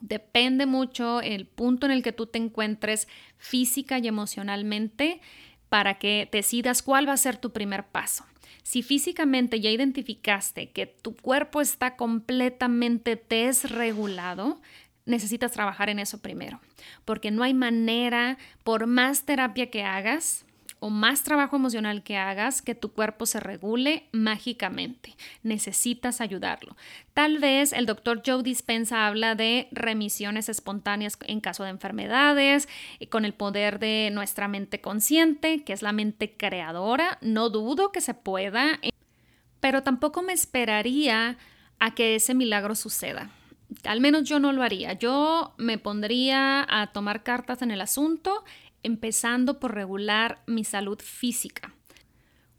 Depende 0.00 0.66
mucho 0.66 1.20
el 1.20 1.46
punto 1.46 1.86
en 1.86 1.92
el 1.92 2.02
que 2.02 2.12
tú 2.12 2.26
te 2.26 2.38
encuentres 2.38 3.08
física 3.38 3.98
y 3.98 4.08
emocionalmente 4.08 5.20
para 5.68 5.98
que 5.98 6.28
decidas 6.30 6.82
cuál 6.82 7.08
va 7.08 7.12
a 7.12 7.18
ser 7.18 7.36
tu 7.38 7.52
primer 7.52 7.86
paso. 7.86 8.24
Si 8.66 8.82
físicamente 8.82 9.60
ya 9.60 9.70
identificaste 9.70 10.70
que 10.70 10.86
tu 10.86 11.14
cuerpo 11.14 11.60
está 11.60 11.94
completamente 11.94 13.14
desregulado, 13.28 14.60
necesitas 15.04 15.52
trabajar 15.52 15.88
en 15.88 16.00
eso 16.00 16.18
primero, 16.18 16.58
porque 17.04 17.30
no 17.30 17.44
hay 17.44 17.54
manera, 17.54 18.38
por 18.64 18.88
más 18.88 19.22
terapia 19.22 19.70
que 19.70 19.84
hagas, 19.84 20.45
más 20.90 21.22
trabajo 21.22 21.56
emocional 21.56 22.02
que 22.02 22.16
hagas, 22.16 22.62
que 22.62 22.74
tu 22.74 22.92
cuerpo 22.92 23.26
se 23.26 23.40
regule 23.40 24.08
mágicamente. 24.12 25.16
Necesitas 25.42 26.20
ayudarlo. 26.20 26.76
Tal 27.14 27.38
vez 27.38 27.72
el 27.72 27.86
doctor 27.86 28.22
Joe 28.24 28.42
Dispensa 28.42 29.06
habla 29.06 29.34
de 29.34 29.68
remisiones 29.72 30.48
espontáneas 30.48 31.18
en 31.26 31.40
caso 31.40 31.64
de 31.64 31.70
enfermedades, 31.70 32.68
y 32.98 33.06
con 33.06 33.24
el 33.24 33.34
poder 33.34 33.78
de 33.78 34.10
nuestra 34.12 34.48
mente 34.48 34.80
consciente, 34.80 35.62
que 35.64 35.72
es 35.72 35.82
la 35.82 35.92
mente 35.92 36.36
creadora. 36.36 37.18
No 37.20 37.50
dudo 37.50 37.92
que 37.92 38.00
se 38.00 38.14
pueda, 38.14 38.80
pero 39.60 39.82
tampoco 39.82 40.22
me 40.22 40.32
esperaría 40.32 41.38
a 41.78 41.94
que 41.94 42.14
ese 42.14 42.34
milagro 42.34 42.74
suceda. 42.74 43.30
Al 43.84 44.00
menos 44.00 44.24
yo 44.24 44.38
no 44.38 44.52
lo 44.52 44.62
haría. 44.62 44.92
Yo 44.92 45.54
me 45.58 45.76
pondría 45.76 46.66
a 46.68 46.92
tomar 46.92 47.22
cartas 47.22 47.62
en 47.62 47.70
el 47.70 47.80
asunto 47.80 48.44
empezando 48.86 49.58
por 49.58 49.74
regular 49.74 50.42
mi 50.46 50.64
salud 50.64 50.98
física. 51.00 51.74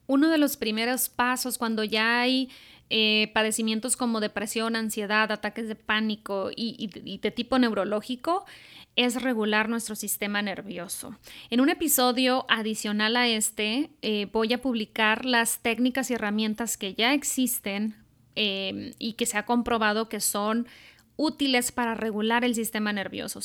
Uno 0.07 0.29
de 0.29 0.37
los 0.37 0.57
primeros 0.57 1.09
pasos 1.09 1.57
cuando 1.57 1.83
ya 1.83 2.19
hay 2.19 2.49
eh, 2.89 3.31
padecimientos 3.33 3.97
como 3.97 4.19
depresión, 4.19 4.75
ansiedad, 4.75 5.31
ataques 5.31 5.67
de 5.67 5.75
pánico 5.75 6.51
y, 6.55 7.19
de 7.21 7.31
tipo 7.31 7.59
neurológico 7.59 8.45
es 8.95 9.21
regular 9.21 9.69
nuestro 9.69 9.95
sistema 9.95 10.41
nervioso. 10.41 11.17
En 11.49 11.61
un 11.61 11.69
episodio 11.69 12.45
adicional 12.49 13.15
a 13.15 13.27
este 13.27 13.89
eh, 14.01 14.27
voy 14.31 14.53
a 14.53 14.61
publicar 14.61 15.25
las 15.25 15.59
técnicas 15.59 16.09
y 16.11 16.15
herramientas 16.15 16.77
que 16.77 16.93
ya 16.93 17.13
existen 17.13 17.95
eh, 18.35 18.95
y 18.99 19.13
que 19.13 19.25
se 19.25 19.37
ha 19.37 19.45
comprobado 19.45 20.09
que 20.09 20.19
son 20.19 20.67
útiles 21.15 21.71
para 21.71 21.95
regular 21.95 22.43
el 22.43 22.53
sistema 22.55 22.91
nervioso 22.91 23.41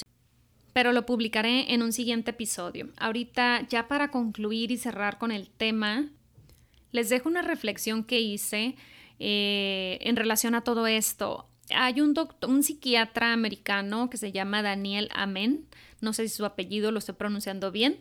pero 0.73 0.93
lo 0.93 1.07
publicaré 1.07 1.73
en 1.73 1.83
un 1.83 1.93
siguiente 1.93 2.31
episodio. 2.31 2.89
Ahorita, 2.97 3.67
ya 3.69 3.89
para 3.89 4.11
concluir 4.11 4.71
y 4.71 4.79
cerrar 4.79 5.19
con 5.19 5.31
el 5.31 5.49
tema, 5.51 6.09
Les 6.95 7.09
dejo 7.09 7.27
una 7.31 7.41
reflexión 7.41 8.05
que 8.05 8.21
hice 8.21 8.77
eh, 9.19 9.99
en 10.03 10.15
relación 10.15 10.55
a 10.55 10.61
todo 10.61 10.87
esto. 10.87 11.49
Hay 11.75 12.03
un, 12.03 12.13
doctor, 12.13 12.51
un 12.51 12.63
psiquiatra 12.63 13.33
americano 13.33 14.11
que 14.11 14.19
se 14.19 14.31
llama 14.31 14.61
Daniel 14.61 15.09
Amen, 15.15 15.67
no 16.03 16.13
sé 16.13 16.29
si 16.29 16.37
su 16.37 16.45
apellido 16.45 16.93
lo 16.93 16.99
estoy 16.99 17.15
pronunciando 17.15 17.73
bien. 17.73 18.01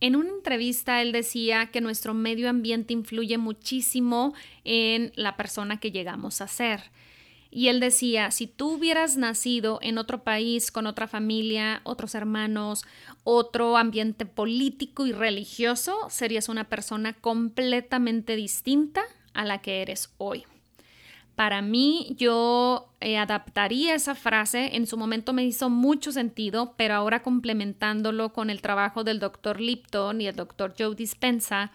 En 0.00 0.16
una 0.16 0.30
entrevista 0.30 1.00
él 1.00 1.12
decía 1.12 1.70
que 1.70 1.80
nuestro 1.80 2.12
medio 2.12 2.50
ambiente 2.50 2.92
influye 2.92 3.38
muchísimo 3.38 4.34
en 4.64 5.12
la 5.14 5.36
persona 5.36 5.78
que 5.78 5.92
llegamos 5.92 6.40
a 6.40 6.48
ser. 6.48 6.90
Y 7.50 7.68
él 7.68 7.80
decía, 7.80 8.30
si 8.30 8.46
tú 8.46 8.74
hubieras 8.74 9.16
nacido 9.16 9.80
en 9.82 9.98
otro 9.98 10.22
país, 10.22 10.70
con 10.70 10.86
otra 10.86 11.08
familia, 11.08 11.80
otros 11.82 12.14
hermanos, 12.14 12.84
otro 13.24 13.76
ambiente 13.76 14.24
político 14.24 15.06
y 15.06 15.12
religioso, 15.12 15.96
serías 16.10 16.48
una 16.48 16.68
persona 16.68 17.12
completamente 17.14 18.36
distinta 18.36 19.02
a 19.34 19.44
la 19.44 19.58
que 19.58 19.82
eres 19.82 20.10
hoy. 20.18 20.44
Para 21.34 21.62
mí, 21.62 22.14
yo 22.18 22.92
eh, 23.00 23.16
adaptaría 23.16 23.94
esa 23.94 24.14
frase, 24.14 24.76
en 24.76 24.86
su 24.86 24.96
momento 24.96 25.32
me 25.32 25.44
hizo 25.44 25.70
mucho 25.70 26.12
sentido, 26.12 26.74
pero 26.76 26.94
ahora 26.94 27.22
complementándolo 27.22 28.32
con 28.32 28.50
el 28.50 28.60
trabajo 28.60 29.04
del 29.04 29.20
doctor 29.20 29.58
Lipton 29.58 30.20
y 30.20 30.26
el 30.26 30.36
doctor 30.36 30.74
Joe 30.78 30.94
Dispensa, 30.94 31.72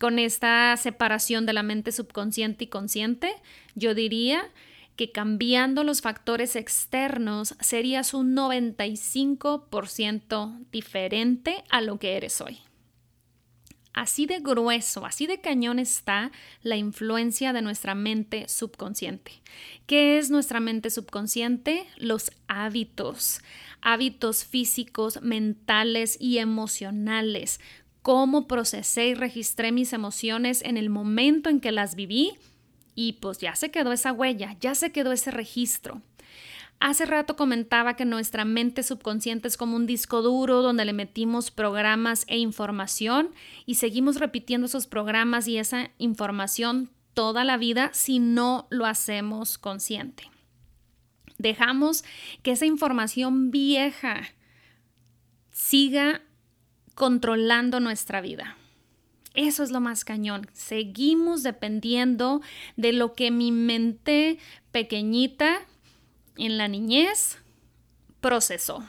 con 0.00 0.18
esta 0.18 0.76
separación 0.76 1.46
de 1.46 1.52
la 1.52 1.62
mente 1.62 1.92
subconsciente 1.92 2.64
y 2.64 2.66
consciente, 2.66 3.32
yo 3.76 3.94
diría 3.94 4.50
que 4.96 5.12
cambiando 5.12 5.84
los 5.84 6.00
factores 6.00 6.56
externos 6.56 7.54
serías 7.60 8.14
un 8.14 8.34
95% 8.36 10.66
diferente 10.70 11.64
a 11.70 11.80
lo 11.80 11.98
que 11.98 12.16
eres 12.16 12.40
hoy. 12.40 12.60
Así 13.94 14.26
de 14.26 14.40
grueso, 14.40 15.06
así 15.06 15.28
de 15.28 15.40
cañón 15.40 15.78
está 15.78 16.32
la 16.62 16.76
influencia 16.76 17.52
de 17.52 17.62
nuestra 17.62 17.94
mente 17.94 18.48
subconsciente. 18.48 19.30
¿Qué 19.86 20.18
es 20.18 20.30
nuestra 20.30 20.58
mente 20.58 20.90
subconsciente? 20.90 21.86
Los 21.96 22.32
hábitos, 22.48 23.40
hábitos 23.80 24.44
físicos, 24.44 25.22
mentales 25.22 26.16
y 26.20 26.38
emocionales. 26.38 27.60
Cómo 28.02 28.48
procesé 28.48 29.06
y 29.06 29.14
registré 29.14 29.70
mis 29.70 29.92
emociones 29.92 30.62
en 30.62 30.76
el 30.76 30.90
momento 30.90 31.48
en 31.48 31.60
que 31.60 31.70
las 31.70 31.94
viví 31.94 32.32
y 32.94 33.14
pues 33.14 33.38
ya 33.38 33.54
se 33.56 33.70
quedó 33.70 33.92
esa 33.92 34.12
huella, 34.12 34.56
ya 34.60 34.74
se 34.74 34.92
quedó 34.92 35.12
ese 35.12 35.30
registro. 35.30 36.02
Hace 36.80 37.06
rato 37.06 37.36
comentaba 37.36 37.96
que 37.96 38.04
nuestra 38.04 38.44
mente 38.44 38.82
subconsciente 38.82 39.48
es 39.48 39.56
como 39.56 39.76
un 39.76 39.86
disco 39.86 40.22
duro 40.22 40.60
donde 40.60 40.84
le 40.84 40.92
metimos 40.92 41.50
programas 41.50 42.24
e 42.28 42.36
información 42.36 43.30
y 43.64 43.76
seguimos 43.76 44.16
repitiendo 44.16 44.66
esos 44.66 44.86
programas 44.86 45.48
y 45.48 45.56
esa 45.56 45.90
información 45.98 46.90
toda 47.14 47.44
la 47.44 47.56
vida 47.56 47.90
si 47.92 48.18
no 48.18 48.66
lo 48.70 48.86
hacemos 48.86 49.56
consciente. 49.56 50.30
Dejamos 51.38 52.04
que 52.42 52.52
esa 52.52 52.66
información 52.66 53.50
vieja 53.50 54.22
siga 55.50 56.22
controlando 56.94 57.80
nuestra 57.80 58.20
vida. 58.20 58.56
Eso 59.34 59.64
es 59.64 59.72
lo 59.72 59.80
más 59.80 60.04
cañón. 60.04 60.46
Seguimos 60.52 61.42
dependiendo 61.42 62.40
de 62.76 62.92
lo 62.92 63.14
que 63.14 63.32
mi 63.32 63.50
mente 63.50 64.38
pequeñita 64.70 65.60
en 66.36 66.56
la 66.56 66.68
niñez 66.68 67.38
procesó. 68.20 68.84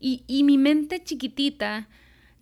Y, 0.00 0.24
y, 0.26 0.42
mi 0.42 0.58
mente 0.58 1.04
chiquitita 1.04 1.88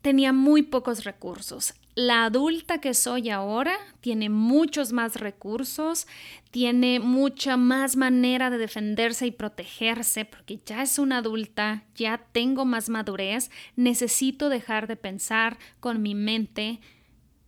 tenía 0.00 0.32
muy 0.32 0.62
pocos 0.62 1.04
recursos. 1.04 1.74
La 1.94 2.24
adulta 2.24 2.80
que 2.80 2.94
soy 2.94 3.28
ahora 3.28 3.76
tiene 4.00 4.30
muchos 4.30 4.92
más 4.92 5.16
recursos, 5.16 6.06
tiene 6.50 7.00
mucha 7.00 7.56
más 7.56 7.96
manera 7.96 8.48
de 8.48 8.56
defenderse 8.56 9.26
y 9.26 9.32
protegerse 9.32 10.24
porque 10.24 10.60
ya 10.64 10.82
es 10.82 10.98
una 10.98 11.18
adulta, 11.18 11.84
ya 11.96 12.24
tengo 12.32 12.64
más 12.64 12.88
madurez, 12.88 13.50
necesito 13.76 14.48
dejar 14.48 14.86
de 14.86 14.96
pensar 14.96 15.58
con 15.80 16.00
mi 16.00 16.14
mente 16.14 16.80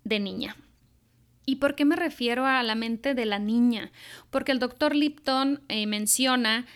de 0.05 0.21
niña. 0.21 0.57
¿Y 1.45 1.57
por 1.57 1.75
qué 1.75 1.85
me 1.85 1.97
refiero 1.97 2.47
a 2.47 2.63
la 2.63 2.75
mente 2.75 3.15
de 3.15 3.27
la 3.27 3.39
niña? 3.39 3.91
Porque 4.31 4.53
el 4.53 4.59
doctor 4.59 4.95
Lipton 4.95 5.61
eh, 5.69 5.87
menciona 5.87 6.67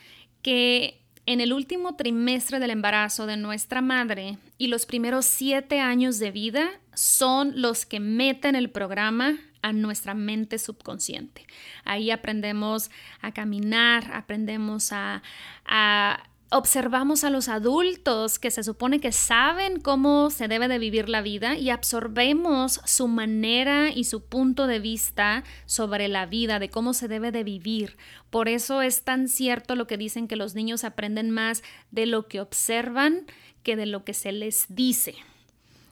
que 0.43 1.03
en 1.27 1.41
el 1.41 1.53
último 1.53 1.97
trimestre 1.97 2.59
del 2.59 2.71
embarazo 2.71 3.27
de 3.27 3.37
nuestra 3.37 3.81
madre 3.81 4.39
y 4.59 4.69
los 4.69 4.87
primeros 4.87 5.27
siete 5.27 5.81
años 5.81 6.19
de 6.19 6.31
vida 6.31 6.71
son 6.95 7.61
los 7.61 7.85
que 7.85 8.01
meten 8.01 8.55
el 8.55 8.71
programa 8.71 9.37
a 9.63 9.73
nuestra 9.73 10.15
mente 10.15 10.59
subconsciente. 10.59 11.45
Ahí 11.85 12.13
aprendemos 12.13 12.91
a 13.21 13.33
caminar, 13.33 14.11
aprendemos 14.15 14.93
a, 14.93 15.23
a 15.65 16.23
observamos 16.51 17.25
a 17.25 17.31
los 17.31 17.49
adultos 17.49 18.39
que 18.39 18.51
se 18.51 18.63
supone 18.63 19.01
que 19.01 19.13
saben 19.13 19.81
cómo 19.81 20.31
se 20.31 20.49
debe 20.49 20.69
de 20.69 20.79
vivir 20.79 21.09
la 21.09 21.23
vida 21.23 21.57
y 21.57 21.71
absorbemos 21.71 22.81
su 22.85 23.09
manera 23.09 23.91
y 23.91 24.05
su 24.05 24.25
punto 24.25 24.67
de 24.67 24.79
vista 24.79 25.45
sobre 25.65 26.09
la 26.09 26.27
vida, 26.27 26.59
de 26.59 26.71
cómo 26.71 26.95
se 26.95 27.09
debe 27.09 27.33
de 27.33 27.45
vivir. 27.45 27.97
Por 28.31 28.49
eso 28.49 28.83
es 28.83 29.03
tan 29.03 29.29
cierto 29.29 29.75
lo 29.75 29.87
que 29.87 29.97
dicen 29.97 30.29
que 30.29 30.37
los 30.37 30.55
niños 30.55 30.85
aprenden 30.85 31.31
más 31.31 31.63
de 31.91 32.07
lo 32.07 32.29
que 32.29 32.41
observan 32.41 33.27
que 33.63 33.75
de 33.75 33.87
lo 33.87 34.05
que 34.05 34.15
se 34.15 34.31
les 34.31 34.67
dice. 34.69 35.17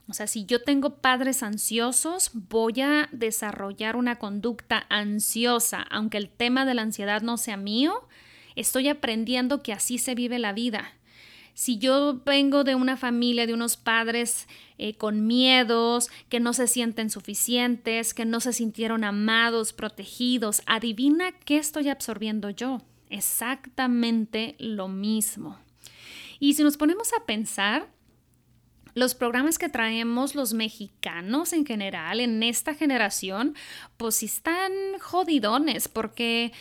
O 0.07 0.13
sea, 0.13 0.27
si 0.27 0.45
yo 0.45 0.63
tengo 0.63 0.97
padres 0.97 1.43
ansiosos, 1.43 2.31
voy 2.35 2.83
a 2.83 3.09
desarrollar 3.11 3.97
una 3.97 4.17
conducta 4.17 4.85
ansiosa, 4.91 5.81
aunque 5.91 6.19
el 6.19 6.29
tema 6.29 6.67
de 6.67 6.75
la 6.75 6.83
ansiedad 6.83 7.23
no 7.23 7.39
sea 7.39 7.57
mío, 7.57 8.07
Estoy 8.57 8.89
aprendiendo 8.89 9.63
que 9.63 9.73
así 9.73 9.99
se 9.99 10.15
vive 10.15 10.39
la 10.39 10.53
vida. 10.53 10.93
Si 11.55 11.79
yo 11.79 12.21
vengo 12.25 12.65
de 12.65 12.75
una 12.75 12.97
familia, 12.97 13.47
de 13.47 13.55
unos 13.55 13.77
padres 13.77 14.49
eh, 14.77 14.95
con 14.95 15.27
miedos, 15.27 16.11
que 16.29 16.41
no 16.41 16.53
se 16.53 16.67
sienten 16.67 17.11
suficientes, 17.11 18.13
que 18.13 18.25
no 18.25 18.41
se 18.41 18.53
sintieron 18.53 19.05
amados, 19.05 19.73
protegidos, 19.73 20.63
adivina 20.67 21.31
qué 21.33 21.59
estoy 21.59 21.89
absorbiendo 21.89 22.51
yo. 22.51 22.83
Exactamente 23.09 24.57
lo 24.59 24.89
mismo. 24.89 25.59
Y 26.41 26.55
si 26.55 26.65
nos 26.65 26.77
ponemos 26.77 27.13
a 27.13 27.25
pensar, 27.25 27.89
los 28.95 29.15
programas 29.15 29.59
que 29.59 29.69
traemos 29.69 30.35
los 30.35 30.55
mexicanos 30.55 31.53
en 31.53 31.67
general 31.67 32.21
en 32.21 32.43
esta 32.43 32.75
generación, 32.75 33.55
pues 33.97 34.23
están 34.23 34.73
jodidones 35.01 35.89
porque 35.89 36.53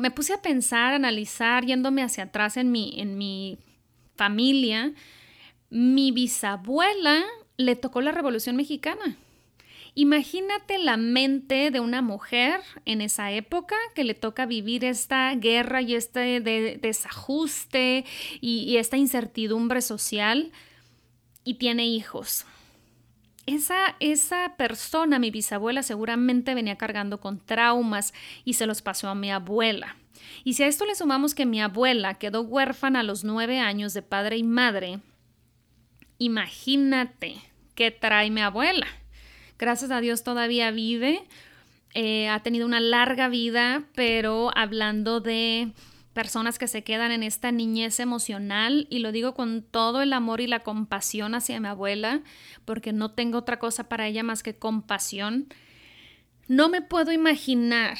me 0.00 0.10
puse 0.10 0.32
a 0.32 0.42
pensar, 0.42 0.92
a 0.92 0.96
analizar, 0.96 1.64
yéndome 1.64 2.02
hacia 2.02 2.24
atrás 2.24 2.56
en 2.56 2.72
mi, 2.72 2.94
en 2.98 3.16
mi 3.18 3.58
familia. 4.16 4.92
Mi 5.70 6.12
bisabuela 6.12 7.22
le 7.56 7.76
tocó 7.76 8.00
la 8.00 8.12
Revolución 8.12 8.56
Mexicana. 8.56 9.16
Imagínate 9.94 10.78
la 10.78 10.96
mente 10.96 11.70
de 11.70 11.80
una 11.80 12.00
mujer 12.00 12.60
en 12.84 13.00
esa 13.00 13.32
época 13.32 13.76
que 13.94 14.04
le 14.04 14.14
toca 14.14 14.46
vivir 14.46 14.84
esta 14.84 15.34
guerra 15.34 15.82
y 15.82 15.94
este 15.94 16.40
desajuste 16.40 18.04
y 18.40 18.76
esta 18.76 18.96
incertidumbre 18.96 19.82
social 19.82 20.52
y 21.44 21.54
tiene 21.54 21.86
hijos. 21.86 22.46
Esa, 23.50 23.96
esa 23.98 24.54
persona, 24.56 25.18
mi 25.18 25.32
bisabuela, 25.32 25.82
seguramente 25.82 26.54
venía 26.54 26.76
cargando 26.76 27.18
con 27.18 27.44
traumas 27.44 28.14
y 28.44 28.54
se 28.54 28.64
los 28.64 28.80
pasó 28.80 29.08
a 29.08 29.16
mi 29.16 29.32
abuela. 29.32 29.96
Y 30.44 30.54
si 30.54 30.62
a 30.62 30.68
esto 30.68 30.86
le 30.86 30.94
sumamos 30.94 31.34
que 31.34 31.46
mi 31.46 31.60
abuela 31.60 32.14
quedó 32.14 32.42
huérfana 32.42 33.00
a 33.00 33.02
los 33.02 33.24
nueve 33.24 33.58
años 33.58 33.92
de 33.92 34.02
padre 34.02 34.36
y 34.36 34.44
madre, 34.44 35.00
imagínate 36.18 37.42
qué 37.74 37.90
trae 37.90 38.30
mi 38.30 38.40
abuela. 38.40 38.86
Gracias 39.58 39.90
a 39.90 40.00
Dios 40.00 40.22
todavía 40.22 40.70
vive, 40.70 41.24
eh, 41.94 42.28
ha 42.28 42.44
tenido 42.44 42.66
una 42.66 42.78
larga 42.78 43.28
vida, 43.28 43.82
pero 43.96 44.52
hablando 44.56 45.18
de 45.18 45.72
personas 46.12 46.58
que 46.58 46.68
se 46.68 46.82
quedan 46.82 47.12
en 47.12 47.22
esta 47.22 47.52
niñez 47.52 48.00
emocional 48.00 48.86
y 48.90 48.98
lo 48.98 49.12
digo 49.12 49.34
con 49.34 49.62
todo 49.62 50.02
el 50.02 50.12
amor 50.12 50.40
y 50.40 50.46
la 50.46 50.60
compasión 50.60 51.34
hacia 51.34 51.60
mi 51.60 51.68
abuela, 51.68 52.22
porque 52.64 52.92
no 52.92 53.12
tengo 53.12 53.38
otra 53.38 53.58
cosa 53.58 53.88
para 53.88 54.06
ella 54.06 54.22
más 54.22 54.42
que 54.42 54.56
compasión. 54.56 55.46
No 56.48 56.68
me 56.68 56.82
puedo 56.82 57.12
imaginar 57.12 57.96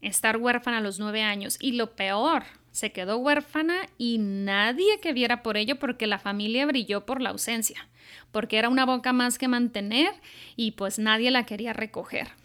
estar 0.00 0.36
huérfana 0.36 0.78
a 0.78 0.80
los 0.80 0.98
nueve 0.98 1.22
años 1.22 1.56
y 1.60 1.72
lo 1.72 1.94
peor, 1.94 2.44
se 2.72 2.90
quedó 2.90 3.18
huérfana 3.18 3.76
y 3.98 4.18
nadie 4.18 4.98
que 5.00 5.12
viera 5.12 5.42
por 5.42 5.56
ello 5.56 5.78
porque 5.78 6.06
la 6.06 6.18
familia 6.18 6.66
brilló 6.66 7.06
por 7.06 7.20
la 7.20 7.30
ausencia, 7.30 7.88
porque 8.32 8.58
era 8.58 8.68
una 8.68 8.86
boca 8.86 9.12
más 9.12 9.38
que 9.38 9.46
mantener 9.46 10.12
y 10.56 10.72
pues 10.72 10.98
nadie 10.98 11.30
la 11.30 11.46
quería 11.46 11.74
recoger. 11.74 12.41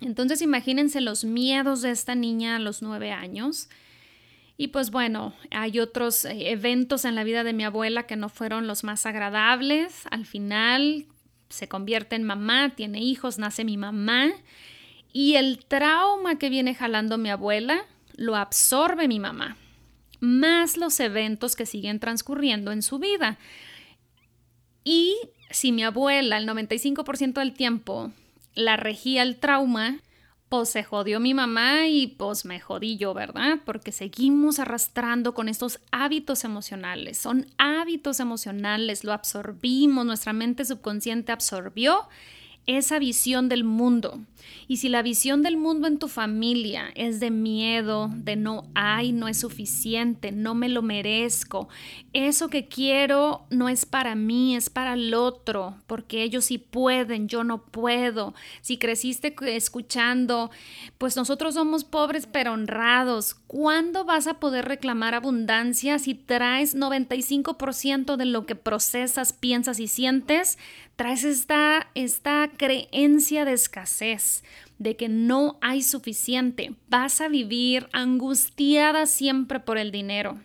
Entonces 0.00 0.42
imagínense 0.42 1.00
los 1.00 1.24
miedos 1.24 1.82
de 1.82 1.90
esta 1.90 2.14
niña 2.14 2.56
a 2.56 2.58
los 2.58 2.82
nueve 2.82 3.12
años. 3.12 3.68
Y 4.56 4.68
pues 4.68 4.90
bueno, 4.90 5.34
hay 5.50 5.80
otros 5.80 6.24
eh, 6.24 6.50
eventos 6.50 7.04
en 7.04 7.14
la 7.14 7.24
vida 7.24 7.42
de 7.44 7.52
mi 7.52 7.64
abuela 7.64 8.06
que 8.06 8.16
no 8.16 8.28
fueron 8.28 8.66
los 8.66 8.84
más 8.84 9.06
agradables. 9.06 10.02
Al 10.10 10.26
final 10.26 11.06
se 11.48 11.68
convierte 11.68 12.16
en 12.16 12.24
mamá, 12.24 12.74
tiene 12.76 13.00
hijos, 13.00 13.38
nace 13.38 13.64
mi 13.64 13.76
mamá 13.76 14.32
y 15.12 15.36
el 15.36 15.64
trauma 15.64 16.38
que 16.38 16.50
viene 16.50 16.74
jalando 16.74 17.18
mi 17.18 17.30
abuela 17.30 17.84
lo 18.16 18.34
absorbe 18.34 19.06
mi 19.06 19.20
mamá, 19.20 19.56
más 20.20 20.76
los 20.76 20.98
eventos 20.98 21.54
que 21.54 21.66
siguen 21.66 22.00
transcurriendo 22.00 22.72
en 22.72 22.82
su 22.82 22.98
vida. 22.98 23.38
Y 24.82 25.16
si 25.50 25.70
mi 25.70 25.84
abuela 25.84 26.36
el 26.36 26.48
95% 26.48 27.34
del 27.34 27.54
tiempo 27.54 28.12
la 28.54 28.76
regía 28.76 29.22
el 29.22 29.38
trauma, 29.38 30.00
pues 30.48 30.68
se 30.68 30.84
jodió 30.84 31.18
mi 31.20 31.34
mamá 31.34 31.88
y 31.88 32.06
pues 32.06 32.44
me 32.44 32.60
jodí 32.60 32.96
yo, 32.96 33.14
¿verdad? 33.14 33.58
Porque 33.64 33.92
seguimos 33.92 34.58
arrastrando 34.58 35.34
con 35.34 35.48
estos 35.48 35.80
hábitos 35.90 36.44
emocionales. 36.44 37.18
Son 37.18 37.46
hábitos 37.58 38.20
emocionales, 38.20 39.02
lo 39.04 39.12
absorbimos, 39.12 40.06
nuestra 40.06 40.32
mente 40.32 40.64
subconsciente 40.64 41.32
absorbió 41.32 42.08
esa 42.66 42.98
visión 42.98 43.48
del 43.48 43.64
mundo. 43.64 44.20
Y 44.66 44.78
si 44.78 44.88
la 44.88 45.02
visión 45.02 45.42
del 45.42 45.56
mundo 45.56 45.86
en 45.86 45.98
tu 45.98 46.08
familia 46.08 46.90
es 46.94 47.20
de 47.20 47.30
miedo, 47.30 48.10
de 48.14 48.36
no 48.36 48.64
hay, 48.74 49.12
no 49.12 49.28
es 49.28 49.38
suficiente, 49.38 50.32
no 50.32 50.54
me 50.54 50.68
lo 50.68 50.82
merezco, 50.82 51.68
eso 52.12 52.48
que 52.48 52.68
quiero 52.68 53.46
no 53.50 53.68
es 53.68 53.84
para 53.84 54.14
mí, 54.14 54.56
es 54.56 54.70
para 54.70 54.94
el 54.94 55.14
otro, 55.14 55.76
porque 55.86 56.22
ellos 56.22 56.46
sí 56.46 56.58
pueden, 56.58 57.28
yo 57.28 57.44
no 57.44 57.64
puedo. 57.64 58.34
Si 58.60 58.78
creciste 58.78 59.34
escuchando, 59.54 60.50
pues 60.98 61.16
nosotros 61.16 61.54
somos 61.54 61.84
pobres 61.84 62.26
pero 62.26 62.52
honrados, 62.52 63.34
¿cuándo 63.46 64.04
vas 64.04 64.26
a 64.26 64.40
poder 64.40 64.64
reclamar 64.66 65.14
abundancia 65.14 65.98
si 65.98 66.14
traes 66.14 66.74
95% 66.74 68.16
de 68.16 68.24
lo 68.24 68.46
que 68.46 68.56
procesas, 68.56 69.32
piensas 69.32 69.80
y 69.80 69.88
sientes? 69.88 70.58
Traes 70.96 71.24
esta, 71.24 71.88
esta 71.94 72.50
creencia 72.56 73.44
de 73.44 73.52
escasez, 73.52 74.44
de 74.78 74.96
que 74.96 75.08
no 75.08 75.58
hay 75.60 75.82
suficiente. 75.82 76.74
Vas 76.88 77.20
a 77.20 77.28
vivir 77.28 77.88
angustiada 77.92 79.06
siempre 79.06 79.58
por 79.58 79.76
el 79.76 79.90
dinero. 79.90 80.38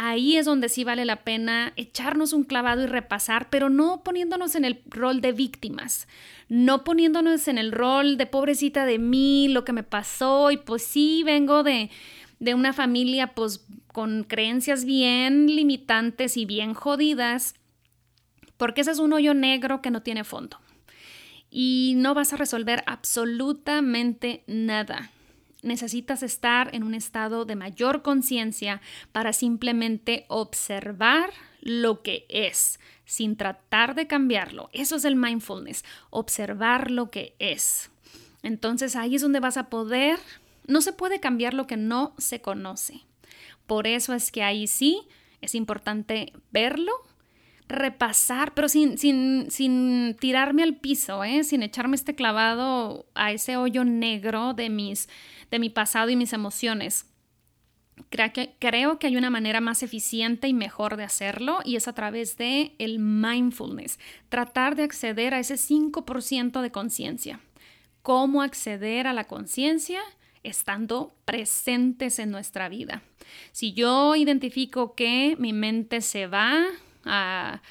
Ahí 0.00 0.36
es 0.36 0.46
donde 0.46 0.68
sí 0.68 0.84
vale 0.84 1.04
la 1.04 1.24
pena 1.24 1.72
echarnos 1.74 2.32
un 2.32 2.44
clavado 2.44 2.84
y 2.84 2.86
repasar, 2.86 3.50
pero 3.50 3.68
no 3.68 4.04
poniéndonos 4.04 4.54
en 4.54 4.64
el 4.64 4.80
rol 4.86 5.20
de 5.20 5.32
víctimas, 5.32 6.06
no 6.48 6.84
poniéndonos 6.84 7.48
en 7.48 7.58
el 7.58 7.72
rol 7.72 8.16
de 8.16 8.26
pobrecita 8.26 8.86
de 8.86 9.00
mí, 9.00 9.48
lo 9.48 9.64
que 9.64 9.72
me 9.72 9.82
pasó 9.82 10.52
y 10.52 10.56
pues 10.56 10.84
sí 10.84 11.24
vengo 11.24 11.64
de, 11.64 11.90
de 12.38 12.54
una 12.54 12.72
familia 12.72 13.34
pues 13.34 13.66
con 13.92 14.22
creencias 14.22 14.84
bien 14.84 15.46
limitantes 15.46 16.36
y 16.36 16.44
bien 16.44 16.74
jodidas, 16.74 17.56
porque 18.58 18.82
ese 18.82 18.90
es 18.90 18.98
un 18.98 19.14
hoyo 19.14 19.32
negro 19.32 19.80
que 19.80 19.90
no 19.90 20.02
tiene 20.02 20.24
fondo 20.24 20.60
y 21.50 21.94
no 21.96 22.12
vas 22.12 22.32
a 22.32 22.36
resolver 22.36 22.82
absolutamente 22.86 24.44
nada. 24.46 25.10
Necesitas 25.62 26.22
estar 26.22 26.74
en 26.74 26.82
un 26.82 26.94
estado 26.94 27.44
de 27.44 27.56
mayor 27.56 28.02
conciencia 28.02 28.80
para 29.10 29.32
simplemente 29.32 30.24
observar 30.28 31.30
lo 31.60 32.02
que 32.02 32.26
es, 32.28 32.78
sin 33.04 33.36
tratar 33.36 33.94
de 33.94 34.06
cambiarlo. 34.06 34.68
Eso 34.72 34.96
es 34.96 35.04
el 35.04 35.16
mindfulness, 35.16 35.84
observar 36.10 36.90
lo 36.90 37.10
que 37.10 37.34
es. 37.38 37.90
Entonces 38.42 38.94
ahí 38.94 39.16
es 39.16 39.22
donde 39.22 39.40
vas 39.40 39.56
a 39.56 39.68
poder, 39.68 40.18
no 40.66 40.80
se 40.80 40.92
puede 40.92 41.18
cambiar 41.18 41.54
lo 41.54 41.66
que 41.66 41.76
no 41.76 42.14
se 42.18 42.40
conoce. 42.40 43.00
Por 43.66 43.86
eso 43.86 44.14
es 44.14 44.30
que 44.30 44.42
ahí 44.42 44.66
sí 44.68 45.08
es 45.40 45.54
importante 45.54 46.32
verlo, 46.52 46.92
repasar, 47.68 48.54
pero 48.54 48.68
sin, 48.68 48.96
sin, 48.98 49.50
sin 49.50 50.16
tirarme 50.18 50.62
al 50.62 50.76
piso, 50.76 51.22
¿eh? 51.22 51.44
sin 51.44 51.62
echarme 51.62 51.96
este 51.96 52.14
clavado 52.14 53.06
a 53.14 53.32
ese 53.32 53.56
hoyo 53.56 53.84
negro 53.84 54.54
de, 54.54 54.70
mis, 54.70 55.08
de 55.50 55.58
mi 55.58 55.68
pasado 55.68 56.08
y 56.08 56.16
mis 56.16 56.32
emociones. 56.32 57.06
Creo 58.10 58.32
que, 58.32 58.54
creo 58.58 58.98
que 58.98 59.08
hay 59.08 59.16
una 59.16 59.28
manera 59.28 59.60
más 59.60 59.82
eficiente 59.82 60.48
y 60.48 60.54
mejor 60.54 60.96
de 60.96 61.04
hacerlo 61.04 61.58
y 61.64 61.76
es 61.76 61.88
a 61.88 61.92
través 61.92 62.38
de 62.38 62.74
el 62.78 63.00
mindfulness, 63.00 63.98
tratar 64.28 64.76
de 64.76 64.84
acceder 64.84 65.34
a 65.34 65.40
ese 65.40 65.54
5% 65.54 66.62
de 66.62 66.70
conciencia. 66.70 67.40
¿Cómo 68.02 68.40
acceder 68.42 69.06
a 69.06 69.12
la 69.12 69.24
conciencia? 69.24 70.00
estando 70.44 71.12
presentes 71.24 72.20
en 72.20 72.30
nuestra 72.30 72.68
vida. 72.68 73.02
Si 73.52 73.72
yo 73.72 74.14
identifico 74.14 74.94
que 74.94 75.36
mi 75.38 75.52
mente 75.52 76.00
se 76.00 76.26
va 76.26 76.64
a, 77.04 77.62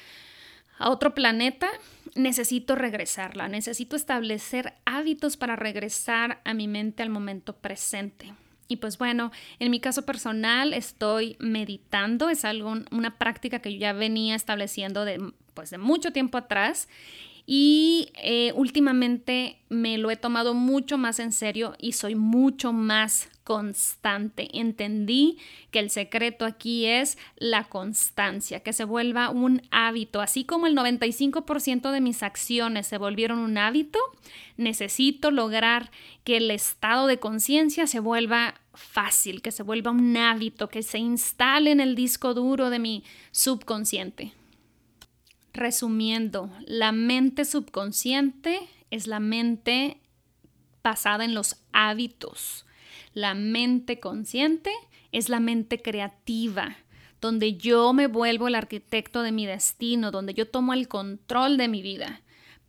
otro 0.80 1.12
planeta, 1.12 1.68
necesito 2.14 2.76
regresarla, 2.76 3.48
necesito 3.48 3.96
establecer 3.96 4.74
hábitos 4.84 5.36
para 5.36 5.56
regresar 5.56 6.40
a 6.44 6.54
mi 6.54 6.68
mente 6.68 7.02
al 7.02 7.10
momento 7.10 7.56
presente. 7.56 8.32
Y 8.68 8.76
pues 8.76 8.96
bueno, 8.96 9.32
en 9.58 9.72
mi 9.72 9.80
caso 9.80 10.04
personal 10.04 10.72
estoy 10.74 11.36
meditando, 11.40 12.28
es 12.28 12.44
algo, 12.44 12.74
una 12.92 13.18
práctica 13.18 13.58
que 13.58 13.72
yo 13.72 13.80
ya 13.80 13.92
venía 13.92 14.36
estableciendo 14.36 15.04
de, 15.04 15.32
pues 15.54 15.70
de 15.70 15.78
mucho 15.78 16.12
tiempo 16.12 16.38
atrás 16.38 16.86
y 17.50 18.10
eh, 18.16 18.52
últimamente 18.56 19.56
me 19.70 19.96
lo 19.96 20.10
he 20.10 20.16
tomado 20.16 20.52
mucho 20.52 20.98
más 20.98 21.18
en 21.18 21.32
serio 21.32 21.74
y 21.78 21.92
soy 21.92 22.14
mucho 22.14 22.74
más 22.74 23.30
constante. 23.42 24.50
Entendí 24.52 25.38
que 25.70 25.78
el 25.78 25.88
secreto 25.88 26.44
aquí 26.44 26.84
es 26.84 27.16
la 27.36 27.64
constancia, 27.64 28.60
que 28.60 28.74
se 28.74 28.84
vuelva 28.84 29.30
un 29.30 29.62
hábito. 29.70 30.20
Así 30.20 30.44
como 30.44 30.66
el 30.66 30.76
95% 30.76 31.90
de 31.90 32.02
mis 32.02 32.22
acciones 32.22 32.86
se 32.86 32.98
volvieron 32.98 33.38
un 33.38 33.56
hábito, 33.56 33.98
necesito 34.58 35.30
lograr 35.30 35.90
que 36.24 36.36
el 36.36 36.50
estado 36.50 37.06
de 37.06 37.18
conciencia 37.18 37.86
se 37.86 38.00
vuelva 38.00 38.60
fácil, 38.74 39.40
que 39.40 39.52
se 39.52 39.62
vuelva 39.62 39.90
un 39.90 40.14
hábito, 40.18 40.68
que 40.68 40.82
se 40.82 40.98
instale 40.98 41.70
en 41.70 41.80
el 41.80 41.94
disco 41.94 42.34
duro 42.34 42.68
de 42.68 42.78
mi 42.78 43.04
subconsciente. 43.30 44.34
Resumiendo, 45.58 46.52
la 46.66 46.92
mente 46.92 47.44
subconsciente 47.44 48.60
es 48.92 49.08
la 49.08 49.18
mente 49.18 50.00
basada 50.84 51.24
en 51.24 51.34
los 51.34 51.56
hábitos. 51.72 52.64
La 53.12 53.34
mente 53.34 53.98
consciente 53.98 54.70
es 55.10 55.28
la 55.28 55.40
mente 55.40 55.82
creativa, 55.82 56.76
donde 57.20 57.56
yo 57.56 57.92
me 57.92 58.06
vuelvo 58.06 58.46
el 58.46 58.54
arquitecto 58.54 59.22
de 59.22 59.32
mi 59.32 59.46
destino, 59.46 60.12
donde 60.12 60.32
yo 60.32 60.48
tomo 60.48 60.74
el 60.74 60.86
control 60.86 61.56
de 61.56 61.66
mi 61.66 61.82
vida. 61.82 62.22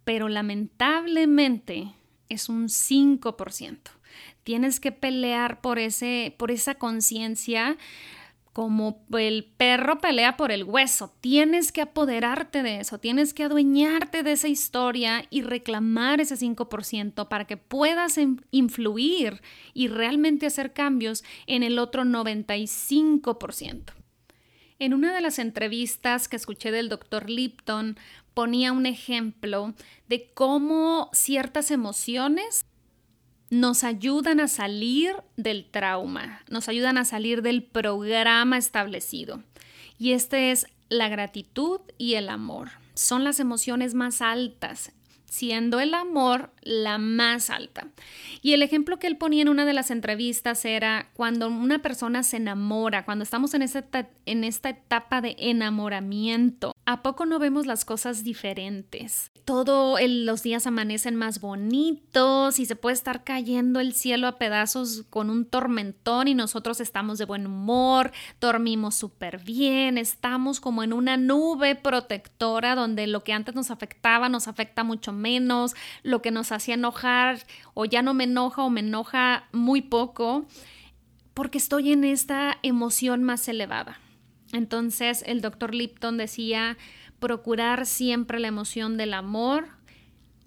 Pero 0.04 0.28
lamentablemente 0.28 1.94
es 2.28 2.50
un 2.50 2.70
5%. 2.70 3.78
Tienes 4.42 4.80
que 4.80 4.92
pelear 4.92 5.62
por, 5.62 5.78
ese, 5.78 6.34
por 6.40 6.50
esa 6.50 6.74
conciencia 6.74 7.78
como 8.54 9.06
el 9.18 9.46
perro 9.58 10.00
pelea 10.00 10.38
por 10.38 10.52
el 10.52 10.64
hueso. 10.64 11.14
Tienes 11.22 11.72
que 11.72 11.82
apoderarte 11.82 12.64
de 12.64 12.80
eso, 12.80 13.00
tienes 13.00 13.34
que 13.34 13.44
adueñarte 13.44 14.24
de 14.24 14.32
esa 14.32 14.48
historia 14.48 15.26
y 15.30 15.42
reclamar 15.42 16.22
ese 16.22 16.36
5% 16.36 17.28
para 17.28 17.46
que 17.46 17.58
puedas 17.58 18.20
influir 18.52 19.42
y 19.74 19.88
realmente 19.88 20.46
hacer 20.46 20.74
cambios 20.74 21.24
en 21.48 21.64
el 21.64 21.80
otro 21.80 22.04
95%. 22.04 23.94
En 24.80 24.94
una 24.94 25.14
de 25.14 25.20
las 25.20 25.40
entrevistas 25.40 26.30
que 26.30 26.38
escuché 26.38 26.72
del 26.72 26.88
doctor 26.88 27.30
Lipton, 27.30 27.98
ponía 28.34 28.72
un 28.72 28.86
ejemplo 28.86 29.74
de 30.08 30.32
cómo 30.34 31.10
ciertas 31.12 31.72
emociones 31.72 32.66
nos 33.50 33.84
ayudan 33.84 34.40
a 34.40 34.48
salir 34.48 35.16
del 35.38 35.66
trauma, 35.66 36.42
nos 36.50 36.70
ayudan 36.70 36.98
a 36.98 37.06
salir 37.06 37.42
del 37.42 37.64
programa 37.64 38.58
establecido. 38.58 39.44
Y 39.98 40.14
este 40.14 40.52
es 40.52 40.68
la 40.90 41.10
gratitud 41.10 41.82
y 41.98 42.16
el 42.16 42.30
amor. 42.30 42.70
Son 42.94 43.24
las 43.24 43.40
emociones 43.40 43.94
más 43.94 44.22
altas, 44.22 44.92
siendo 45.26 45.80
el 45.80 45.94
amor 45.94 46.52
la 46.62 46.98
más 46.98 47.50
alta. 47.50 47.88
Y 48.42 48.54
el 48.54 48.62
ejemplo 48.62 49.00
que 49.00 49.08
él 49.08 49.18
ponía 49.18 49.42
en 49.42 49.50
una 49.50 49.66
de 49.66 49.74
las 49.74 49.92
entrevistas 49.92 50.66
era 50.66 51.10
cuando 51.14 51.48
una 51.48 51.80
persona 51.80 52.24
se 52.24 52.38
enamora, 52.38 53.06
cuando 53.06 53.24
estamos 53.24 53.54
en 53.54 53.62
esta, 53.62 54.10
en 54.26 54.44
esta 54.44 54.70
etapa 54.70 55.22
de 55.22 55.36
enamoramiento. 55.40 56.74
¿A 56.92 57.04
poco 57.04 57.28
no 57.28 57.38
vemos 57.38 57.68
las 57.68 57.86
cosas 57.86 58.24
diferentes? 58.24 59.30
Todos 59.46 60.00
los 60.02 60.42
días 60.42 60.66
amanecen 60.66 61.16
más 61.16 61.40
bonitos 61.40 62.58
y 62.58 62.66
se 62.66 62.76
puede 62.76 62.96
estar 62.96 63.24
cayendo 63.24 63.80
el 63.80 63.94
cielo 63.94 64.26
a 64.26 64.40
pedazos 64.40 65.06
con 65.12 65.30
un 65.30 65.46
tormentón 65.46 66.28
y 66.28 66.34
nosotros 66.34 66.82
estamos 66.82 67.20
de 67.20 67.26
buen 67.26 67.46
humor, 67.46 68.12
dormimos 68.42 68.96
súper 68.96 69.38
bien, 69.38 70.00
estamos 70.00 70.60
como 70.60 70.82
en 70.82 70.92
una 70.92 71.16
nube 71.16 71.76
protectora 71.76 72.74
donde 72.74 73.06
lo 73.06 73.24
que 73.24 73.34
antes 73.34 73.54
nos 73.54 73.70
afectaba 73.70 74.28
nos 74.28 74.48
afecta 74.48 74.84
mucho 74.84 75.14
menos, 75.14 75.76
lo 76.02 76.24
que 76.24 76.32
nos 76.32 76.52
hacía 76.52 76.74
enojar 76.74 77.46
o 77.76 77.86
ya 77.86 78.02
no 78.02 78.16
me 78.16 78.24
enoja 78.24 78.64
o 78.64 78.72
me 78.72 78.80
enoja 78.80 79.48
muy 79.52 79.84
poco 79.84 80.48
porque 81.36 81.60
estoy 81.60 81.92
en 81.92 82.04
esta 82.04 82.58
emoción 82.64 83.22
más 83.22 83.48
elevada. 83.48 84.00
Entonces 84.54 85.24
el 85.26 85.42
doctor 85.42 85.76
Lipton 85.76 86.18
decía 86.18 86.78
procurar 87.20 87.86
siempre 87.86 88.40
la 88.40 88.48
emoción 88.48 88.98
del 88.98 89.14
amor, 89.14 89.80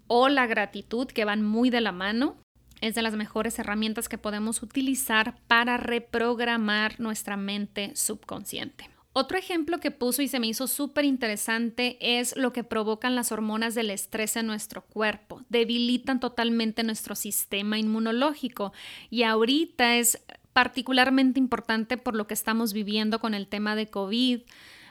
o 0.07 0.29
la 0.29 0.47
gratitud, 0.47 1.07
que 1.07 1.25
van 1.25 1.43
muy 1.43 1.69
de 1.69 1.81
la 1.81 1.91
mano. 1.91 2.37
Es 2.81 2.95
de 2.95 3.01
las 3.01 3.15
mejores 3.15 3.57
herramientas 3.59 4.09
que 4.09 4.17
podemos 4.17 4.61
utilizar 4.61 5.39
para 5.47 5.77
reprogramar 5.77 6.99
nuestra 6.99 7.37
mente 7.37 7.95
subconsciente. 7.95 8.89
Otro 9.13 9.37
ejemplo 9.37 9.79
que 9.79 9.91
puso 9.91 10.21
y 10.21 10.27
se 10.27 10.39
me 10.39 10.47
hizo 10.47 10.67
súper 10.67 11.05
interesante 11.05 11.97
es 12.19 12.35
lo 12.35 12.51
que 12.51 12.63
provocan 12.63 13.15
las 13.15 13.31
hormonas 13.31 13.75
del 13.75 13.91
estrés 13.91 14.35
en 14.35 14.47
nuestro 14.47 14.81
cuerpo. 14.83 15.41
Debilitan 15.49 16.19
totalmente 16.19 16.83
nuestro 16.83 17.15
sistema 17.15 17.77
inmunológico 17.77 18.73
y 19.11 19.23
ahorita 19.23 19.97
es 19.97 20.19
particularmente 20.53 21.39
importante 21.39 21.97
por 21.97 22.15
lo 22.15 22.27
que 22.27 22.33
estamos 22.33 22.73
viviendo 22.73 23.19
con 23.19 23.33
el 23.33 23.47
tema 23.47 23.75
de 23.75 23.87
COVID, 23.87 24.41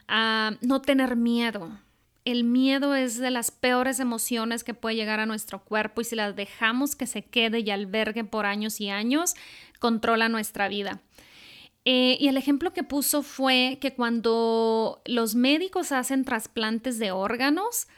ah, 0.09 0.53
no 0.61 0.83
tener 0.83 1.17
miedo. 1.17 1.71
El 2.25 2.45
miedo 2.45 2.95
es 2.95 3.19
de 3.19 3.31
las 3.31 3.51
peores 3.51 3.99
emociones 3.99 4.63
que 4.63 4.75
puede 4.75 4.97
llegar 4.97 5.19
a 5.19 5.27
nuestro 5.27 5.65
cuerpo 5.65 6.01
y 6.01 6.05
si 6.05 6.15
las 6.15 6.37
dejamos 6.37 6.95
que 6.95 7.07
se 7.07 7.25
quede 7.25 7.61
y 7.61 7.71
albergue 7.71 8.23
por 8.25 8.47
años 8.47 8.81
y 8.81 8.91
años, 8.91 9.35
controla 9.81 10.29
nuestra 10.29 10.69
vida. 10.69 11.01
Eh, 11.85 12.17
y 12.21 12.29
el 12.29 12.37
ejemplo 12.37 12.73
que 12.73 12.85
puso 12.85 13.23
fue 13.23 13.79
que 13.81 13.95
cuando 13.95 15.03
los 15.05 15.35
médicos 15.35 15.91
hacen 15.91 16.25
trasplantes 16.25 17.01
de 17.01 17.11
órganos, 17.11 17.89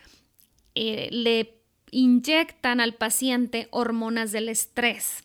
eh, 0.74 1.08
le 1.10 1.60
inyectan 1.90 2.80
al 2.80 2.94
paciente 2.94 3.68
hormonas 3.70 4.32
del 4.32 4.48
estrés. 4.48 5.24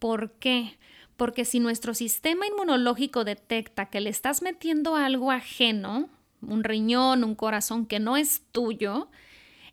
¿Por 0.00 0.32
qué? 0.32 0.76
Porque 1.20 1.44
si 1.44 1.60
nuestro 1.60 1.92
sistema 1.92 2.46
inmunológico 2.46 3.24
detecta 3.24 3.90
que 3.90 4.00
le 4.00 4.08
estás 4.08 4.40
metiendo 4.40 4.96
algo 4.96 5.30
ajeno, 5.30 6.08
un 6.40 6.64
riñón, 6.64 7.24
un 7.24 7.34
corazón 7.34 7.84
que 7.84 8.00
no 8.00 8.16
es 8.16 8.40
tuyo, 8.52 9.10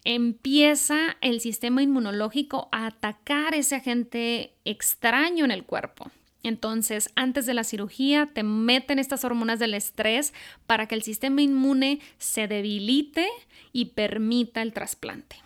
empieza 0.03 1.15
el 1.21 1.39
sistema 1.39 1.81
inmunológico 1.81 2.67
a 2.73 2.87
atacar 2.87 3.55
ese 3.55 3.75
agente 3.75 4.55
extraño 4.65 5.45
en 5.45 5.51
el 5.51 5.63
cuerpo. 5.63 6.11
Entonces, 6.43 7.11
antes 7.15 7.45
de 7.45 7.53
la 7.53 7.63
cirugía, 7.63 8.25
te 8.25 8.43
meten 8.43 8.99
estas 8.99 9.23
hormonas 9.23 9.57
del 9.57 9.73
estrés 9.73 10.33
para 10.65 10.85
que 10.87 10.95
el 10.95 11.01
sistema 11.01 11.41
inmune 11.41 12.01
se 12.17 12.49
debilite 12.49 13.25
y 13.71 13.85
permita 13.85 14.61
el 14.61 14.73
trasplante. 14.73 15.37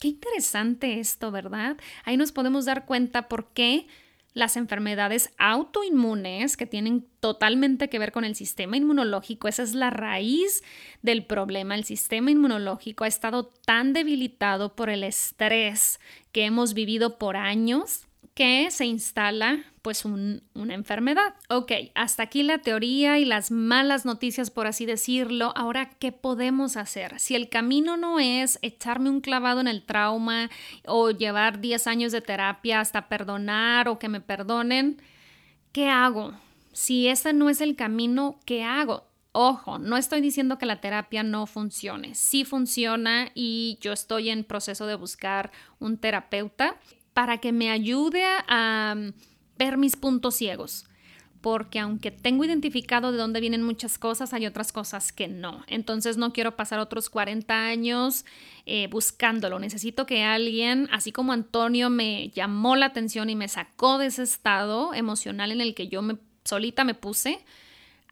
Qué 0.00 0.08
interesante 0.08 0.98
esto, 0.98 1.30
¿verdad? 1.30 1.76
Ahí 2.04 2.16
nos 2.16 2.32
podemos 2.32 2.64
dar 2.64 2.86
cuenta 2.86 3.28
por 3.28 3.52
qué 3.52 3.86
las 4.34 4.56
enfermedades 4.56 5.30
autoinmunes 5.38 6.56
que 6.56 6.66
tienen 6.66 7.06
totalmente 7.20 7.88
que 7.88 7.98
ver 7.98 8.12
con 8.12 8.24
el 8.24 8.34
sistema 8.34 8.76
inmunológico, 8.76 9.48
esa 9.48 9.62
es 9.62 9.74
la 9.74 9.90
raíz 9.90 10.62
del 11.02 11.24
problema. 11.26 11.74
El 11.74 11.84
sistema 11.84 12.30
inmunológico 12.30 13.04
ha 13.04 13.08
estado 13.08 13.50
tan 13.66 13.92
debilitado 13.92 14.74
por 14.74 14.88
el 14.88 15.04
estrés 15.04 16.00
que 16.32 16.44
hemos 16.44 16.74
vivido 16.74 17.18
por 17.18 17.36
años 17.36 18.06
que 18.34 18.70
se 18.70 18.86
instala 18.86 19.64
pues 19.82 20.04
una 20.04 20.74
enfermedad. 20.74 21.34
Ok, 21.48 21.72
hasta 21.94 22.22
aquí 22.22 22.42
la 22.42 22.58
teoría 22.58 23.18
y 23.18 23.24
las 23.24 23.50
malas 23.50 24.04
noticias, 24.04 24.50
por 24.50 24.66
así 24.66 24.86
decirlo. 24.86 25.52
Ahora, 25.56 25.90
¿qué 25.98 26.12
podemos 26.12 26.76
hacer? 26.76 27.18
Si 27.18 27.34
el 27.34 27.48
camino 27.48 27.96
no 27.96 28.20
es 28.20 28.58
echarme 28.62 29.10
un 29.10 29.20
clavado 29.20 29.60
en 29.60 29.68
el 29.68 29.84
trauma 29.84 30.50
o 30.86 31.10
llevar 31.10 31.60
10 31.60 31.86
años 31.88 32.12
de 32.12 32.20
terapia 32.20 32.80
hasta 32.80 33.08
perdonar 33.08 33.88
o 33.88 33.98
que 33.98 34.08
me 34.08 34.20
perdonen, 34.20 35.02
¿qué 35.72 35.88
hago? 35.88 36.32
Si 36.72 37.08
ese 37.08 37.32
no 37.32 37.50
es 37.50 37.60
el 37.60 37.76
camino, 37.76 38.38
¿qué 38.46 38.62
hago? 38.62 39.08
Ojo, 39.32 39.78
no 39.78 39.96
estoy 39.96 40.20
diciendo 40.20 40.58
que 40.58 40.66
la 40.66 40.80
terapia 40.80 41.22
no 41.22 41.46
funcione. 41.46 42.14
Sí 42.14 42.44
funciona 42.44 43.30
y 43.34 43.78
yo 43.80 43.92
estoy 43.92 44.28
en 44.28 44.44
proceso 44.44 44.86
de 44.86 44.94
buscar 44.94 45.50
un 45.78 45.96
terapeuta 45.96 46.76
para 47.14 47.38
que 47.38 47.52
me 47.52 47.70
ayude 47.70 48.22
a 48.24 48.94
ver 49.58 49.76
mis 49.76 49.96
puntos 49.96 50.36
ciegos. 50.36 50.86
Porque 51.40 51.80
aunque 51.80 52.12
tengo 52.12 52.44
identificado 52.44 53.10
de 53.10 53.18
dónde 53.18 53.40
vienen 53.40 53.62
muchas 53.62 53.98
cosas, 53.98 54.32
hay 54.32 54.46
otras 54.46 54.70
cosas 54.70 55.10
que 55.10 55.26
no. 55.26 55.64
Entonces 55.66 56.16
no 56.16 56.32
quiero 56.32 56.54
pasar 56.54 56.78
otros 56.78 57.10
40 57.10 57.66
años 57.66 58.24
eh, 58.64 58.86
buscándolo. 58.86 59.58
Necesito 59.58 60.06
que 60.06 60.22
alguien, 60.22 60.88
así 60.92 61.10
como 61.10 61.32
Antonio 61.32 61.90
me 61.90 62.28
llamó 62.28 62.76
la 62.76 62.86
atención 62.86 63.28
y 63.28 63.34
me 63.34 63.48
sacó 63.48 63.98
de 63.98 64.06
ese 64.06 64.22
estado 64.22 64.94
emocional 64.94 65.50
en 65.50 65.60
el 65.60 65.74
que 65.74 65.88
yo 65.88 66.00
me, 66.00 66.16
solita 66.44 66.84
me 66.84 66.94
puse, 66.94 67.44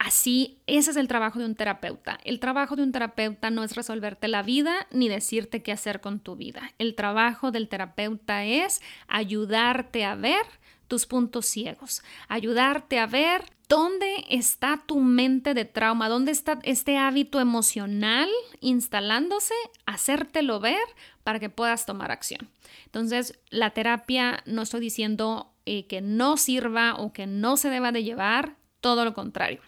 Así, 0.00 0.56
ese 0.66 0.92
es 0.92 0.96
el 0.96 1.08
trabajo 1.08 1.38
de 1.38 1.44
un 1.44 1.54
terapeuta. 1.54 2.18
El 2.24 2.40
trabajo 2.40 2.74
de 2.74 2.82
un 2.82 2.90
terapeuta 2.90 3.50
no 3.50 3.62
es 3.62 3.76
resolverte 3.76 4.28
la 4.28 4.42
vida 4.42 4.86
ni 4.90 5.10
decirte 5.10 5.62
qué 5.62 5.72
hacer 5.72 6.00
con 6.00 6.20
tu 6.20 6.36
vida. 6.36 6.72
El 6.78 6.94
trabajo 6.94 7.50
del 7.50 7.68
terapeuta 7.68 8.46
es 8.46 8.80
ayudarte 9.08 10.06
a 10.06 10.14
ver 10.14 10.46
tus 10.88 11.04
puntos 11.04 11.44
ciegos, 11.44 12.02
ayudarte 12.28 12.98
a 12.98 13.06
ver 13.06 13.42
dónde 13.68 14.24
está 14.30 14.82
tu 14.86 15.00
mente 15.00 15.52
de 15.52 15.66
trauma, 15.66 16.08
dónde 16.08 16.32
está 16.32 16.58
este 16.62 16.96
hábito 16.96 17.38
emocional 17.38 18.30
instalándose, 18.60 19.54
hacértelo 19.84 20.60
ver 20.60 20.80
para 21.24 21.40
que 21.40 21.50
puedas 21.50 21.84
tomar 21.84 22.10
acción. 22.10 22.48
Entonces, 22.86 23.38
la 23.50 23.70
terapia 23.72 24.42
no 24.46 24.62
estoy 24.62 24.80
diciendo 24.80 25.52
eh, 25.66 25.86
que 25.86 26.00
no 26.00 26.38
sirva 26.38 26.94
o 26.94 27.12
que 27.12 27.26
no 27.26 27.58
se 27.58 27.68
deba 27.68 27.92
de 27.92 28.02
llevar, 28.02 28.56
todo 28.80 29.04
lo 29.04 29.12
contrario. 29.12 29.60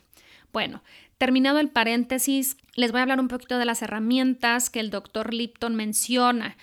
Bueno, 0.53 0.83
terminado 1.19 1.61
el 1.61 1.71
paréntesis, 1.71 2.57
les 2.75 2.93
voy 2.93 2.99
a 2.99 3.03
hablar 3.03 3.21
un 3.21 3.29
poquito 3.29 3.59
de 3.59 3.65
las 3.65 3.83
herramientas 3.83 4.69
que 4.69 4.81
el 4.81 4.91
doctor 4.91 5.33
Lipton 5.33 5.75
menciona. 5.75 6.57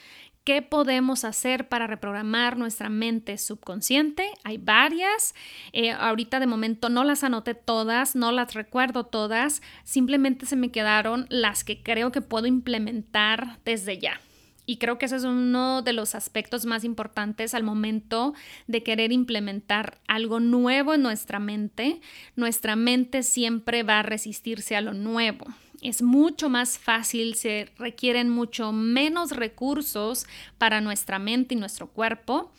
¿Qué 0.44 0.62
podemos 0.62 1.26
hacer 1.26 1.68
para 1.68 1.86
reprogramar 1.86 2.58
nuestra 2.58 2.90
mente 2.90 3.38
subconsciente? 3.38 4.32
Hay 4.44 4.58
varias. 4.58 5.36
Eh, 5.74 5.92
ahorita 5.92 6.40
de 6.40 6.48
momento 6.48 6.90
no 6.90 7.04
las 7.04 7.24
anoté 7.24 7.54
todas, 7.54 8.16
no 8.16 8.32
las 8.32 8.54
recuerdo 8.54 9.06
todas. 9.06 9.62
Simplemente 9.84 10.46
se 10.46 10.56
me 10.56 10.72
quedaron 10.72 11.28
las 11.30 11.64
que 11.64 11.84
creo 11.84 12.12
que 12.12 12.22
puedo 12.22 12.48
implementar 12.48 13.60
desde 13.64 14.00
ya. 14.00 14.22
Y 14.70 14.78
creo 14.78 15.00
que 15.00 15.08
ese 15.08 15.16
es 15.16 15.24
uno 15.24 15.82
de 15.82 15.94
los 15.94 16.14
aspectos 16.14 16.68
más 16.68 16.84
importantes 16.84 17.56
al 17.56 17.64
momento 17.64 18.36
de 18.68 18.84
querer 18.84 19.12
implementar 19.12 19.98
algo 20.08 20.40
nuevo 20.40 20.94
en 20.94 21.02
nuestra 21.02 21.40
mente. 21.40 22.02
Nuestra 22.36 22.76
mente 22.76 23.24
siempre 23.24 23.82
va 23.82 23.98
a 23.98 24.04
resistirse 24.04 24.76
a 24.76 24.82
lo 24.82 24.94
nuevo. 24.94 25.48
Es 25.82 26.04
mucho 26.04 26.50
más 26.50 26.78
fácil, 26.78 27.34
se 27.34 27.72
requieren 27.80 28.30
mucho 28.30 28.72
menos 28.72 29.32
recursos 29.32 30.28
para 30.60 30.82
nuestra 30.82 31.18
mente 31.18 31.56
y 31.56 31.58
nuestro 31.58 31.88
cuerpo 31.88 32.52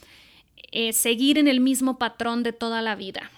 eh, 0.72 0.92
seguir 0.92 1.38
en 1.38 1.46
el 1.46 1.60
mismo 1.60 1.96
patrón 1.96 2.42
de 2.42 2.52
toda 2.52 2.82
la 2.82 2.96
vida. 2.96 3.30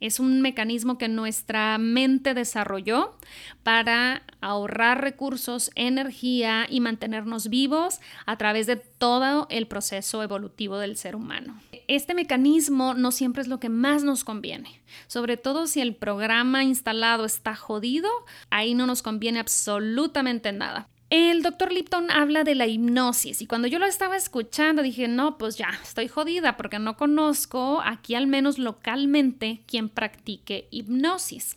Es 0.00 0.20
un 0.20 0.40
mecanismo 0.40 0.96
que 0.96 1.08
nuestra 1.08 1.76
mente 1.78 2.34
desarrolló 2.34 3.16
para 3.62 4.22
ahorrar 4.40 5.00
recursos, 5.00 5.70
energía 5.74 6.66
y 6.68 6.80
mantenernos 6.80 7.48
vivos 7.48 8.00
a 8.24 8.38
través 8.38 8.66
de 8.66 8.76
todo 8.76 9.46
el 9.50 9.66
proceso 9.66 10.22
evolutivo 10.22 10.78
del 10.78 10.96
ser 10.96 11.16
humano. 11.16 11.60
Este 11.88 12.14
mecanismo 12.14 12.94
no 12.94 13.10
siempre 13.10 13.42
es 13.42 13.48
lo 13.48 13.58
que 13.58 13.68
más 13.70 14.04
nos 14.04 14.22
conviene, 14.22 14.80
sobre 15.06 15.36
todo 15.36 15.66
si 15.66 15.80
el 15.80 15.96
programa 15.96 16.62
instalado 16.62 17.24
está 17.24 17.56
jodido, 17.56 18.08
ahí 18.50 18.74
no 18.74 18.86
nos 18.86 19.02
conviene 19.02 19.40
absolutamente 19.40 20.52
nada. 20.52 20.88
El 21.10 21.42
doctor 21.42 21.72
Lipton 21.72 22.10
habla 22.10 22.44
de 22.44 22.54
la 22.54 22.66
hipnosis 22.66 23.40
y 23.40 23.46
cuando 23.46 23.66
yo 23.66 23.78
lo 23.78 23.86
estaba 23.86 24.14
escuchando 24.14 24.82
dije, 24.82 25.08
no, 25.08 25.38
pues 25.38 25.56
ya, 25.56 25.70
estoy 25.82 26.06
jodida 26.06 26.58
porque 26.58 26.78
no 26.78 26.98
conozco 26.98 27.80
aquí 27.82 28.14
al 28.14 28.26
menos 28.26 28.58
localmente 28.58 29.62
quien 29.66 29.88
practique 29.88 30.68
hipnosis. 30.70 31.56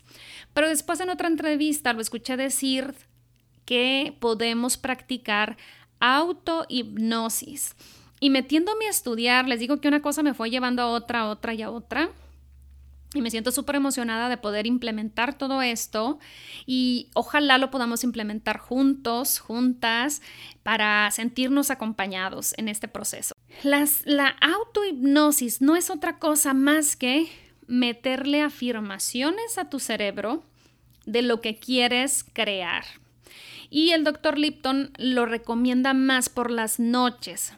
Pero 0.54 0.70
después 0.70 1.02
en 1.02 1.10
otra 1.10 1.28
entrevista 1.28 1.92
lo 1.92 2.00
escuché 2.00 2.38
decir 2.38 2.96
que 3.66 4.16
podemos 4.22 4.78
practicar 4.78 5.58
autohipnosis. 6.00 7.76
Y 8.22 8.30
metiéndome 8.30 8.88
a 8.88 8.92
estudiar, 8.92 9.50
les 9.50 9.60
digo 9.60 9.82
que 9.82 9.90
una 9.90 10.02
cosa 10.02 10.24
me 10.24 10.34
fue 10.34 10.50
llevando 10.50 10.82
a 10.82 10.88
otra, 10.88 11.22
a 11.22 11.30
otra 11.30 11.54
y 11.54 11.62
a 11.62 11.72
otra 11.72 12.10
y 13.14 13.22
me 13.22 13.30
siento 13.30 13.52
súper 13.52 13.76
emocionada 13.76 14.30
de 14.30 14.38
poder 14.38 14.66
implementar 14.66 15.38
todo 15.38 15.62
esto 15.62 16.20
y 16.66 17.10
ojalá 17.14 17.58
lo 17.58 17.70
podamos 17.72 18.04
implementar 18.04 18.58
juntos, 18.58 19.40
juntas, 19.40 20.22
para 20.64 21.10
sentirnos 21.12 21.72
acompañados 21.72 22.54
en 22.58 22.70
este 22.70 22.88
proceso. 22.88 23.34
La 23.64 24.36
autohipnosis 24.40 25.62
no 25.62 25.76
es 25.76 25.90
otra 25.90 26.20
cosa 26.20 26.54
más 26.54 26.96
que 26.96 27.28
meterle 27.68 28.42
afirmaciones 28.42 29.58
a 29.58 29.70
tu 29.70 29.80
cerebro 29.80 30.44
de 31.06 31.22
lo 31.22 31.42
que 31.42 31.58
quieres 31.58 32.26
crear. 32.34 32.84
Y 33.70 33.92
el 33.92 34.04
doctor 34.04 34.38
Lipton 34.38 34.92
lo 34.98 35.26
recomienda 35.26 35.94
más 35.94 36.28
por 36.28 36.52
las 36.52 36.80
noches, 36.80 37.54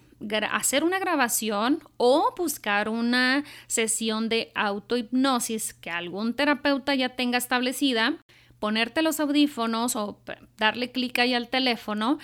hacer 0.52 0.84
una 0.84 1.00
grabación 1.00 1.80
o 1.98 2.34
buscar 2.38 2.90
una 2.90 3.44
sesión 3.68 4.30
de 4.30 4.52
autohipnosis 4.56 5.74
que 5.74 5.90
algún 5.90 6.34
terapeuta 6.34 6.96
ya 6.96 7.10
tenga 7.10 7.38
establecida, 7.38 8.18
ponerte 8.60 9.02
los 9.02 9.20
audífonos 9.20 9.96
o 9.96 10.20
darle 10.58 10.92
clic 10.92 11.20
ahí 11.20 11.34
al 11.34 11.50
teléfono 11.50 12.20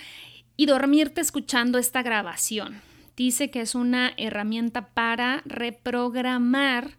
y 0.56 0.66
dormirte 0.66 1.20
escuchando 1.20 1.78
esta 1.78 2.02
grabación. 2.02 2.80
dice 3.16 3.50
que 3.50 3.60
es 3.60 3.74
una 3.74 4.12
herramienta 4.16 4.88
para 4.88 5.42
reprogramar 5.44 6.96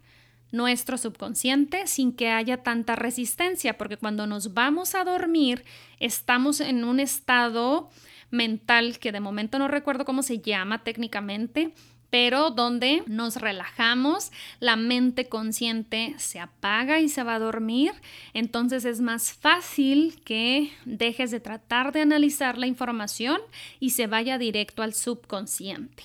nuestro 0.52 0.98
subconsciente 0.98 1.86
sin 1.86 2.12
que 2.12 2.30
haya 2.30 2.62
tanta 2.62 2.94
resistencia, 2.94 3.76
porque 3.76 3.96
cuando 3.96 4.26
nos 4.26 4.54
vamos 4.54 4.94
a 4.94 5.02
dormir 5.02 5.64
estamos 5.98 6.60
en 6.60 6.84
un 6.84 7.00
estado 7.00 7.90
mental 8.32 8.98
que 8.98 9.12
de 9.12 9.20
momento 9.20 9.60
no 9.60 9.68
recuerdo 9.68 10.04
cómo 10.04 10.22
se 10.22 10.40
llama 10.40 10.82
técnicamente, 10.82 11.72
pero 12.10 12.50
donde 12.50 13.02
nos 13.06 13.36
relajamos, 13.36 14.32
la 14.60 14.76
mente 14.76 15.30
consciente 15.30 16.14
se 16.18 16.40
apaga 16.40 17.00
y 17.00 17.08
se 17.08 17.22
va 17.22 17.36
a 17.36 17.38
dormir, 17.38 17.92
entonces 18.34 18.84
es 18.84 19.00
más 19.00 19.32
fácil 19.32 20.20
que 20.22 20.72
dejes 20.84 21.30
de 21.30 21.40
tratar 21.40 21.92
de 21.92 22.02
analizar 22.02 22.58
la 22.58 22.66
información 22.66 23.40
y 23.80 23.90
se 23.90 24.08
vaya 24.08 24.36
directo 24.36 24.82
al 24.82 24.92
subconsciente. 24.92 26.04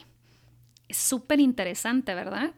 Es 0.87 0.97
súper 0.97 1.41
interesante, 1.41 2.15
¿verdad? 2.15 2.53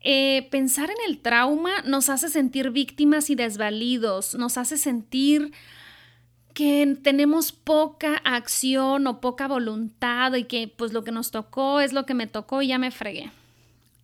Eh, 0.00 0.46
pensar 0.52 0.90
en 0.90 1.10
el 1.10 1.18
trauma 1.18 1.82
nos 1.84 2.08
hace 2.08 2.28
sentir 2.28 2.70
víctimas 2.70 3.30
y 3.30 3.34
desvalidos, 3.34 4.36
nos 4.36 4.56
hace 4.56 4.76
sentir 4.76 5.52
que 6.54 6.96
tenemos 7.02 7.52
poca 7.52 8.16
acción 8.24 9.06
o 9.06 9.20
poca 9.20 9.46
voluntad 9.46 10.34
y 10.34 10.44
que 10.44 10.68
pues 10.68 10.92
lo 10.92 11.04
que 11.04 11.12
nos 11.12 11.30
tocó 11.30 11.80
es 11.80 11.92
lo 11.92 12.06
que 12.06 12.14
me 12.14 12.26
tocó 12.26 12.62
y 12.62 12.68
ya 12.68 12.78
me 12.78 12.90
fregué. 12.90 13.30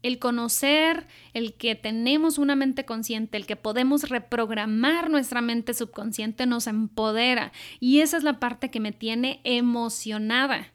El 0.03 0.19
conocer, 0.19 1.07
el 1.33 1.55
que 1.55 1.75
tenemos 1.75 2.37
una 2.37 2.57
mente 2.57 2.85
consciente, 2.85 3.39
el 3.39 3.47
que 3.47 3.57
podemos 3.57 4.11
reprogramar 4.11 5.09
nuestra 5.09 5.41
mente 5.41 5.73
subconsciente 5.73 6.47
nos 6.47 6.67
empodera 6.67 7.53
y 7.81 8.01
esa 8.01 8.19
es 8.19 8.23
la 8.23 8.39
parte 8.39 8.71
que 8.71 8.81
me 8.81 8.93
tiene 8.93 9.41
emocionada. 9.45 10.69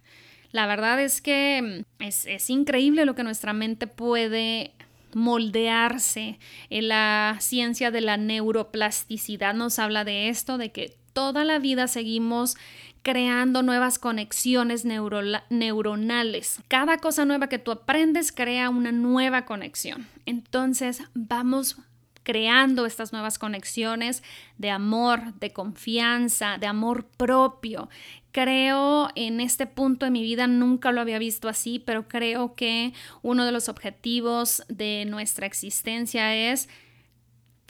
La 0.51 0.65
verdad 0.65 0.99
es 0.99 1.21
que 1.21 1.83
mm, 1.99 2.03
es, 2.03 2.25
es 2.25 2.49
increíble 2.49 3.05
lo 3.05 3.15
que 3.15 3.23
nuestra 3.23 3.53
mente 3.53 3.87
puede 3.87 4.73
moldearse. 5.13 6.39
En 6.69 6.87
la 6.87 7.37
ciencia 7.39 7.91
de 7.91 8.01
la 8.01 8.17
neuroplasticidad 8.17 9.53
nos 9.53 9.79
habla 9.79 10.03
de 10.03 10.29
esto, 10.29 10.57
de 10.57 10.71
que 10.71 10.98
toda 11.19 11.43
la 11.43 11.59
vida 11.59 11.89
seguimos 11.89 12.55
creando 13.01 13.61
nuevas 13.61 13.99
conexiones 13.99 14.85
neuronales. 14.85 16.61
Cada 16.69 16.97
cosa 16.99 17.25
nueva 17.25 17.49
que 17.49 17.59
tú 17.59 17.71
aprendes 17.71 18.31
crea 18.31 18.69
una 18.69 18.93
nueva 18.93 19.43
conexión. 19.43 20.07
Entonces 20.25 21.03
vamos 21.13 21.75
creando 22.23 22.85
estas 22.85 23.11
nuevas 23.11 23.37
conexiones 23.37 24.23
de 24.57 24.69
amor, 24.69 25.33
de 25.41 25.51
confianza, 25.51 26.57
de 26.57 26.67
amor 26.67 27.05
propio. 27.17 27.89
Creo 28.31 29.09
en 29.15 29.41
este 29.41 29.65
punto 29.65 30.05
de 30.05 30.11
mi 30.11 30.23
vida, 30.23 30.47
nunca 30.47 30.93
lo 30.93 31.01
había 31.01 31.19
visto 31.19 31.49
así, 31.49 31.79
pero 31.79 32.07
creo 32.07 32.55
que 32.55 32.93
uno 33.23 33.43
de 33.43 33.51
los 33.51 33.67
objetivos 33.67 34.63
de 34.69 35.03
nuestra 35.05 35.45
existencia 35.45 36.33
es 36.33 36.69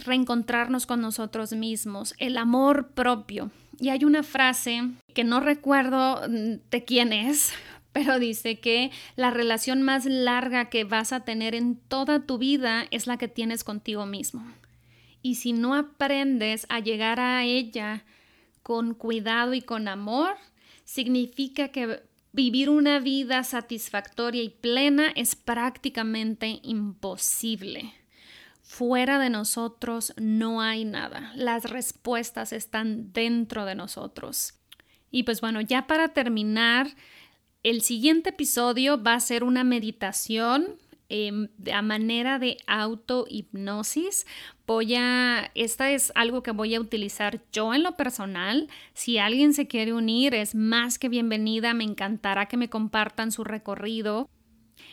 reencontrarnos 0.06 0.86
con 0.86 1.02
nosotros 1.02 1.54
mismos, 1.54 2.14
el 2.18 2.38
amor 2.38 2.90
propio. 2.90 3.52
Y 3.80 3.90
hay 3.90 4.04
una 4.04 4.24
frase 4.24 4.84
que 5.14 5.24
no 5.24 5.40
recuerdo 5.40 6.22
mm, 6.28 6.70
de 6.70 6.86
quién 6.86 7.14
es, 7.14 7.54
pero 7.92 8.20
dice 8.20 8.60
que 8.60 8.92
la 9.16 9.32
relación 9.32 9.82
más 9.82 10.06
larga 10.06 10.70
que 10.70 10.84
vas 10.84 11.14
a 11.14 11.22
tener 11.22 11.56
en 11.56 11.76
toda 11.76 12.26
tu 12.26 12.38
vida 12.38 12.86
es 12.92 13.08
la 13.08 13.18
que 13.18 13.28
tienes 13.28 13.64
contigo 13.64 14.06
mismo. 14.06 14.44
Y 15.22 15.36
si 15.36 15.54
no 15.54 15.76
aprendes 15.76 16.66
a 16.70 16.80
llegar 16.80 17.20
a 17.20 17.44
ella 17.44 18.06
con 18.64 18.94
cuidado 18.94 19.54
y 19.54 19.62
con 19.62 19.88
amor, 19.88 20.36
significa 20.86 21.70
que 21.70 22.02
vivir 22.32 22.70
una 22.70 23.00
vida 23.00 23.44
satisfactoria 23.44 24.44
y 24.44 24.50
plena 24.50 25.12
es 25.16 25.36
prácticamente 25.36 26.60
imposible. 26.64 27.94
Fuera 28.70 29.18
de 29.18 29.32
nosotros 29.32 30.14
no 30.16 30.62
hay 30.62 30.86
nada. 30.86 31.32
Las 31.34 31.72
respuestas 31.72 32.54
están 32.54 33.12
dentro 33.14 33.66
de 33.66 33.74
nosotros. 33.74 34.54
Y 35.10 35.24
pues 35.24 35.42
bueno, 35.42 35.60
ya 35.60 35.88
para 35.88 36.10
terminar, 36.10 36.88
el 37.64 37.82
siguiente 37.82 38.30
episodio 38.30 39.02
va 39.02 39.16
a 39.16 39.20
ser 39.22 39.44
una 39.44 39.64
meditación 39.64 40.78
eh, 41.10 41.50
a 41.74 41.82
manera 41.82 42.38
de 42.38 42.58
autohipnosis. 42.68 44.28
Voy 44.68 44.94
a, 44.94 45.50
esta 45.56 45.90
es 45.90 46.12
algo 46.14 46.44
que 46.44 46.52
voy 46.52 46.76
a 46.76 46.80
utilizar 46.80 47.42
yo 47.52 47.74
en 47.74 47.82
lo 47.82 47.98
personal. 47.98 48.70
Si 48.94 49.18
alguien 49.18 49.56
se 49.56 49.68
quiere 49.68 49.94
unir, 49.94 50.36
es 50.36 50.54
más 50.54 51.00
que 51.00 51.10
bienvenida. 51.10 51.74
Me 51.74 51.86
encantará 51.86 52.46
que 52.46 52.56
me 52.56 52.70
compartan 52.70 53.32
su 53.32 53.44
recorrido. 53.44 54.30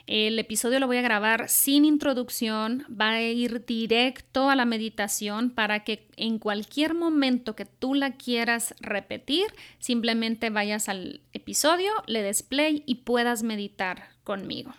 El 0.07 0.39
episodio 0.39 0.79
lo 0.79 0.87
voy 0.87 0.99
a 0.99 1.03
grabar 1.03 1.49
sin 1.49 1.85
introducción, 1.85 2.85
va 2.89 3.11
a 3.11 3.23
ir 3.23 3.65
directo 3.65 4.49
a 4.51 4.57
la 4.57 4.65
meditación 4.65 5.51
para 5.51 5.85
que 5.85 6.09
en 6.17 6.39
cualquier 6.39 6.95
momento 6.95 7.57
que 7.57 7.65
tú 7.65 7.95
la 7.95 8.13
quieras 8.13 8.75
repetir, 8.81 9.47
simplemente 9.79 10.51
vayas 10.51 10.89
al 10.89 11.21
episodio, 11.33 11.91
le 12.07 12.23
des 12.23 12.43
play 12.43 12.83
y 12.87 12.97
puedas 12.97 13.43
meditar 13.43 14.09
conmigo. 14.23 14.75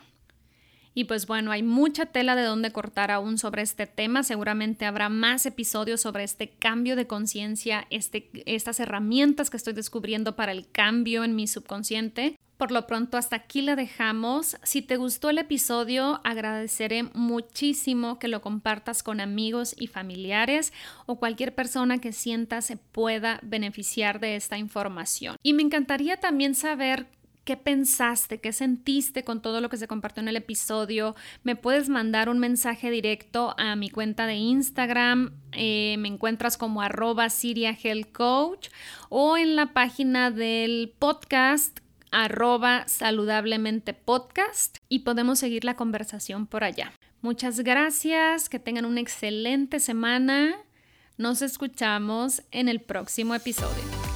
Y 0.98 1.04
pues 1.04 1.28
bueno, 1.28 1.52
hay 1.52 1.62
mucha 1.62 2.06
tela 2.06 2.34
de 2.34 2.42
donde 2.42 2.72
cortar 2.72 3.12
aún 3.12 3.38
sobre 3.38 3.62
este 3.62 3.86
tema. 3.86 4.24
Seguramente 4.24 4.84
habrá 4.84 5.08
más 5.08 5.46
episodios 5.46 6.00
sobre 6.00 6.24
este 6.24 6.48
cambio 6.48 6.96
de 6.96 7.06
conciencia, 7.06 7.86
este, 7.90 8.28
estas 8.46 8.80
herramientas 8.80 9.48
que 9.48 9.58
estoy 9.58 9.74
descubriendo 9.74 10.34
para 10.34 10.50
el 10.50 10.68
cambio 10.68 11.22
en 11.22 11.36
mi 11.36 11.46
subconsciente. 11.46 12.36
Por 12.56 12.72
lo 12.72 12.88
pronto, 12.88 13.16
hasta 13.16 13.36
aquí 13.36 13.62
la 13.62 13.76
dejamos. 13.76 14.56
Si 14.64 14.82
te 14.82 14.96
gustó 14.96 15.30
el 15.30 15.38
episodio, 15.38 16.20
agradeceré 16.24 17.04
muchísimo 17.14 18.18
que 18.18 18.26
lo 18.26 18.40
compartas 18.40 19.04
con 19.04 19.20
amigos 19.20 19.76
y 19.78 19.86
familiares 19.86 20.72
o 21.06 21.20
cualquier 21.20 21.54
persona 21.54 21.98
que 21.98 22.12
sienta 22.12 22.60
se 22.60 22.76
pueda 22.76 23.38
beneficiar 23.44 24.18
de 24.18 24.34
esta 24.34 24.58
información. 24.58 25.36
Y 25.44 25.52
me 25.52 25.62
encantaría 25.62 26.16
también 26.16 26.56
saber 26.56 27.06
qué 27.48 27.56
pensaste, 27.56 28.42
qué 28.42 28.52
sentiste 28.52 29.24
con 29.24 29.40
todo 29.40 29.62
lo 29.62 29.70
que 29.70 29.78
se 29.78 29.88
compartió 29.88 30.20
en 30.20 30.28
el 30.28 30.36
episodio. 30.36 31.16
Me 31.44 31.56
puedes 31.56 31.88
mandar 31.88 32.28
un 32.28 32.38
mensaje 32.38 32.90
directo 32.90 33.54
a 33.56 33.74
mi 33.74 33.88
cuenta 33.88 34.26
de 34.26 34.34
Instagram. 34.34 35.32
Eh, 35.52 35.96
me 35.98 36.08
encuentras 36.08 36.58
como 36.58 36.82
arroba 36.82 37.30
Siria 37.30 37.74
Coach 38.12 38.68
o 39.08 39.38
en 39.38 39.56
la 39.56 39.72
página 39.72 40.30
del 40.30 40.92
podcast 40.98 41.78
arroba 42.10 42.86
saludablemente 42.86 43.94
podcast 43.94 44.76
y 44.90 44.98
podemos 44.98 45.38
seguir 45.38 45.64
la 45.64 45.74
conversación 45.74 46.46
por 46.46 46.64
allá. 46.64 46.92
Muchas 47.22 47.60
gracias, 47.60 48.50
que 48.50 48.58
tengan 48.58 48.84
una 48.84 49.00
excelente 49.00 49.80
semana. 49.80 50.54
Nos 51.16 51.40
escuchamos 51.40 52.42
en 52.50 52.68
el 52.68 52.82
próximo 52.82 53.34
episodio. 53.34 54.07